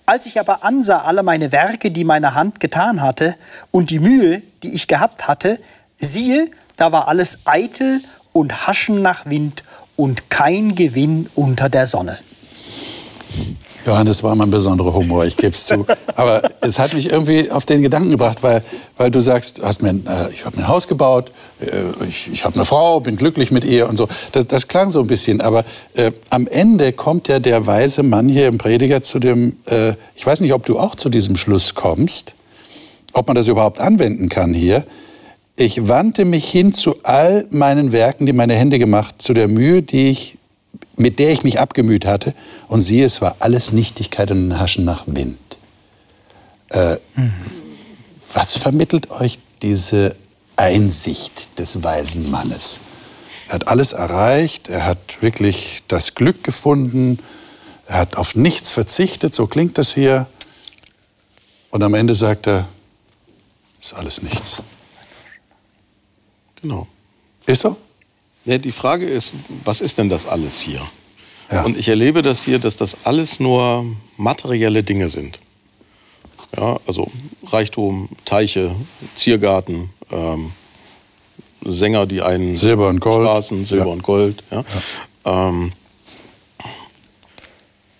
Als 0.08 0.26
ich 0.26 0.40
aber 0.40 0.64
ansah 0.64 1.02
alle 1.02 1.22
meine 1.22 1.52
Werke, 1.52 1.92
die 1.92 2.06
meine 2.06 2.34
Hand 2.34 2.62
getan 2.62 3.02
hatte, 3.02 3.36
und 3.72 3.90
die 3.90 4.00
Mühe, 4.00 4.42
die 4.64 4.74
ich 4.74 4.88
gehabt 4.88 5.28
hatte, 5.28 5.60
siehe, 6.00 6.50
da 6.78 6.94
war 6.94 7.10
alles 7.10 7.40
eitel 7.44 8.00
und 8.32 8.68
Haschen 8.68 9.02
nach 9.02 9.26
Wind 9.26 9.66
und 9.98 10.30
kein 10.30 10.76
Gewinn 10.76 11.30
unter 11.36 11.68
der 11.68 11.88
Sonne. 11.88 12.18
Johannes 13.88 14.22
war 14.22 14.36
mein 14.36 14.52
besonderer 14.52 14.94
Humor, 14.94 15.26
ich 15.26 15.38
gebe 15.38 15.54
es 15.54 15.66
zu. 15.66 15.86
Aber 16.16 16.42
es 16.60 16.78
hat 16.78 16.94
mich 16.94 17.10
irgendwie 17.10 17.50
auf 17.50 17.66
den 17.66 17.82
Gedanken 17.82 18.12
gebracht, 18.12 18.44
weil, 18.44 18.62
weil 18.98 19.10
du 19.10 19.22
sagst, 19.22 19.62
hast 19.64 19.82
mir, 19.82 19.92
äh, 19.92 20.32
ich 20.34 20.46
habe 20.46 20.58
mir 20.58 20.64
ein 20.64 20.68
Haus 20.68 20.90
gebaut, 20.90 21.32
äh, 21.62 22.06
ich, 22.08 22.30
ich 22.32 22.44
habe 22.44 22.56
eine 22.56 22.66
Frau, 22.66 23.00
bin 23.00 23.16
glücklich 23.16 23.50
mit 23.50 23.64
ihr 23.64 23.88
und 23.88 23.96
so. 23.96 24.10
Das, 24.34 24.46
das 24.46 24.68
klang 24.68 24.90
so 24.90 25.00
ein 25.00 25.08
bisschen. 25.08 25.40
Aber 25.40 25.64
äh, 25.96 26.12
am 26.30 26.48
Ende 26.48 26.92
kommt 26.92 27.30
ja 27.30 27.40
der 27.40 27.66
weise 27.66 28.04
Mann 28.04 28.28
hier 28.28 28.48
im 28.48 28.58
Prediger 28.58 29.02
zu 29.02 29.20
dem, 29.20 29.56
äh, 29.66 29.94
ich 30.16 30.26
weiß 30.26 30.42
nicht, 30.42 30.54
ob 30.54 30.66
du 30.66 30.78
auch 30.78 30.96
zu 30.96 31.08
diesem 31.08 31.38
Schluss 31.38 31.74
kommst, 31.74 32.36
ob 33.14 33.28
man 33.28 33.36
das 33.38 33.48
überhaupt 33.48 33.80
anwenden 33.80 34.28
kann 34.28 34.54
hier. 34.54 34.84
Ich 35.56 35.88
wandte 35.88 36.26
mich 36.26 36.50
hin 36.50 36.74
zu 36.74 36.98
all 37.04 37.48
meinen 37.52 37.94
Werken, 37.94 38.26
die 38.26 38.34
meine 38.34 38.54
Hände 38.54 38.80
gemacht, 38.80 39.16
zu 39.20 39.34
der 39.34 39.48
Mühe, 39.48 39.82
die 39.82 40.08
ich 40.08 40.38
mit 40.96 41.20
der 41.20 41.32
ich 41.32 41.44
mich 41.44 41.60
abgemüht 41.60 42.06
hatte. 42.06 42.34
Und 42.68 42.82
siehe, 42.82 43.06
es 43.06 43.22
war 43.22 43.36
alles 43.40 43.72
Nichtigkeit 43.72 44.32
und 44.32 44.50
ein 44.50 44.60
Haschen 44.60 44.86
nach 44.86 45.04
Wind. 45.06 45.38
Äh, 46.70 46.98
mhm. 47.16 47.34
Was 48.34 48.58
vermittelt 48.58 49.10
euch 49.12 49.40
diese 49.62 50.16
Einsicht 50.56 51.58
des 51.60 51.84
weisen 51.84 52.30
Mannes? 52.30 52.82
Er 53.48 53.56
hat 53.56 53.68
alles 53.70 53.94
erreicht, 53.94 54.68
er 54.68 54.86
hat 54.86 55.22
wirklich 55.22 55.84
das 55.88 56.16
Glück 56.16 56.44
gefunden, 56.44 57.20
er 57.86 58.00
hat 58.00 58.18
auf 58.18 58.36
nichts 58.36 58.72
verzichtet, 58.72 59.34
so 59.34 59.48
klingt 59.48 59.78
das 59.78 59.94
hier. 59.94 60.28
Und 61.70 61.84
am 61.84 61.94
Ende 61.94 62.16
sagt 62.16 62.48
er, 62.48 62.68
ist 63.82 63.94
alles 63.94 64.22
nichts. 64.22 64.62
Genau. 66.62 66.88
Ist 67.46 67.62
so? 67.62 67.78
Ja, 68.48 68.58
die 68.58 68.72
Frage 68.72 69.06
ist, 69.06 69.34
was 69.66 69.82
ist 69.82 69.98
denn 69.98 70.08
das 70.08 70.26
alles 70.26 70.62
hier? 70.62 70.82
Ja. 71.52 71.64
Und 71.64 71.78
ich 71.78 71.90
erlebe 71.90 72.22
das 72.22 72.44
hier, 72.44 72.60
dass 72.60 72.78
das 72.78 72.98
alles 73.04 73.42
nur 73.42 73.86
materielle 74.16 74.84
Dinge 74.84 75.10
sind. 75.10 75.42
Ja, 76.56 76.80
also 76.88 77.12
Reichtum, 77.48 78.08
Teiche, 78.24 78.74
Ziergarten, 79.16 79.90
ähm, 80.12 80.52
Sänger, 81.62 82.06
die 82.06 82.22
einen 82.22 82.56
Silber 82.56 82.88
und 82.88 83.02
Gold, 83.02 83.28
Straßen, 83.28 83.66
Silber 83.66 83.88
ja. 83.88 83.92
und 83.92 84.04
Gold. 84.04 84.42
Ja. 84.50 84.64
ja. 85.26 85.50
Ähm, 85.50 85.74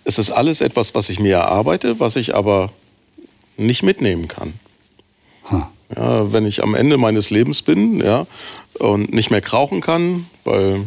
es 0.04 0.18
ist 0.18 0.30
alles 0.30 0.62
etwas, 0.62 0.94
was 0.94 1.10
ich 1.10 1.18
mir 1.18 1.36
erarbeite, 1.36 2.00
was 2.00 2.16
ich 2.16 2.34
aber 2.34 2.70
nicht 3.58 3.82
mitnehmen 3.82 4.28
kann. 4.28 4.54
Hm. 5.50 5.64
Ja, 5.94 6.32
wenn 6.32 6.46
ich 6.46 6.62
am 6.62 6.74
Ende 6.74 6.98
meines 6.98 7.30
Lebens 7.30 7.62
bin 7.62 8.00
ja, 8.00 8.26
und 8.78 9.12
nicht 9.12 9.30
mehr 9.30 9.40
krauchen 9.40 9.80
kann, 9.80 10.26
weil 10.44 10.84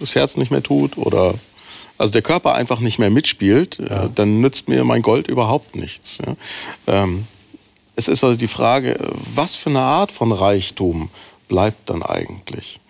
das 0.00 0.14
Herz 0.14 0.36
nicht 0.36 0.50
mehr 0.50 0.62
tut 0.62 0.98
oder 0.98 1.34
also 1.96 2.12
der 2.12 2.22
Körper 2.22 2.54
einfach 2.54 2.80
nicht 2.80 2.98
mehr 2.98 3.10
mitspielt, 3.10 3.78
ja. 3.88 4.08
dann 4.08 4.40
nützt 4.40 4.68
mir 4.68 4.84
mein 4.84 5.02
Gold 5.02 5.28
überhaupt 5.28 5.76
nichts. 5.76 6.18
Ja. 6.18 6.36
Ähm, 6.86 7.26
es 7.94 8.08
ist 8.08 8.24
also 8.24 8.38
die 8.38 8.48
Frage, 8.48 8.98
was 9.34 9.54
für 9.54 9.70
eine 9.70 9.80
Art 9.80 10.12
von 10.12 10.32
Reichtum 10.32 11.10
bleibt 11.48 11.90
dann 11.90 12.02
eigentlich? 12.02 12.80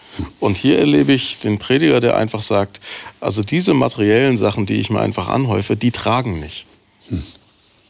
Und 0.40 0.56
hier 0.56 0.78
erlebe 0.78 1.12
ich 1.12 1.38
den 1.38 1.58
Prediger, 1.58 2.00
der 2.00 2.16
einfach 2.16 2.42
sagt, 2.42 2.80
also 3.20 3.42
diese 3.42 3.74
materiellen 3.74 4.36
Sachen, 4.36 4.66
die 4.66 4.74
ich 4.74 4.90
mir 4.90 5.00
einfach 5.00 5.28
anhäufe, 5.28 5.76
die 5.76 5.90
tragen 5.90 6.38
nicht. 6.38 6.66
Hm. 7.08 7.22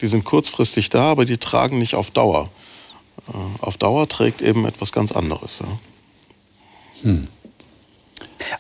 Die 0.00 0.06
sind 0.06 0.24
kurzfristig 0.24 0.88
da, 0.90 1.10
aber 1.10 1.24
die 1.24 1.36
tragen 1.36 1.78
nicht 1.78 1.94
auf 1.94 2.10
Dauer. 2.10 2.48
Äh, 3.28 3.62
auf 3.64 3.76
Dauer 3.76 4.08
trägt 4.08 4.42
eben 4.42 4.66
etwas 4.66 4.92
ganz 4.92 5.12
anderes. 5.12 5.60
Ja. 5.60 5.78
Hm. 7.02 7.28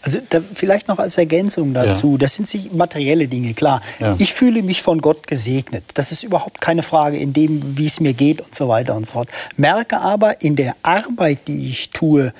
Also 0.00 0.18
da, 0.30 0.40
vielleicht 0.54 0.88
noch 0.88 0.98
als 0.98 1.18
Ergänzung 1.18 1.74
dazu, 1.74 2.12
ja. 2.12 2.18
das 2.18 2.34
sind 2.34 2.48
sich 2.48 2.72
materielle 2.72 3.28
Dinge, 3.28 3.54
klar. 3.54 3.80
Ja. 4.00 4.16
Ich 4.18 4.32
fühle 4.32 4.62
mich 4.62 4.82
von 4.82 5.00
Gott 5.00 5.26
gesegnet. 5.26 5.84
Das 5.94 6.10
ist 6.12 6.24
überhaupt 6.24 6.60
keine 6.60 6.82
Frage 6.82 7.18
in 7.18 7.32
dem, 7.32 7.76
wie 7.78 7.86
es 7.86 8.00
mir 8.00 8.12
geht 8.12 8.40
und 8.40 8.54
so 8.54 8.68
weiter 8.68 8.96
und 8.96 9.06
so 9.06 9.12
fort. 9.12 9.28
Merke 9.56 10.00
aber 10.00 10.40
in 10.40 10.56
der 10.56 10.74
Arbeit, 10.82 11.46
die 11.46 11.68
ich 11.68 11.90
tue, 11.90 12.32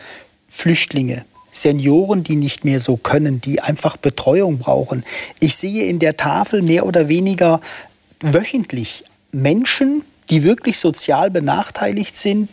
Flüchtlinge, 0.49 1.25
Senioren, 1.53 2.25
die 2.25 2.37
nicht 2.37 2.65
mehr 2.65 2.81
so 2.81 2.97
können, 2.97 3.41
die 3.41 3.61
einfach 3.61 3.97
Betreuung 3.97 4.59
brauchen. 4.59 5.05
Ich 5.39 5.55
sehe 5.55 5.85
in 5.85 5.99
der 5.99 6.17
Tafel 6.17 6.63
mehr 6.63 6.87
oder 6.87 7.09
weniger 7.09 7.61
wöchentlich 8.21 9.05
Menschen, 9.33 10.03
die 10.31 10.45
wirklich 10.45 10.79
sozial 10.79 11.31
benachteiligt 11.31 12.17
sind, 12.17 12.49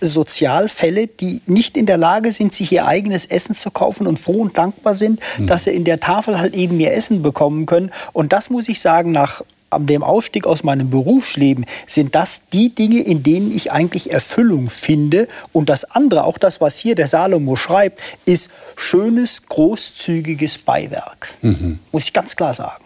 Sozialfälle, 0.00 1.08
die 1.08 1.42
nicht 1.46 1.76
in 1.76 1.86
der 1.86 1.96
Lage 1.96 2.30
sind, 2.30 2.54
sich 2.54 2.70
ihr 2.70 2.86
eigenes 2.86 3.26
Essen 3.26 3.54
zu 3.54 3.70
kaufen 3.70 4.06
und 4.06 4.18
froh 4.18 4.42
und 4.42 4.56
dankbar 4.56 4.94
sind, 4.94 5.20
mhm. 5.38 5.48
dass 5.48 5.64
sie 5.64 5.72
in 5.72 5.84
der 5.84 5.98
Tafel 5.98 6.38
halt 6.38 6.54
eben 6.54 6.78
ihr 6.78 6.92
Essen 6.92 7.22
bekommen 7.22 7.66
können. 7.66 7.90
Und 8.12 8.32
das 8.32 8.48
muss 8.48 8.68
ich 8.68 8.80
sagen, 8.80 9.10
nach 9.10 9.42
dem 9.78 10.02
Ausstieg 10.02 10.46
aus 10.46 10.62
meinem 10.62 10.90
Berufsleben 10.90 11.64
sind 11.86 12.14
das 12.14 12.48
die 12.50 12.74
Dinge, 12.74 13.00
in 13.00 13.22
denen 13.22 13.50
ich 13.52 13.72
eigentlich 13.72 14.12
Erfüllung 14.12 14.68
finde. 14.68 15.28
Und 15.52 15.68
das 15.68 15.84
andere, 15.84 16.24
auch 16.24 16.38
das, 16.38 16.60
was 16.60 16.78
hier 16.78 16.94
der 16.94 17.08
Salomo 17.08 17.56
schreibt, 17.56 18.00
ist 18.24 18.50
schönes, 18.76 19.46
großzügiges 19.46 20.58
Beiwerk. 20.58 21.28
Mhm. 21.40 21.78
Muss 21.90 22.04
ich 22.04 22.12
ganz 22.12 22.36
klar 22.36 22.54
sagen. 22.54 22.84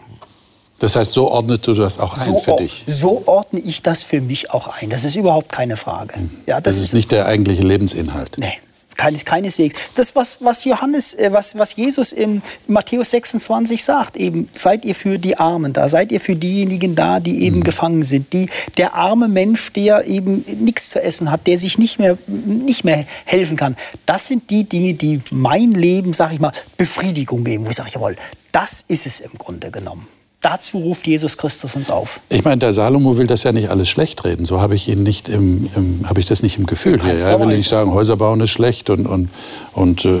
Das 0.79 0.95
heißt, 0.95 1.11
so 1.11 1.31
ordnest 1.31 1.65
du 1.65 1.73
das 1.73 1.99
auch 1.99 2.13
so, 2.13 2.37
ein 2.37 2.43
für 2.43 2.55
dich? 2.57 2.83
So 2.85 3.23
ordne 3.25 3.59
ich 3.59 3.81
das 3.81 4.03
für 4.03 4.21
mich 4.21 4.51
auch 4.51 4.67
ein. 4.67 4.89
Das 4.89 5.03
ist 5.03 5.15
überhaupt 5.15 5.51
keine 5.51 5.75
Frage. 5.75 6.19
Mhm. 6.19 6.31
Ja, 6.45 6.61
das, 6.61 6.75
das 6.75 6.77
ist, 6.77 6.89
ist 6.89 6.93
nicht 6.93 7.11
der 7.11 7.25
eigentliche 7.25 7.63
Lebensinhalt. 7.63 8.37
Nee. 8.37 8.53
Keines, 8.95 9.25
keineswegs. 9.25 9.75
Das, 9.95 10.15
was, 10.15 10.37
was 10.39 10.65
Johannes, 10.65 11.13
äh, 11.13 11.31
was, 11.31 11.55
was 11.55 11.75
Jesus 11.75 12.13
in 12.13 12.41
Matthäus 12.65 13.11
26 13.11 13.83
sagt, 13.83 14.17
eben, 14.17 14.49
seid 14.53 14.85
ihr 14.85 14.95
für 14.95 15.19
die 15.19 15.37
Armen 15.37 15.71
da, 15.71 15.87
seid 15.87 16.11
ihr 16.11 16.19
für 16.19 16.35
diejenigen 16.35 16.95
da, 16.95 17.19
die 17.19 17.43
eben 17.43 17.59
mhm. 17.59 17.63
gefangen 17.63 18.03
sind. 18.03 18.33
Die, 18.33 18.49
der 18.77 18.95
arme 18.95 19.27
Mensch, 19.27 19.71
der 19.73 20.07
eben 20.07 20.43
nichts 20.59 20.89
zu 20.89 21.01
essen 21.01 21.29
hat, 21.29 21.45
der 21.45 21.59
sich 21.59 21.77
nicht 21.77 21.99
mehr, 21.99 22.17
nicht 22.25 22.83
mehr 22.85 23.05
helfen 23.25 23.55
kann. 23.55 23.75
Das 24.07 24.25
sind 24.25 24.49
die 24.49 24.63
Dinge, 24.63 24.95
die 24.95 25.19
mein 25.29 25.73
Leben, 25.73 26.13
sag 26.13 26.33
ich 26.33 26.39
mal, 26.39 26.51
Befriedigung 26.77 27.43
geben. 27.43 27.65
Wo 27.65 27.69
ich 27.69 27.75
sage, 27.75 27.91
jawohl, 27.93 28.15
das 28.51 28.83
ist 28.87 29.05
es 29.05 29.19
im 29.19 29.37
Grunde 29.37 29.69
genommen 29.69 30.07
dazu 30.49 30.77
ruft 30.77 31.07
Jesus 31.07 31.37
Christus 31.37 31.75
uns 31.75 31.89
auf. 31.89 32.21
Ich 32.29 32.43
meine, 32.43 32.57
der 32.57 32.71
Salomo 32.71 33.17
will 33.17 33.27
das 33.27 33.43
ja 33.43 33.51
nicht 33.51 33.69
alles 33.69 33.89
schlecht 33.89 34.23
reden. 34.23 34.45
So 34.45 34.61
habe 34.61 34.75
ich 34.75 34.87
ihn 34.87 35.03
nicht 35.03 35.27
im, 35.27 35.69
im 35.75 36.07
habe 36.07 36.19
ich 36.19 36.25
das 36.25 36.41
nicht 36.41 36.57
im 36.57 36.65
Gefühl 36.65 37.01
hier. 37.01 37.13
Er 37.13 37.39
will 37.39 37.47
nicht 37.47 37.67
sagen, 37.67 37.93
Häuser 37.93 38.15
bauen 38.15 38.39
ist 38.39 38.51
schlecht 38.51 38.89
und, 38.89 39.05
und, 39.05 39.29
und 39.73 40.05
äh, 40.05 40.19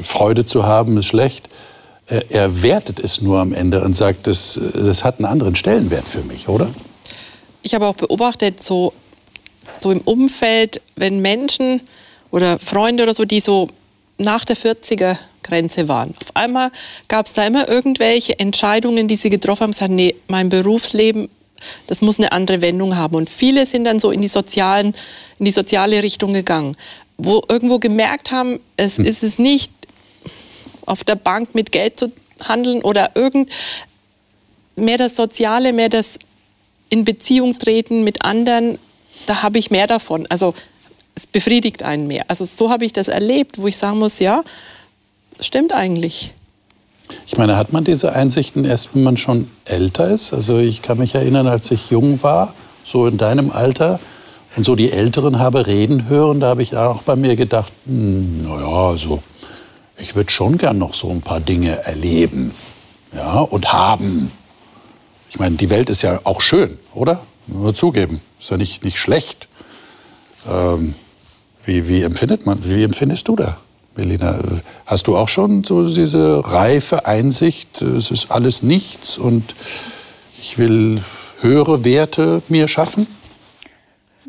Freude 0.00 0.44
zu 0.44 0.64
haben 0.64 0.96
ist 0.98 1.06
schlecht. 1.06 1.48
Er, 2.06 2.30
er 2.30 2.62
wertet 2.62 3.00
es 3.00 3.20
nur 3.20 3.40
am 3.40 3.52
Ende 3.52 3.82
und 3.82 3.96
sagt, 3.96 4.28
das, 4.28 4.60
das 4.74 5.02
hat 5.02 5.18
einen 5.18 5.26
anderen 5.26 5.56
Stellenwert 5.56 6.06
für 6.06 6.22
mich, 6.22 6.48
oder? 6.48 6.70
Ich 7.62 7.74
habe 7.74 7.86
auch 7.86 7.96
beobachtet, 7.96 8.62
so, 8.62 8.92
so 9.78 9.90
im 9.90 10.02
Umfeld, 10.02 10.80
wenn 10.94 11.20
Menschen 11.20 11.80
oder 12.30 12.58
Freunde 12.60 13.02
oder 13.02 13.14
so, 13.14 13.24
die 13.24 13.40
so 13.40 13.68
nach 14.18 14.44
der 14.44 14.56
40er 14.56 15.16
Grenze 15.44 15.86
waren. 15.86 16.14
Auf 16.20 16.34
einmal 16.34 16.72
gab 17.06 17.26
es 17.26 17.32
da 17.32 17.46
immer 17.46 17.68
irgendwelche 17.68 18.38
Entscheidungen, 18.40 19.06
die 19.06 19.16
sie 19.16 19.30
getroffen 19.30 19.62
haben, 19.62 19.72
sagen, 19.72 19.94
nee, 19.94 20.16
mein 20.26 20.48
Berufsleben, 20.48 21.28
das 21.86 22.02
muss 22.02 22.18
eine 22.18 22.32
andere 22.32 22.60
Wendung 22.60 22.96
haben. 22.96 23.14
Und 23.14 23.30
viele 23.30 23.66
sind 23.66 23.84
dann 23.84 24.00
so 24.00 24.10
in 24.10 24.20
die, 24.20 24.28
sozialen, 24.28 24.94
in 25.38 25.44
die 25.44 25.52
soziale 25.52 26.02
Richtung 26.02 26.32
gegangen, 26.32 26.76
wo 27.16 27.42
irgendwo 27.48 27.78
gemerkt 27.78 28.32
haben, 28.32 28.58
es 28.76 28.98
hm. 28.98 29.04
ist 29.04 29.22
es 29.22 29.38
nicht 29.38 29.70
auf 30.86 31.04
der 31.04 31.14
Bank 31.14 31.54
mit 31.54 31.72
Geld 31.72 31.98
zu 31.98 32.12
handeln 32.42 32.82
oder 32.82 33.12
irgend 33.14 33.50
mehr 34.76 34.98
das 34.98 35.16
Soziale, 35.16 35.72
mehr 35.72 35.88
das 35.88 36.18
in 36.88 37.04
Beziehung 37.04 37.58
treten 37.58 38.04
mit 38.04 38.22
anderen, 38.22 38.78
da 39.26 39.42
habe 39.42 39.58
ich 39.58 39.70
mehr 39.70 39.86
davon. 39.86 40.26
Also 40.28 40.54
es 41.14 41.26
befriedigt 41.26 41.82
einen 41.82 42.06
mehr. 42.06 42.24
Also 42.28 42.44
so 42.44 42.70
habe 42.70 42.84
ich 42.84 42.92
das 42.92 43.08
erlebt, 43.08 43.58
wo 43.58 43.68
ich 43.68 43.76
sagen 43.76 43.98
muss, 43.98 44.18
ja, 44.18 44.42
stimmt 45.40 45.72
eigentlich. 45.72 46.34
Ich 47.26 47.36
meine, 47.36 47.56
hat 47.56 47.72
man 47.72 47.84
diese 47.84 48.14
Einsichten 48.14 48.64
erst, 48.64 48.94
wenn 48.94 49.02
man 49.02 49.16
schon 49.16 49.50
älter 49.64 50.08
ist? 50.08 50.32
Also 50.32 50.58
ich 50.58 50.82
kann 50.82 50.98
mich 50.98 51.14
erinnern, 51.14 51.46
als 51.46 51.70
ich 51.70 51.90
jung 51.90 52.22
war, 52.22 52.54
so 52.84 53.06
in 53.06 53.18
deinem 53.18 53.50
Alter, 53.50 54.00
und 54.56 54.64
so 54.64 54.76
die 54.76 54.90
Älteren 54.90 55.38
habe 55.38 55.66
reden 55.66 56.08
hören, 56.08 56.38
da 56.38 56.48
habe 56.48 56.62
ich 56.62 56.76
auch 56.76 57.02
bei 57.02 57.16
mir 57.16 57.34
gedacht, 57.34 57.72
hm, 57.86 58.44
naja, 58.44 58.88
also 58.90 59.22
ich 59.96 60.14
würde 60.14 60.30
schon 60.30 60.58
gern 60.58 60.78
noch 60.78 60.94
so 60.94 61.10
ein 61.10 61.22
paar 61.22 61.40
Dinge 61.40 61.82
erleben 61.84 62.52
ja, 63.12 63.40
und 63.40 63.72
haben. 63.72 64.30
Ich 65.30 65.38
meine, 65.38 65.56
die 65.56 65.70
Welt 65.70 65.90
ist 65.90 66.02
ja 66.02 66.20
auch 66.24 66.40
schön, 66.40 66.78
oder? 66.94 67.22
Nur 67.46 67.74
zugeben, 67.74 68.20
ist 68.40 68.50
ja 68.50 68.56
nicht, 68.56 68.84
nicht 68.84 68.96
schlecht. 68.96 69.48
Ähm, 70.48 70.94
wie, 71.64 71.88
wie, 71.88 72.02
empfindet 72.02 72.46
man, 72.46 72.64
wie 72.64 72.84
empfindest 72.84 73.26
du 73.28 73.36
da, 73.36 73.56
Melina? 73.96 74.38
Hast 74.86 75.06
du 75.06 75.16
auch 75.16 75.28
schon 75.28 75.64
so 75.64 75.88
diese 75.88 76.42
reife 76.44 77.06
Einsicht, 77.06 77.80
es 77.82 78.10
ist 78.10 78.30
alles 78.30 78.62
nichts 78.62 79.18
und 79.18 79.54
ich 80.40 80.58
will 80.58 81.02
höhere 81.40 81.84
Werte 81.84 82.42
mir 82.48 82.68
schaffen? 82.68 83.06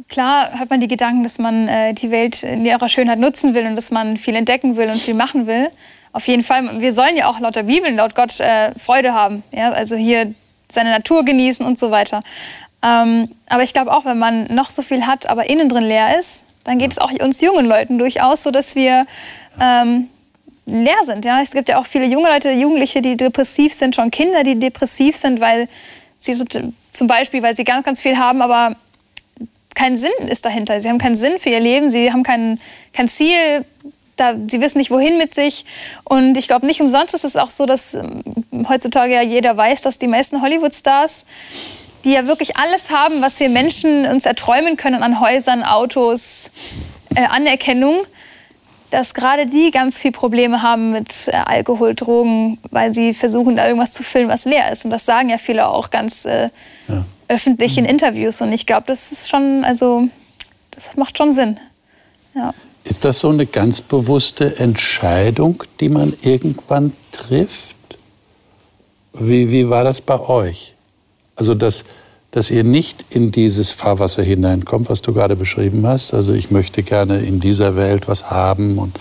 Klar 0.07 0.51
hat 0.51 0.69
man 0.69 0.79
die 0.79 0.87
Gedanken, 0.87 1.23
dass 1.23 1.39
man 1.39 1.67
äh, 1.67 1.93
die 1.93 2.11
Welt 2.11 2.43
in 2.43 2.65
ihrer 2.65 2.89
Schönheit 2.89 3.19
nutzen 3.19 3.55
will 3.55 3.65
und 3.65 3.75
dass 3.75 3.91
man 3.91 4.17
viel 4.17 4.35
entdecken 4.35 4.75
will 4.75 4.89
und 4.89 5.01
viel 5.01 5.15
machen 5.15 5.47
will. 5.47 5.69
Auf 6.11 6.27
jeden 6.27 6.43
Fall. 6.43 6.79
Wir 6.79 6.93
sollen 6.93 7.17
ja 7.17 7.27
auch 7.27 7.39
laut 7.39 7.55
der 7.55 7.63
Bibel, 7.63 7.91
laut 7.91 8.13
Gott 8.13 8.39
äh, 8.39 8.71
Freude 8.77 9.13
haben. 9.13 9.43
Ja? 9.51 9.71
Also 9.71 9.95
hier 9.95 10.33
seine 10.69 10.91
Natur 10.91 11.25
genießen 11.25 11.65
und 11.65 11.79
so 11.79 11.91
weiter. 11.91 12.21
Ähm, 12.83 13.29
aber 13.47 13.63
ich 13.63 13.73
glaube 13.73 13.91
auch, 13.91 14.05
wenn 14.05 14.19
man 14.19 14.45
noch 14.45 14.69
so 14.69 14.81
viel 14.81 15.07
hat, 15.07 15.27
aber 15.29 15.49
innen 15.49 15.69
drin 15.69 15.85
leer 15.85 16.19
ist, 16.19 16.45
dann 16.65 16.79
geht 16.79 16.91
es 16.91 16.99
auch 16.99 17.11
uns 17.11 17.41
jungen 17.41 17.65
Leuten 17.65 17.97
durchaus 17.97 18.43
so, 18.43 18.51
dass 18.51 18.75
wir 18.75 19.05
ähm, 19.59 20.09
leer 20.65 21.03
sind. 21.03 21.25
Ja? 21.25 21.41
Es 21.41 21.51
gibt 21.51 21.69
ja 21.69 21.77
auch 21.77 21.85
viele 21.85 22.05
junge 22.05 22.29
Leute, 22.29 22.51
Jugendliche, 22.51 23.01
die 23.01 23.17
depressiv 23.17 23.73
sind, 23.73 23.95
schon 23.95 24.11
Kinder, 24.11 24.43
die 24.43 24.59
depressiv 24.59 25.15
sind, 25.15 25.39
weil 25.39 25.67
sie 26.17 26.33
so, 26.33 26.45
zum 26.91 27.07
Beispiel, 27.07 27.43
weil 27.43 27.55
sie 27.55 27.63
ganz, 27.63 27.85
ganz 27.85 28.01
viel 28.01 28.17
haben, 28.17 28.41
aber 28.41 28.75
kein 29.75 29.95
Sinn 29.95 30.11
ist 30.29 30.45
dahinter. 30.45 30.79
Sie 30.79 30.89
haben 30.89 30.99
keinen 30.99 31.15
Sinn 31.15 31.37
für 31.37 31.49
ihr 31.49 31.59
Leben, 31.59 31.89
sie 31.89 32.11
haben 32.11 32.23
kein, 32.23 32.59
kein 32.93 33.07
Ziel, 33.07 33.65
da, 34.15 34.33
sie 34.49 34.61
wissen 34.61 34.77
nicht, 34.77 34.91
wohin 34.91 35.17
mit 35.17 35.33
sich. 35.33 35.65
Und 36.05 36.37
ich 36.37 36.47
glaube, 36.47 36.65
nicht 36.65 36.79
umsonst 36.79 37.13
ist 37.13 37.25
es 37.25 37.35
auch 37.35 37.49
so, 37.49 37.65
dass 37.65 37.95
ähm, 37.95 38.23
heutzutage 38.69 39.13
ja 39.13 39.21
jeder 39.21 39.57
weiß, 39.57 39.81
dass 39.81 39.97
die 39.97 40.07
meisten 40.07 40.41
Hollywood-Stars 40.41 41.25
die 42.05 42.11
ja 42.11 42.27
wirklich 42.27 42.55
alles 42.55 42.91
haben, 42.91 43.21
was 43.21 43.39
wir 43.39 43.49
Menschen 43.49 44.05
uns 44.05 44.25
erträumen 44.25 44.77
können 44.77 45.01
an 45.01 45.19
Häusern, 45.19 45.63
Autos, 45.63 46.51
äh, 47.15 47.25
Anerkennung, 47.25 48.05
dass 48.95 49.13
gerade 49.13 49.45
die 49.45 49.71
ganz 49.71 49.99
viel 49.99 50.13
Probleme 50.13 50.61
haben 50.61 50.93
mit 50.93 51.27
äh, 51.27 51.31
Alkohol, 51.33 51.95
Drogen, 51.95 52.57
weil 52.71 52.93
sie 52.93 53.13
versuchen, 53.13 53.57
da 53.57 53.67
irgendwas 53.67 53.91
zu 53.91 54.03
füllen, 54.03 54.29
was 54.29 54.45
leer 54.45 54.71
ist. 54.71 54.85
Und 54.85 54.91
das 54.91 55.05
sagen 55.05 55.27
ja 55.27 55.37
viele 55.37 55.67
auch 55.67 55.89
ganz 55.89 56.23
äh, 56.23 56.49
ja. 56.87 57.03
öffentlich 57.27 57.77
in 57.77 57.83
Interviews. 57.83 58.41
Und 58.41 58.53
ich 58.53 58.65
glaube, 58.65 58.87
das 58.87 59.11
ist 59.11 59.29
schon, 59.29 59.65
also, 59.65 60.07
das 60.71 60.95
macht 60.95 61.17
schon 61.17 61.33
Sinn. 61.33 61.59
Ja. 62.35 62.53
Ist 62.85 63.03
das 63.03 63.19
so 63.19 63.27
eine 63.27 63.45
ganz 63.45 63.81
bewusste 63.81 64.59
Entscheidung, 64.59 65.61
die 65.81 65.89
man 65.89 66.13
irgendwann 66.21 66.93
trifft? 67.11 67.75
Wie, 69.11 69.51
wie 69.51 69.69
war 69.69 69.83
das 69.83 69.99
bei 69.99 70.17
euch? 70.21 70.73
Also, 71.35 71.53
dass, 71.53 71.83
dass 72.35 72.51
ihr 72.51 72.65
nicht 72.65 73.05
in 73.09 73.31
dieses 73.31 73.71
Fahrwasser 73.71 74.21
hineinkommt, 74.21 74.89
was 74.89 75.01
du 75.01 75.13
gerade 75.13 75.37
beschrieben 75.37 75.87
hast. 75.87 76.13
Also, 76.13 76.33
ich 76.33 76.51
möchte 76.51 76.83
gerne 76.83 77.19
in 77.19 77.39
dieser 77.39 77.77
Welt 77.77 78.09
was 78.09 78.29
haben 78.29 78.77
und 78.77 78.97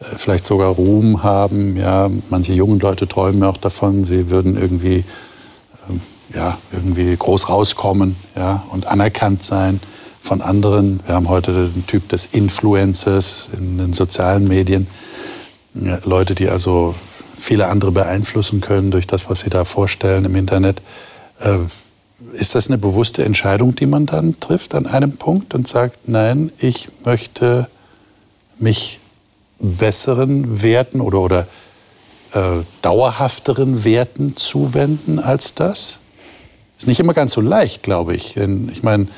äh, 0.00 0.16
vielleicht 0.16 0.46
sogar 0.46 0.70
Ruhm 0.70 1.22
haben. 1.22 1.76
Ja, 1.76 2.08
manche 2.30 2.54
jungen 2.54 2.80
Leute 2.80 3.06
träumen 3.06 3.42
auch 3.42 3.58
davon, 3.58 4.04
sie 4.04 4.30
würden 4.30 4.56
irgendwie, 4.56 5.04
äh, 5.90 6.34
ja, 6.34 6.56
irgendwie 6.72 7.14
groß 7.14 7.50
rauskommen 7.50 8.16
ja, 8.34 8.62
und 8.70 8.86
anerkannt 8.86 9.42
sein 9.42 9.78
von 10.22 10.40
anderen. 10.40 11.00
Wir 11.04 11.16
haben 11.16 11.28
heute 11.28 11.68
den 11.68 11.86
Typ 11.86 12.08
des 12.08 12.24
Influencers 12.24 13.50
in 13.54 13.76
den 13.76 13.92
sozialen 13.92 14.48
Medien. 14.48 14.86
Leute, 16.04 16.34
die 16.34 16.48
also 16.48 16.94
viele 17.36 17.66
andere 17.66 17.92
beeinflussen 17.92 18.62
können 18.62 18.90
durch 18.90 19.06
das, 19.06 19.28
was 19.28 19.40
sie 19.40 19.50
da 19.50 19.66
vorstellen 19.66 20.24
im 20.24 20.36
Internet. 20.36 20.80
Ist 22.32 22.54
das 22.54 22.68
eine 22.68 22.78
bewusste 22.78 23.24
Entscheidung, 23.24 23.74
die 23.76 23.86
man 23.86 24.06
dann 24.06 24.40
trifft 24.40 24.74
an 24.74 24.86
einem 24.86 25.12
Punkt 25.16 25.54
und 25.54 25.68
sagt, 25.68 26.08
nein, 26.08 26.50
ich 26.58 26.88
möchte 27.04 27.68
mich 28.58 29.00
besseren 29.58 30.62
Werten 30.62 31.00
oder, 31.00 31.20
oder 31.20 31.46
äh, 32.32 32.62
dauerhafteren 32.80 33.84
Werten 33.84 34.36
zuwenden 34.36 35.18
als 35.18 35.54
das? 35.54 35.98
Ist 36.78 36.86
nicht 36.86 37.00
immer 37.00 37.14
ganz 37.14 37.34
so 37.34 37.40
leicht, 37.40 37.82
glaube 37.82 38.16
ich. 38.16 38.34
Denn 38.34 38.70
ich 38.72 38.82
meine, 38.82 39.08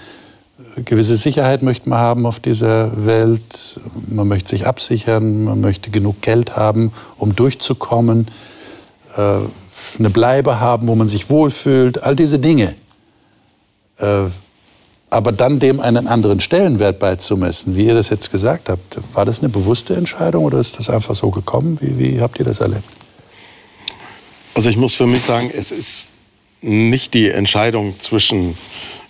gewisse 0.84 1.16
Sicherheit 1.16 1.62
möchte 1.62 1.88
man 1.88 2.00
haben 2.00 2.26
auf 2.26 2.40
dieser 2.40 3.06
Welt. 3.06 3.80
Man 4.08 4.26
möchte 4.26 4.50
sich 4.50 4.66
absichern, 4.66 5.44
man 5.44 5.60
möchte 5.60 5.90
genug 5.90 6.20
Geld 6.20 6.56
haben, 6.56 6.92
um 7.16 7.36
durchzukommen. 7.36 8.28
Äh, 9.16 9.38
eine 9.98 10.10
Bleibe 10.10 10.60
haben, 10.60 10.88
wo 10.88 10.94
man 10.94 11.08
sich 11.08 11.30
wohlfühlt, 11.30 12.02
all 12.02 12.16
diese 12.16 12.38
Dinge. 12.38 12.74
Äh, 13.99 14.24
aber 15.11 15.30
dann 15.30 15.61
dem 15.61 15.78
einen 15.78 16.09
anderen 16.09 16.40
Stellenwert 16.40 16.99
beizumessen, 16.99 17.76
wie 17.76 17.86
ihr 17.86 17.95
das 17.95 18.09
jetzt 18.09 18.32
gesagt 18.32 18.68
habt, 18.68 18.99
war 19.12 19.24
das 19.24 19.40
eine 19.40 19.49
bewusste 19.49 19.95
Entscheidung 19.95 20.45
oder 20.45 20.59
ist 20.59 20.76
das 20.78 20.90
einfach 20.90 21.14
so 21.14 21.30
gekommen? 21.30 21.78
Wie, 21.80 21.99
wie 21.99 22.20
habt 22.20 22.38
ihr 22.40 22.45
das 22.45 22.59
erlebt? 22.59 22.82
Also 24.55 24.68
ich 24.68 24.76
muss 24.76 24.95
für 24.95 25.07
mich 25.07 25.22
sagen, 25.22 25.53
es 25.55 25.70
ist 25.70 26.11
nicht 26.62 27.14
die 27.14 27.28
Entscheidung 27.28 27.95
zwischen 28.01 28.57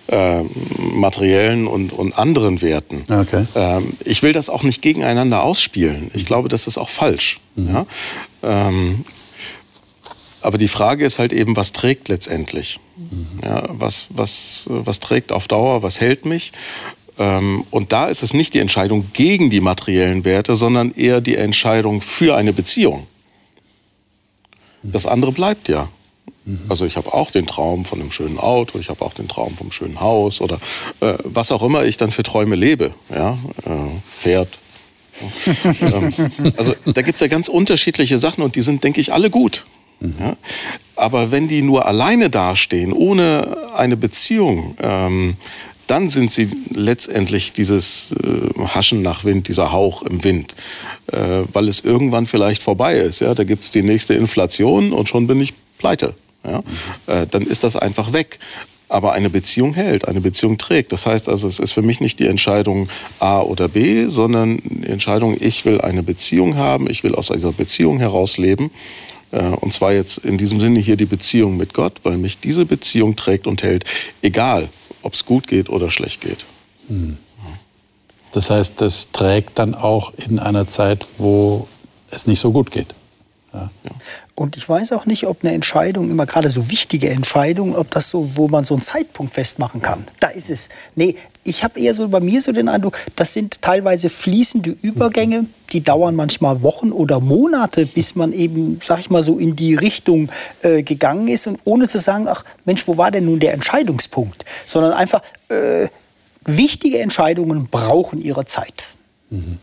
äh, 0.09 0.43
materiellen 0.43 1.67
und, 1.67 1.93
und 1.93 2.19
anderen 2.19 2.61
Werten. 2.61 3.05
Okay. 3.09 3.47
Ähm, 3.55 3.95
ich 4.05 4.23
will 4.23 4.35
das 4.35 4.51
auch 4.51 4.63
nicht 4.63 4.83
gegeneinander 4.83 5.43
ausspielen. 5.43 6.11
Ich 6.13 6.27
glaube, 6.27 6.51
das 6.51 6.67
ist 6.67 6.77
auch 6.77 6.91
falsch. 6.91 7.41
Mhm. 7.57 7.69
Ja? 7.73 7.87
Ähm, 8.43 9.05
aber 10.45 10.59
die 10.59 10.69
Frage 10.69 11.05
ist 11.05 11.19
halt 11.19 11.33
eben, 11.33 11.57
was 11.57 11.73
trägt 11.73 12.09
letztendlich? 12.09 12.79
Mhm. 12.97 13.27
Ja, 13.43 13.63
was, 13.69 14.07
was, 14.11 14.65
was 14.69 15.01
trägt 15.01 15.33
auf 15.33 15.49
Dauer, 15.49 15.83
was 15.83 16.01
hält 16.01 16.25
mich? 16.25 16.53
Ähm, 17.19 17.65
und 17.71 17.93
da 17.93 18.07
ist 18.07 18.23
es 18.23 18.35
nicht 18.35 18.55
die 18.55 18.59
Entscheidung 18.59 19.07
gegen 19.13 19.51
die 19.51 19.61
materiellen 19.61 20.25
Werte, 20.25 20.55
sondern 20.55 20.93
eher 20.95 21.21
die 21.21 21.37
Entscheidung 21.37 22.01
für 22.01 22.37
eine 22.37 22.53
Beziehung. 22.53 23.07
Das 24.83 25.07
andere 25.07 25.33
bleibt 25.33 25.69
ja. 25.69 25.89
Mhm. 26.45 26.61
Also 26.69 26.85
ich 26.85 26.97
habe 26.97 27.15
auch 27.15 27.31
den 27.31 27.47
Traum 27.47 27.85
von 27.85 28.01
einem 28.01 28.11
schönen 28.11 28.39
Auto, 28.39 28.79
ich 28.79 28.91
habe 28.91 29.03
auch 29.05 29.15
den 29.15 29.29
Traum 29.29 29.55
vom 29.57 29.73
schönen 29.73 30.01
Haus 30.01 30.41
oder 30.41 30.61
äh, 31.01 31.15
was 31.25 31.53
auch 31.53 31.63
immer 31.63 31.85
ich 31.85 31.97
dann 31.97 32.11
für 32.11 32.23
Träume 32.23 32.57
lebe. 32.57 32.93
Ja? 33.11 33.39
Äh, 33.65 33.71
Pferd. 34.13 34.59
ähm, 35.81 36.13
also 36.57 36.75
da 36.85 37.03
gibt 37.03 37.17
es 37.17 37.21
ja 37.21 37.29
ganz 37.29 37.49
unterschiedliche 37.49 38.19
Sachen 38.19 38.43
und 38.43 38.57
die 38.57 38.63
sind, 38.63 38.85
denke 38.85 39.01
ich, 39.01 39.13
alle 39.13 39.31
gut. 39.31 39.65
Ja? 40.01 40.37
Aber 40.97 41.31
wenn 41.31 41.49
die 41.49 41.63
nur 41.63 41.87
alleine 41.87 42.31
dastehen, 42.31 42.93
ohne 42.93 43.57
eine 43.75 43.97
Beziehung, 43.97 44.77
ähm, 44.81 45.37
dann 45.87 46.09
sind 46.09 46.31
sie 46.31 46.49
letztendlich 46.71 47.53
dieses 47.53 48.13
äh, 48.13 48.67
Haschen 48.69 49.03
nach 49.03 49.25
Wind, 49.25 49.49
dieser 49.49 49.73
Hauch 49.73 50.03
im 50.03 50.25
Wind, 50.25 50.55
äh, 51.13 51.43
weil 51.53 51.69
es 51.69 51.83
irgendwann 51.83 52.27
vielleicht 52.27 52.63
vorbei 52.63 52.97
ist. 52.97 53.21
Ja? 53.21 53.35
Da 53.35 53.45
gibt 53.45 53.65
es 53.65 53.71
die 53.71 53.83
nächste 53.83 54.15
Inflation 54.15 54.93
und 54.93 55.09
schon 55.09 55.27
bin 55.27 55.41
ich 55.41 55.53
pleite. 55.79 56.15
Ja? 56.45 56.63
Äh, 57.07 57.27
dann 57.27 57.43
ist 57.43 57.65
das 57.65 57.77
einfach 57.77 58.13
weg. 58.13 58.39
Aber 58.89 59.13
eine 59.13 59.31
Beziehung 59.31 59.75
hält, 59.75 60.07
eine 60.07 60.21
Beziehung 60.21 60.57
trägt. 60.57 60.93
Das 60.93 61.07
heißt 61.07 61.29
also, 61.29 61.49
es 61.49 61.59
ist 61.59 61.73
für 61.73 61.83
mich 61.83 62.01
nicht 62.01 62.19
die 62.21 62.29
Entscheidung 62.29 62.89
A 63.19 63.41
oder 63.41 63.67
B, 63.67 64.07
sondern 64.09 64.61
die 64.63 64.89
Entscheidung, 64.89 65.37
ich 65.41 65.65
will 65.65 65.81
eine 65.81 66.03
Beziehung 66.03 66.57
haben, 66.57 66.89
ich 66.89 67.03
will 67.03 67.15
aus 67.15 67.29
dieser 67.29 67.53
Beziehung 67.53 67.99
heraus 67.99 68.37
leben 68.37 68.71
und 69.61 69.73
zwar 69.73 69.93
jetzt 69.93 70.19
in 70.19 70.39
diesem 70.39 70.61
Sinne 70.61 70.81
hier 70.81 70.97
die 70.97 71.07
Beziehung 71.07 71.57
mit 71.57 71.75
Gott, 71.75 72.01
weil 72.05 72.19
mich 72.19 72.39
diese 72.39 72.65
Beziehung 72.65 73.17
trägt 73.17 73.47
und 73.47 73.63
hält, 73.63 73.85
egal 74.23 74.69
ob 75.03 75.15
es 75.15 75.27
gut 75.27 75.47
geht 75.49 75.69
oder 75.69 75.91
schlecht 75.91 76.21
geht. 76.21 76.47
Hm. 76.89 77.19
Das 78.33 78.51
heißt, 78.51 78.81
das 78.81 79.13
trägt 79.13 79.59
dann 79.59 79.75
auch 79.75 80.13
in 80.15 80.39
einer 80.39 80.67
Zeit, 80.67 81.07
wo 81.19 81.69
es 82.11 82.27
nicht 82.27 82.41
so 82.41 82.51
gut 82.51 82.71
geht. 82.71 82.89
Ja. 83.53 83.71
Und 84.35 84.57
ich 84.57 84.69
weiß 84.69 84.93
auch 84.93 85.07
nicht, 85.07 85.27
ob 85.27 85.45
eine 85.45 85.55
Entscheidung, 85.55 86.11
immer 86.11 86.27
gerade 86.27 86.51
so 86.51 86.69
wichtige 86.69 87.11
Entscheidungen, 87.11 87.77
ob 87.77 87.93
das 87.93 88.11
so, 88.11 88.29
wo 88.35 88.49
man 88.49 88.65
so 88.65 88.75
einen 88.75 88.83
Zeitpunkt 88.83 89.33
festmachen 89.33 89.81
kann. 89.81 90.05
Da 90.19 90.29
ist 90.29 90.51
es. 90.51 90.71
Nee, 90.97 91.15
ich 91.45 91.63
habe 91.63 91.79
eher 91.79 91.95
so 91.95 92.09
bei 92.09 92.21
mir 92.21 92.41
so 92.41 92.53
den 92.53 92.69
Eindruck, 92.69 92.99
das 93.17 93.33
sind 93.33 93.61
teilweise 93.63 94.09
fließende 94.09 94.77
Übergänge, 94.83 95.47
die 95.73 95.83
dauern 95.83 96.17
manchmal 96.17 96.63
Wochen 96.63 96.91
oder 96.91 97.21
Monate, 97.21 97.87
bis 97.87 98.15
man 98.15 98.33
eben, 98.33 98.81
sag 98.83 98.99
ich 99.01 99.11
mal, 99.11 99.23
so 99.23 99.39
in 99.39 99.55
die 99.55 99.75
Richtung 99.75 100.31
äh, 100.63 100.83
gegangen 100.83 101.29
ist 101.29 101.47
und 101.47 101.61
ohne 101.65 101.87
zu 101.87 101.99
sagen, 101.99 102.27
ach 102.29 102.45
Mensch, 102.65 102.87
wo 102.89 102.97
war 102.97 103.11
denn 103.11 103.27
nun 103.27 103.41
der 103.41 103.53
Entscheidungspunkt? 103.53 104.45
Sondern 104.67 104.93
einfach, 104.93 105.23
äh, 105.49 105.89
wichtige 106.45 106.99
Entscheidungen 106.99 107.69
brauchen 107.71 108.21
ihre 108.21 108.45
Zeit. 108.45 108.85
Mhm. 109.31 109.59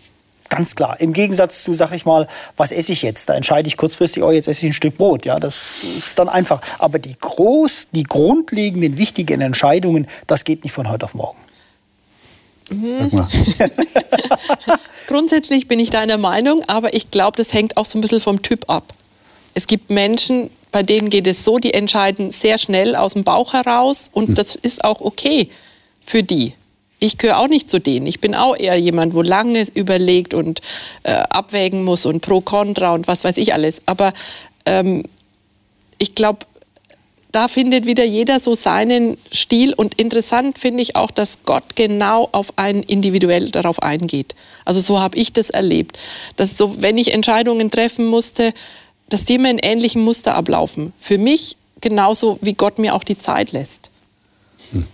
Ganz 0.50 0.76
klar. 0.76 1.00
Im 1.00 1.14
Gegensatz 1.14 1.64
zu, 1.64 1.74
sag 1.74 1.94
ich 1.94 2.06
mal, 2.06 2.28
was 2.58 2.74
esse 2.74 2.92
ich 2.92 3.04
jetzt? 3.04 3.30
Da 3.30 3.36
entscheide 3.36 3.70
ich 3.70 3.78
kurzfristig, 3.78 4.22
oh, 4.22 4.32
jetzt 4.32 4.50
esse 4.50 4.66
ich 4.66 4.72
ein 4.72 4.74
Stück 4.74 4.98
Brot. 4.98 5.26
Ja, 5.26 5.40
das 5.40 5.84
ist 5.98 6.20
dann 6.20 6.28
einfach. 6.28 6.60
Aber 6.78 7.00
die 7.00 7.16
groß, 7.18 7.92
die 7.94 8.04
grundlegenden, 8.04 8.98
wichtigen 8.98 9.40
Entscheidungen, 9.40 10.08
das 10.28 10.44
geht 10.44 10.66
nicht 10.66 10.74
von 10.74 10.90
heute 10.90 11.06
auf 11.06 11.14
morgen. 11.14 11.38
Mhm. 12.72 13.12
Grundsätzlich 15.08 15.68
bin 15.68 15.80
ich 15.80 15.90
deiner 15.90 16.18
Meinung, 16.18 16.64
aber 16.68 16.94
ich 16.94 17.12
glaube, 17.12 17.38
das 17.38 17.54
hängt 17.54 17.78
auch 17.78 17.86
so 17.86 17.98
ein 17.98 18.02
bisschen 18.02 18.22
vom 18.22 18.42
Typ 18.42 18.70
ab. 18.70 18.94
Es 19.54 19.68
gibt 19.68 19.90
Menschen, 19.90 20.50
bei 20.72 20.84
denen 20.84 21.10
geht 21.10 21.28
es 21.28 21.44
so, 21.44 21.60
die 21.60 21.74
entscheiden 21.74 22.32
sehr 22.32 22.58
schnell 22.58 22.96
aus 22.96 23.14
dem 23.14 23.24
Bauch 23.24 23.54
heraus 23.54 24.10
und 24.14 24.30
hm. 24.30 24.36
das 24.36 24.56
ist 24.56 24.84
auch 24.84 25.02
okay 25.02 25.50
für 26.04 26.24
die 26.24 26.54
ich 27.02 27.18
gehöre 27.18 27.40
auch 27.40 27.48
nicht 27.48 27.70
zu 27.70 27.80
denen. 27.80 28.06
Ich 28.06 28.22
bin 28.22 28.36
auch 28.36 28.56
eher 28.56 28.80
jemand, 28.80 29.16
wo 29.16 29.24
lange 29.24 29.66
überlegt 29.74 30.36
und 30.36 30.62
äh, 31.02 31.14
abwägen 31.14 31.84
muss 31.84 32.06
und 32.06 32.22
pro, 32.22 32.42
contra 32.42 32.94
und 32.94 33.08
was 33.08 33.24
weiß 33.24 33.38
ich 33.38 33.56
alles. 33.56 33.82
Aber 33.88 34.14
ähm, 34.68 35.04
ich 35.98 36.14
glaube, 36.14 36.46
da 37.32 37.48
findet 37.48 37.86
wieder 37.86 38.04
jeder 38.04 38.40
so 38.40 38.56
seinen 38.56 39.18
Stil. 39.32 39.74
Und 39.74 39.96
interessant 39.96 40.60
finde 40.60 40.82
ich 40.82 40.96
auch, 40.96 41.12
dass 41.12 41.40
Gott 41.46 41.76
genau 41.76 42.30
auf 42.32 42.58
einen 42.58 42.84
individuell 42.84 43.52
darauf 43.52 43.82
eingeht. 43.82 44.36
Also 44.66 44.82
so 44.82 45.00
habe 45.00 45.18
ich 45.18 45.34
das 45.34 45.50
erlebt. 45.50 46.00
Dass 46.36 46.58
so, 46.58 46.82
wenn 46.82 46.98
ich 46.98 47.14
Entscheidungen 47.14 47.72
treffen 47.72 48.06
musste, 48.06 48.54
dass 49.10 49.26
die 49.26 49.36
immer 49.36 49.50
in 49.50 49.60
ähnlichem 49.60 50.02
Muster 50.02 50.36
ablaufen. 50.36 50.94
Für 50.98 51.18
mich 51.18 51.58
genauso, 51.82 52.38
wie 52.42 52.54
Gott 52.54 52.80
mir 52.80 52.96
auch 52.96 53.04
die 53.04 53.18
Zeit 53.18 53.52
lässt. 53.52 53.90
Hm. 54.72 54.88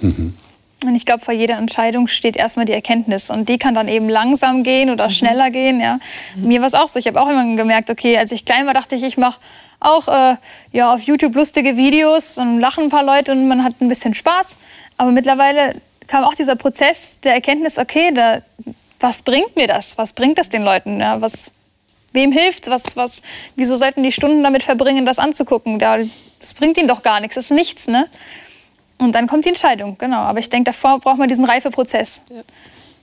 Mhm. 0.00 0.34
Und 0.84 0.94
ich 0.94 1.06
glaube, 1.06 1.24
vor 1.24 1.32
jeder 1.32 1.56
Entscheidung 1.56 2.06
steht 2.06 2.36
erstmal 2.36 2.66
die 2.66 2.72
Erkenntnis. 2.72 3.30
Und 3.30 3.48
die 3.48 3.58
kann 3.58 3.74
dann 3.74 3.88
eben 3.88 4.08
langsam 4.08 4.62
gehen 4.62 4.90
oder 4.90 5.06
mhm. 5.06 5.10
schneller 5.10 5.50
gehen. 5.50 5.80
Ja. 5.80 5.98
Mhm. 6.36 6.48
Mir 6.48 6.60
war 6.60 6.66
es 6.66 6.74
auch 6.74 6.88
so. 6.88 6.98
Ich 6.98 7.06
habe 7.06 7.20
auch 7.20 7.28
immer 7.28 7.56
gemerkt, 7.56 7.90
okay, 7.90 8.18
als 8.18 8.30
ich 8.30 8.44
klein 8.44 8.66
war, 8.66 8.74
dachte 8.74 8.94
ich, 8.94 9.02
ich 9.02 9.16
mache 9.16 9.40
auch 9.80 10.08
äh, 10.08 10.36
ja, 10.72 10.92
auf 10.92 11.02
YouTube 11.02 11.34
lustige 11.34 11.76
Videos 11.76 12.38
und 12.38 12.60
lachen 12.60 12.84
ein 12.84 12.90
paar 12.90 13.04
Leute 13.04 13.32
und 13.32 13.48
man 13.48 13.64
hat 13.64 13.80
ein 13.80 13.88
bisschen 13.88 14.14
Spaß. 14.14 14.56
Aber 14.98 15.12
mittlerweile 15.12 15.74
kam 16.06 16.24
auch 16.24 16.34
dieser 16.34 16.56
Prozess 16.56 17.20
der 17.20 17.34
Erkenntnis, 17.34 17.78
okay, 17.78 18.12
da, 18.12 18.42
was 19.00 19.22
bringt 19.22 19.56
mir 19.56 19.66
das? 19.66 19.98
Was 19.98 20.12
bringt 20.12 20.38
das 20.38 20.48
den 20.48 20.62
Leuten? 20.62 21.00
Ja, 21.00 21.20
was, 21.20 21.52
wem 22.12 22.32
hilft 22.32 22.68
was, 22.68 22.96
was, 22.96 23.22
Wieso 23.54 23.76
sollten 23.76 24.02
die 24.02 24.12
Stunden 24.12 24.42
damit 24.42 24.62
verbringen, 24.62 25.06
das 25.06 25.18
anzugucken? 25.18 25.78
das 25.78 26.54
bringt 26.54 26.78
ihnen 26.78 26.88
doch 26.88 27.02
gar 27.02 27.20
nichts, 27.20 27.34
das 27.34 27.46
ist 27.46 27.50
nichts. 27.52 27.88
Ne? 27.88 28.08
Und 28.98 29.14
dann 29.14 29.26
kommt 29.26 29.44
die 29.44 29.50
Entscheidung, 29.50 29.96
genau. 29.98 30.18
Aber 30.18 30.38
ich 30.38 30.48
denke, 30.48 30.70
davor 30.70 30.98
braucht 31.00 31.18
man 31.18 31.28
diesen 31.28 31.44
Reifeprozess. 31.44 32.22
Ja. 32.30 32.42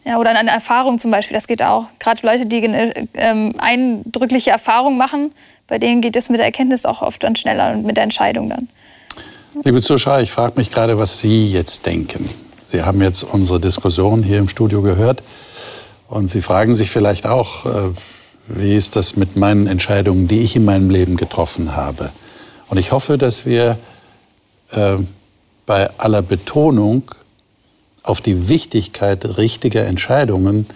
Ja, 0.05 0.19
oder 0.19 0.31
eine 0.31 0.51
Erfahrung 0.51 0.99
zum 0.99 1.11
Beispiel, 1.11 1.35
das 1.35 1.47
geht 1.47 1.63
auch. 1.63 1.85
Gerade 1.99 2.25
Leute, 2.25 2.45
die 2.45 2.57
ähm, 3.13 3.53
eindrückliche 3.57 4.51
Erfahrungen 4.51 4.97
machen, 4.97 5.31
bei 5.67 5.79
denen 5.79 6.01
geht 6.01 6.17
es 6.17 6.29
mit 6.29 6.39
der 6.39 6.45
Erkenntnis 6.45 6.85
auch 6.85 7.01
oft 7.01 7.23
dann 7.23 7.37
schneller 7.37 7.71
und 7.71 7.85
mit 7.85 7.95
der 7.95 8.03
Entscheidung 8.03 8.49
dann. 8.49 8.67
Liebe 9.63 9.81
Zuschauer, 9.81 10.19
ich 10.19 10.31
frage 10.31 10.53
mich 10.57 10.71
gerade, 10.71 10.97
was 10.97 11.19
Sie 11.19 11.49
jetzt 11.49 11.85
denken. 11.85 12.29
Sie 12.65 12.81
haben 12.81 13.01
jetzt 13.01 13.23
unsere 13.23 13.61
Diskussion 13.61 14.23
hier 14.23 14.39
im 14.39 14.49
Studio 14.49 14.81
gehört 14.81 15.23
und 16.09 16.29
Sie 16.29 16.41
fragen 16.41 16.73
sich 16.73 16.89
vielleicht 16.89 17.25
auch, 17.25 17.65
äh, 17.65 17.89
wie 18.47 18.75
ist 18.75 18.97
das 18.97 19.15
mit 19.15 19.37
meinen 19.37 19.67
Entscheidungen, 19.67 20.27
die 20.27 20.41
ich 20.41 20.57
in 20.57 20.65
meinem 20.65 20.89
Leben 20.89 21.15
getroffen 21.15 21.77
habe. 21.77 22.09
Und 22.67 22.77
ich 22.77 22.91
hoffe, 22.91 23.17
dass 23.17 23.45
wir 23.45 23.77
äh, 24.71 24.97
bei 25.65 25.89
aller 25.97 26.21
Betonung 26.21 27.03
auf 28.03 28.21
die 28.21 28.49
Wichtigkeit 28.49 29.37
richtiger 29.37 29.85
Entscheidungen 29.85 30.67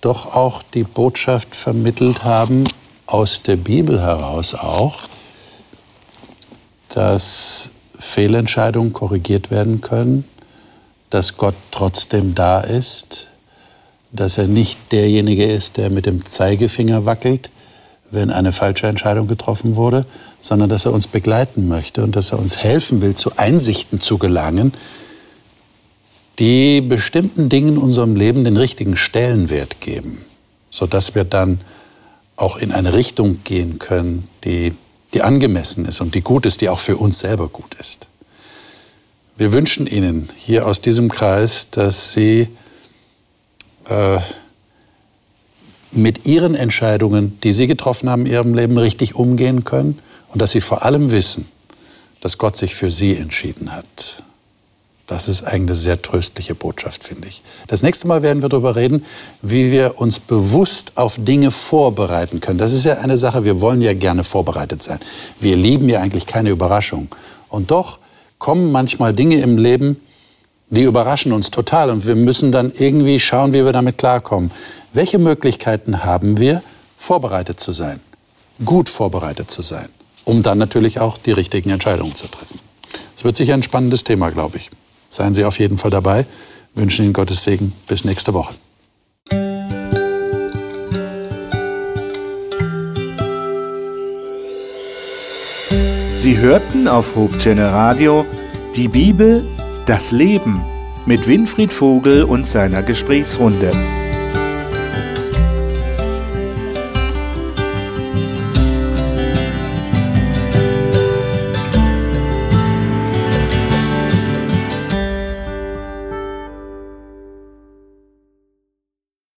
doch 0.00 0.34
auch 0.34 0.62
die 0.62 0.84
Botschaft 0.84 1.54
vermittelt 1.54 2.24
haben, 2.24 2.64
aus 3.06 3.42
der 3.42 3.56
Bibel 3.56 4.00
heraus 4.00 4.54
auch, 4.54 5.02
dass 6.88 7.70
Fehlentscheidungen 7.98 8.92
korrigiert 8.92 9.50
werden 9.50 9.80
können, 9.80 10.24
dass 11.10 11.36
Gott 11.36 11.54
trotzdem 11.70 12.34
da 12.34 12.60
ist, 12.60 13.28
dass 14.12 14.38
er 14.38 14.46
nicht 14.46 14.78
derjenige 14.92 15.44
ist, 15.44 15.76
der 15.76 15.90
mit 15.90 16.06
dem 16.06 16.24
Zeigefinger 16.24 17.06
wackelt, 17.06 17.50
wenn 18.10 18.30
eine 18.30 18.52
falsche 18.52 18.86
Entscheidung 18.86 19.26
getroffen 19.26 19.76
wurde, 19.76 20.04
sondern 20.42 20.68
dass 20.68 20.84
er 20.84 20.92
uns 20.92 21.06
begleiten 21.06 21.68
möchte 21.68 22.02
und 22.02 22.16
dass 22.16 22.32
er 22.32 22.38
uns 22.38 22.58
helfen 22.58 23.00
will, 23.00 23.14
zu 23.14 23.36
Einsichten 23.36 24.00
zu 24.00 24.18
gelangen, 24.18 24.74
die 26.38 26.80
bestimmten 26.80 27.48
Dingen 27.48 27.76
in 27.76 27.78
unserem 27.78 28.16
Leben 28.16 28.42
den 28.42 28.56
richtigen 28.56 28.96
Stellenwert 28.96 29.80
geben, 29.80 30.24
sodass 30.70 31.14
wir 31.14 31.24
dann 31.24 31.60
auch 32.34 32.56
in 32.56 32.72
eine 32.72 32.92
Richtung 32.92 33.38
gehen 33.44 33.78
können, 33.78 34.28
die, 34.42 34.72
die 35.14 35.22
angemessen 35.22 35.86
ist 35.86 36.00
und 36.00 36.16
die 36.16 36.22
gut 36.22 36.44
ist, 36.44 36.60
die 36.60 36.68
auch 36.68 36.80
für 36.80 36.96
uns 36.96 37.20
selber 37.20 37.48
gut 37.48 37.76
ist. 37.78 38.08
Wir 39.36 39.52
wünschen 39.52 39.86
Ihnen 39.86 40.28
hier 40.36 40.66
aus 40.66 40.80
diesem 40.80 41.08
Kreis, 41.08 41.70
dass 41.70 42.12
Sie 42.12 42.48
äh, 43.88 44.18
mit 45.92 46.26
Ihren 46.26 46.56
Entscheidungen, 46.56 47.38
die 47.44 47.52
Sie 47.52 47.68
getroffen 47.68 48.10
haben 48.10 48.26
in 48.26 48.32
Ihrem 48.32 48.54
Leben, 48.54 48.76
richtig 48.76 49.14
umgehen 49.14 49.62
können 49.62 50.00
und 50.32 50.42
dass 50.42 50.52
Sie 50.52 50.60
vor 50.60 50.84
allem 50.84 51.10
wissen, 51.10 51.46
dass 52.20 52.38
Gott 52.38 52.56
sich 52.56 52.74
für 52.74 52.90
Sie 52.90 53.16
entschieden 53.16 53.72
hat. 53.72 54.22
Das 55.06 55.28
ist 55.28 55.42
eigentlich 55.42 55.70
eine 55.70 55.74
sehr 55.74 56.00
tröstliche 56.00 56.54
Botschaft, 56.54 57.04
finde 57.04 57.28
ich. 57.28 57.42
Das 57.66 57.82
nächste 57.82 58.06
Mal 58.06 58.22
werden 58.22 58.40
wir 58.40 58.48
darüber 58.48 58.76
reden, 58.76 59.04
wie 59.42 59.70
wir 59.70 59.98
uns 60.00 60.18
bewusst 60.20 60.92
auf 60.94 61.16
Dinge 61.18 61.50
vorbereiten 61.50 62.40
können. 62.40 62.58
Das 62.58 62.72
ist 62.72 62.84
ja 62.84 62.94
eine 62.98 63.16
Sache, 63.16 63.44
wir 63.44 63.60
wollen 63.60 63.82
ja 63.82 63.92
gerne 63.92 64.24
vorbereitet 64.24 64.82
sein. 64.82 65.00
Wir 65.38 65.56
lieben 65.56 65.88
ja 65.88 66.00
eigentlich 66.00 66.26
keine 66.26 66.50
Überraschung. 66.50 67.08
Und 67.48 67.70
doch 67.70 67.98
kommen 68.38 68.72
manchmal 68.72 69.12
Dinge 69.12 69.40
im 69.40 69.58
Leben, 69.58 70.00
die 70.70 70.84
überraschen 70.84 71.32
uns 71.32 71.50
total 71.50 71.90
und 71.90 72.06
wir 72.06 72.16
müssen 72.16 72.50
dann 72.50 72.72
irgendwie 72.74 73.20
schauen, 73.20 73.52
wie 73.52 73.62
wir 73.64 73.72
damit 73.72 73.98
klarkommen. 73.98 74.50
Welche 74.94 75.18
Möglichkeiten 75.18 76.04
haben 76.04 76.38
wir, 76.38 76.62
vorbereitet 76.96 77.60
zu 77.60 77.72
sein, 77.72 78.00
gut 78.64 78.88
vorbereitet 78.88 79.50
zu 79.50 79.60
sein, 79.60 79.88
um 80.24 80.42
dann 80.42 80.58
natürlich 80.58 81.00
auch 81.00 81.18
die 81.18 81.32
richtigen 81.32 81.70
Entscheidungen 81.70 82.14
zu 82.14 82.26
treffen? 82.28 82.60
Es 83.16 83.24
wird 83.24 83.36
sicher 83.36 83.54
ein 83.54 83.62
spannendes 83.62 84.04
Thema, 84.04 84.30
glaube 84.30 84.58
ich. 84.58 84.70
Seien 85.08 85.34
Sie 85.34 85.44
auf 85.44 85.58
jeden 85.58 85.78
Fall 85.78 85.90
dabei. 85.90 86.26
wünschen 86.74 87.04
Ihnen 87.04 87.12
Gottes 87.12 87.44
Segen. 87.44 87.72
Bis 87.86 88.04
nächste 88.04 88.34
Woche. 88.34 88.54
Sie 96.16 96.38
hörten 96.38 96.88
auf 96.88 97.16
Hope 97.16 97.36
Radio 97.56 98.24
die 98.76 98.88
Bibel, 98.88 99.44
das 99.86 100.12
Leben 100.12 100.62
mit 101.04 101.26
Winfried 101.26 101.72
Vogel 101.72 102.22
und 102.22 102.46
seiner 102.46 102.82
Gesprächsrunde. 102.82 103.72